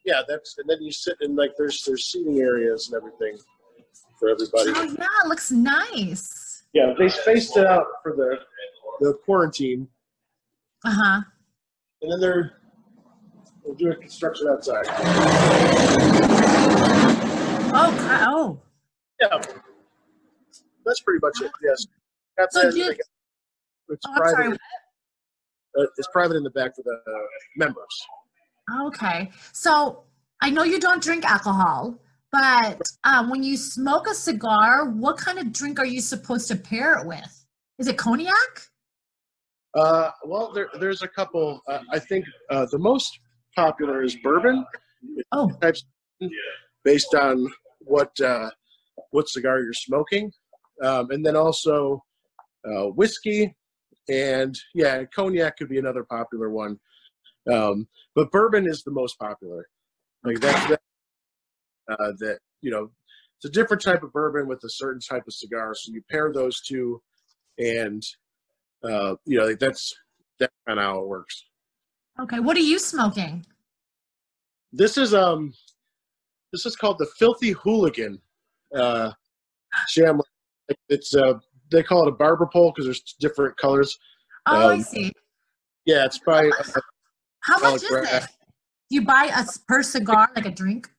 yeah, 0.04 0.22
that's 0.28 0.58
and 0.58 0.70
then 0.70 0.82
you 0.82 0.92
sit 0.92 1.16
in 1.22 1.38
like 1.38 1.52
there's 1.58 1.84
there's 1.86 2.06
seating 2.06 2.40
areas 2.40 2.90
and 2.90 2.98
everything 2.98 3.38
for 4.20 4.30
everybody. 4.30 4.72
Oh 4.76 4.84
yeah, 4.84 5.08
it 5.24 5.28
looks 5.28 5.52
nice. 5.52 6.45
Yeah, 6.76 6.94
they 7.00 7.08
spaced 7.08 7.56
it 7.56 7.66
out 7.66 7.86
for 8.04 8.12
the 8.18 8.38
the 9.00 9.14
quarantine, 9.26 9.88
Uh 10.84 10.92
huh. 10.92 11.22
and 12.02 12.12
then 12.12 12.20
they're 12.20 12.52
they're 13.66 13.76
doing 13.76 14.02
construction 14.02 14.48
outside. 14.50 14.86
Oh, 17.78 18.20
oh. 18.28 18.60
Yeah, 19.22 19.42
that's 20.86 21.00
pretty 21.00 21.20
much 21.22 21.42
it. 21.42 21.52
Yes, 21.64 21.88
got 22.38 22.52
So 22.52 22.68
you- 22.70 22.90
it's 22.92 24.06
Oh, 24.06 24.16
sorry. 24.18 24.34
private. 24.34 24.60
Uh, 25.80 25.84
it's 25.98 26.08
private 26.12 26.36
in 26.36 26.44
the 26.44 26.50
back 26.50 26.76
for 26.76 26.84
the 26.84 26.92
uh, 27.10 27.20
members. 27.56 28.06
Okay. 28.88 29.32
So 29.54 30.04
I 30.42 30.50
know 30.50 30.64
you 30.64 30.80
don't 30.80 31.02
drink 31.02 31.24
alcohol, 31.24 31.98
but 32.36 32.82
um, 33.06 33.30
when 33.30 33.44
you 33.44 33.56
smoke 33.56 34.08
a 34.10 34.14
cigar, 34.14 34.90
what 34.90 35.18
kind 35.18 35.40
of 35.40 35.54
drink 35.54 35.80
are 35.80 35.86
you 35.86 36.02
supposed 36.02 36.50
to 36.50 36.56
pair 36.58 37.00
it 37.00 37.08
with? 37.08 37.46
Is 37.80 37.88
it 37.88 37.98
cognac? 37.98 38.34
Uh, 39.74 40.12
well, 40.26 40.52
there, 40.54 40.68
there's 40.80 41.02
a 41.02 41.08
couple. 41.08 41.62
Uh, 41.70 41.80
I 41.92 42.00
think 42.00 42.26
uh, 42.50 42.66
the 42.72 42.78
most 42.78 43.20
popular 43.56 44.04
is 44.04 44.18
bourbon. 44.22 44.66
Oh, 45.32 45.50
types 45.62 45.86
based 46.84 47.14
on 47.16 47.48
what 47.80 48.20
uh, 48.20 48.50
what 49.12 49.30
cigar 49.30 49.62
you're 49.62 49.74
smoking, 49.74 50.30
um, 50.84 51.12
and 51.12 51.26
then 51.26 51.38
also 51.38 52.04
uh, 52.68 52.88
whiskey, 52.88 53.56
and 54.10 54.58
yeah, 54.74 55.04
cognac 55.06 55.58
could 55.58 55.70
be 55.70 55.80
another 55.80 56.04
popular 56.04 56.50
one. 56.50 56.80
Um, 57.50 57.88
but 58.14 58.32
bourbon 58.32 58.68
is 58.68 58.84
the 58.84 58.92
most 58.92 59.18
popular. 59.20 59.68
Like 60.24 60.40
that's 60.40 60.70
that, 60.70 60.82
uh, 61.90 62.12
that 62.20 62.40
you 62.62 62.72
know, 62.72 62.90
it's 63.38 63.46
a 63.46 63.50
different 63.50 63.84
type 63.84 64.04
of 64.04 64.12
bourbon 64.12 64.48
with 64.48 64.64
a 64.64 64.70
certain 64.70 65.02
type 65.02 65.24
of 65.28 65.34
cigar. 65.34 65.74
So 65.76 65.92
you 65.92 66.02
pair 66.10 66.32
those 66.34 66.62
two, 66.62 67.02
and 67.58 68.04
uh, 68.84 69.16
you 69.26 69.38
know, 69.38 69.54
that's 69.56 69.94
that's 70.40 70.54
kind 70.68 70.80
of 70.80 70.86
how 70.86 71.00
it 71.00 71.08
works. 71.08 71.44
Okay, 72.20 72.40
what 72.40 72.56
are 72.56 72.62
you 72.62 72.80
smoking? 72.80 73.46
This 74.72 74.98
is 74.98 75.14
um, 75.14 75.54
this 76.52 76.66
is 76.66 76.76
called 76.76 76.98
the 77.00 77.08
Filthy 77.18 77.52
Hooligan. 77.52 78.20
Uh, 78.76 79.12
sham. 79.88 80.22
It's 80.90 81.16
uh, 81.16 81.34
they 81.72 81.84
call 81.84 82.08
it 82.08 82.10
a 82.10 82.16
barber 82.16 82.48
pole 82.52 82.72
because 82.72 82.86
there's 82.86 83.16
different 83.20 83.58
colors. 83.58 83.98
Oh, 84.48 84.70
I 84.70 84.74
Um, 84.76 84.82
see. 84.82 85.12
Yeah, 85.86 86.06
it's 86.06 86.18
probably 86.18 86.52
How 87.42 87.58
oh, 87.58 87.72
much 87.72 87.84
is 87.84 87.92
it? 87.92 88.24
You 88.90 89.04
buy 89.04 89.26
a 89.36 89.46
per 89.68 89.84
cigar, 89.84 90.30
like 90.36 90.46
a 90.46 90.52
drink? 90.52 90.90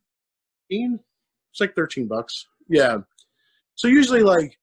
13 0.71 0.99
it's 1.53 1.61
like 1.61 1.75
13 1.75 2.07
bucks. 2.07 2.47
Yeah. 2.69 2.99
So 3.77 3.89
usually 3.89 4.23
like 4.23 4.59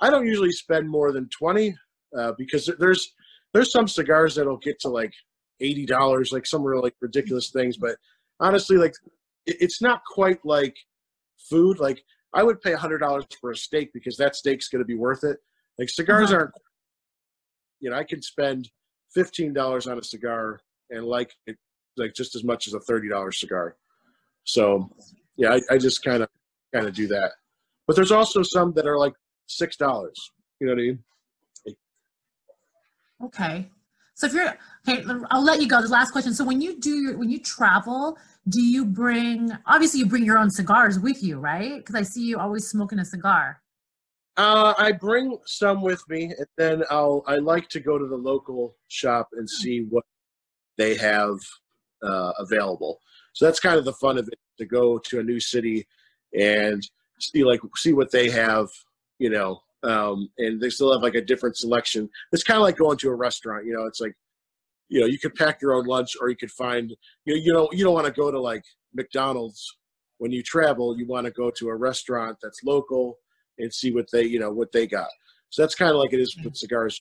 i 0.00 0.10
don't 0.10 0.26
usually 0.26 0.52
spend 0.52 0.88
more 0.88 1.10
than 1.12 1.28
20 1.30 1.74
uh, 2.18 2.32
because 2.38 2.70
there's 2.78 3.12
there's 3.54 3.72
some 3.72 3.88
cigars 3.88 4.34
that'll 4.34 4.58
get 4.58 4.78
to 4.80 4.88
like 4.88 5.12
$80 5.62 6.32
like 6.32 6.46
some 6.46 6.62
really 6.62 6.92
ridiculous 7.00 7.50
things 7.50 7.76
but 7.78 7.96
honestly 8.40 8.76
like 8.76 8.92
it, 9.46 9.56
it's 9.60 9.80
not 9.80 10.02
quite 10.04 10.38
like 10.44 10.76
food. 11.50 11.78
Like 11.78 12.02
i 12.34 12.42
would 12.42 12.60
pay 12.60 12.72
$100 12.74 13.24
for 13.40 13.50
a 13.52 13.56
steak 13.56 13.90
because 13.94 14.16
that 14.18 14.36
steak's 14.36 14.68
going 14.68 14.82
to 14.82 14.86
be 14.86 14.94
worth 14.96 15.24
it. 15.24 15.38
Like 15.78 15.88
cigars 15.88 16.30
Uh-huh. 16.30 16.40
aren't 16.40 16.54
you 17.80 17.90
know 17.90 17.96
i 17.96 18.04
can 18.04 18.22
spend 18.22 18.70
$15 19.16 19.90
on 19.90 19.98
a 19.98 20.02
cigar 20.02 20.60
and 20.90 21.04
like 21.06 21.32
it 21.46 21.56
like 21.96 22.12
just 22.14 22.34
as 22.36 22.44
much 22.44 22.66
as 22.68 22.74
a 22.74 22.80
$30 22.80 23.32
cigar. 23.34 23.76
So 24.44 24.90
yeah, 25.36 25.54
I, 25.54 25.74
I 25.74 25.78
just 25.78 26.02
kind 26.04 26.22
of 26.22 26.28
kind 26.74 26.86
of 26.86 26.94
do 26.94 27.06
that. 27.08 27.32
But 27.86 27.96
there's 27.96 28.12
also 28.12 28.42
some 28.42 28.72
that 28.74 28.86
are 28.86 28.98
like 28.98 29.14
six 29.46 29.76
dollars. 29.76 30.32
You 30.60 30.66
know 30.66 30.74
what 30.74 30.80
I 30.80 30.82
mean? 30.82 30.98
Okay. 33.24 33.70
So 34.14 34.26
if 34.26 34.32
you're 34.32 34.56
okay, 34.88 35.04
I'll 35.30 35.44
let 35.44 35.60
you 35.60 35.68
go. 35.68 35.82
The 35.82 35.88
last 35.88 36.10
question. 36.10 36.32
So 36.32 36.44
when 36.44 36.60
you 36.60 36.78
do 36.80 36.96
your 36.96 37.18
when 37.18 37.30
you 37.30 37.38
travel, 37.38 38.16
do 38.48 38.62
you 38.62 38.84
bring 38.84 39.50
obviously 39.66 40.00
you 40.00 40.06
bring 40.06 40.24
your 40.24 40.38
own 40.38 40.50
cigars 40.50 40.98
with 40.98 41.22
you, 41.22 41.38
right? 41.38 41.76
Because 41.76 41.94
I 41.94 42.02
see 42.02 42.24
you 42.24 42.38
always 42.38 42.66
smoking 42.66 42.98
a 42.98 43.04
cigar. 43.04 43.60
Uh, 44.38 44.74
I 44.76 44.92
bring 44.92 45.38
some 45.46 45.82
with 45.82 46.02
me, 46.08 46.24
and 46.24 46.46
then 46.56 46.84
I'll 46.90 47.24
I 47.26 47.36
like 47.36 47.68
to 47.70 47.80
go 47.80 47.98
to 47.98 48.06
the 48.06 48.16
local 48.16 48.76
shop 48.88 49.28
and 49.32 49.48
see 49.48 49.86
what 49.90 50.04
they 50.78 50.96
have 50.96 51.36
uh, 52.02 52.32
available. 52.38 53.00
So 53.34 53.44
that's 53.44 53.60
kind 53.60 53.78
of 53.78 53.84
the 53.84 53.92
fun 53.94 54.16
of 54.16 54.28
it 54.28 54.38
to 54.58 54.66
go 54.66 54.98
to 54.98 55.20
a 55.20 55.22
new 55.22 55.40
city 55.40 55.86
and 56.38 56.82
see 57.20 57.44
like 57.44 57.60
see 57.76 57.92
what 57.92 58.10
they 58.10 58.30
have, 58.30 58.68
you 59.18 59.30
know. 59.30 59.60
Um, 59.82 60.30
and 60.38 60.60
they 60.60 60.70
still 60.70 60.92
have 60.92 61.02
like 61.02 61.14
a 61.14 61.24
different 61.24 61.56
selection. 61.56 62.08
It's 62.32 62.42
kind 62.42 62.56
of 62.56 62.62
like 62.62 62.76
going 62.76 62.98
to 62.98 63.08
a 63.08 63.14
restaurant, 63.14 63.66
you 63.66 63.74
know. 63.74 63.86
It's 63.86 64.00
like 64.00 64.14
you 64.88 65.00
know 65.00 65.06
you 65.06 65.18
could 65.18 65.34
pack 65.34 65.60
your 65.62 65.74
own 65.74 65.86
lunch, 65.86 66.12
or 66.20 66.28
you 66.28 66.36
could 66.36 66.50
find 66.50 66.94
you 67.24 67.34
know 67.34 67.40
you 67.40 67.52
know 67.52 67.68
you 67.72 67.84
don't 67.84 67.94
want 67.94 68.06
to 68.06 68.12
go 68.12 68.30
to 68.30 68.40
like 68.40 68.64
McDonald's 68.94 69.76
when 70.18 70.32
you 70.32 70.42
travel. 70.42 70.98
You 70.98 71.06
want 71.06 71.26
to 71.26 71.32
go 71.32 71.50
to 71.50 71.68
a 71.68 71.76
restaurant 71.76 72.38
that's 72.42 72.62
local 72.64 73.18
and 73.58 73.72
see 73.72 73.92
what 73.92 74.06
they 74.12 74.24
you 74.24 74.38
know 74.38 74.50
what 74.50 74.72
they 74.72 74.86
got. 74.86 75.08
So 75.50 75.62
that's 75.62 75.74
kind 75.74 75.92
of 75.92 75.98
like 75.98 76.12
it 76.12 76.20
is 76.20 76.36
with 76.42 76.56
cigars. 76.56 77.00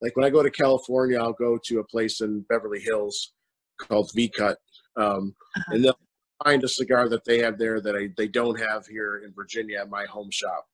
Like 0.00 0.16
when 0.16 0.24
I 0.24 0.30
go 0.30 0.42
to 0.42 0.50
California, 0.50 1.18
I'll 1.18 1.32
go 1.32 1.58
to 1.64 1.80
a 1.80 1.84
place 1.84 2.20
in 2.20 2.44
Beverly 2.48 2.80
Hills 2.80 3.32
called 3.78 4.10
V 4.14 4.28
Cut, 4.28 4.58
um, 4.96 5.34
and 5.68 5.84
they'll 5.84 5.98
find 6.44 6.62
a 6.64 6.68
cigar 6.68 7.08
that 7.08 7.24
they 7.24 7.38
have 7.40 7.58
there 7.58 7.80
that 7.80 7.96
I, 7.96 8.10
they 8.16 8.28
don't 8.28 8.58
have 8.58 8.86
here 8.86 9.22
in 9.24 9.32
Virginia 9.32 9.80
at 9.80 9.90
my 9.90 10.04
home 10.06 10.30
shop. 10.30 10.66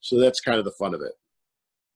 So 0.00 0.18
that's 0.18 0.40
kind 0.40 0.58
of 0.58 0.64
the 0.64 0.70
fun 0.72 0.94
of 0.94 1.02
it. 1.02 1.12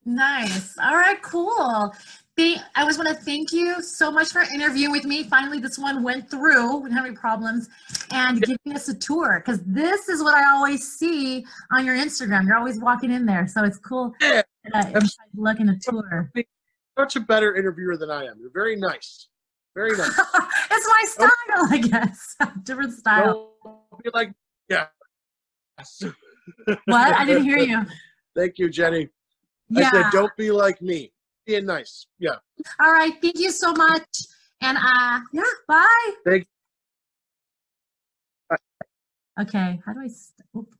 Nice. 0.04 0.76
All 0.78 0.96
right, 0.96 1.20
cool. 1.22 1.94
Thank, 2.36 2.60
I 2.74 2.82
always 2.82 2.98
want 2.98 3.08
to 3.08 3.14
thank 3.14 3.52
you 3.52 3.80
so 3.80 4.10
much 4.10 4.28
for 4.28 4.42
interviewing 4.42 4.92
with 4.92 5.04
me. 5.04 5.22
Finally, 5.22 5.60
this 5.60 5.78
one 5.78 6.02
went 6.02 6.30
through. 6.30 6.76
We 6.76 6.82
didn't 6.88 6.96
have 6.96 7.06
any 7.06 7.14
problems, 7.14 7.68
and 8.10 8.42
giving 8.42 8.74
us 8.74 8.88
a 8.88 8.94
tour 8.94 9.40
because 9.40 9.62
this 9.64 10.08
is 10.08 10.22
what 10.22 10.34
I 10.34 10.50
always 10.50 10.98
see 10.98 11.46
on 11.72 11.86
your 11.86 11.94
Instagram. 11.94 12.46
You're 12.46 12.58
always 12.58 12.80
walking 12.80 13.12
in 13.12 13.24
there, 13.24 13.46
so 13.46 13.62
it's 13.62 13.78
cool. 13.78 14.12
Yeah, 14.20 14.42
Uh, 14.74 15.00
looking 15.36 15.68
a 15.68 15.78
tour. 15.78 16.30
Such 16.98 17.16
a 17.16 17.20
better 17.20 17.54
interviewer 17.54 17.96
than 17.96 18.10
I 18.10 18.24
am. 18.24 18.38
You're 18.40 18.50
very 18.52 18.76
nice. 18.76 19.28
Very 19.74 19.90
nice. 19.96 20.08
it's 20.70 20.88
my 20.88 21.04
style, 21.06 21.68
I 21.70 21.78
guess. 21.78 22.36
Different 22.62 22.92
style. 22.92 23.52
Don't 23.64 24.02
be 24.04 24.10
like, 24.14 24.32
yeah. 24.68 24.86
What? 26.84 27.14
I 27.14 27.24
didn't 27.24 27.44
hear 27.44 27.58
you. 27.58 27.84
Thank 28.36 28.58
you, 28.58 28.68
Jenny. 28.68 29.08
Yeah. 29.70 29.88
I 29.88 29.90
said, 30.02 30.04
don't 30.12 30.36
be 30.36 30.50
like 30.50 30.80
me. 30.82 31.10
Being 31.46 31.66
nice. 31.66 32.06
Yeah. 32.18 32.36
All 32.80 32.92
right. 32.92 33.12
Thank 33.22 33.38
you 33.38 33.50
so 33.50 33.72
much. 33.72 34.06
And 34.60 34.76
uh, 34.78 35.20
yeah. 35.32 35.42
Bye. 35.68 36.10
Thank- 36.24 36.46
Okay. 39.40 39.80
How 39.84 39.92
do 39.92 40.00
I? 40.00 40.06
St-. 40.06 40.66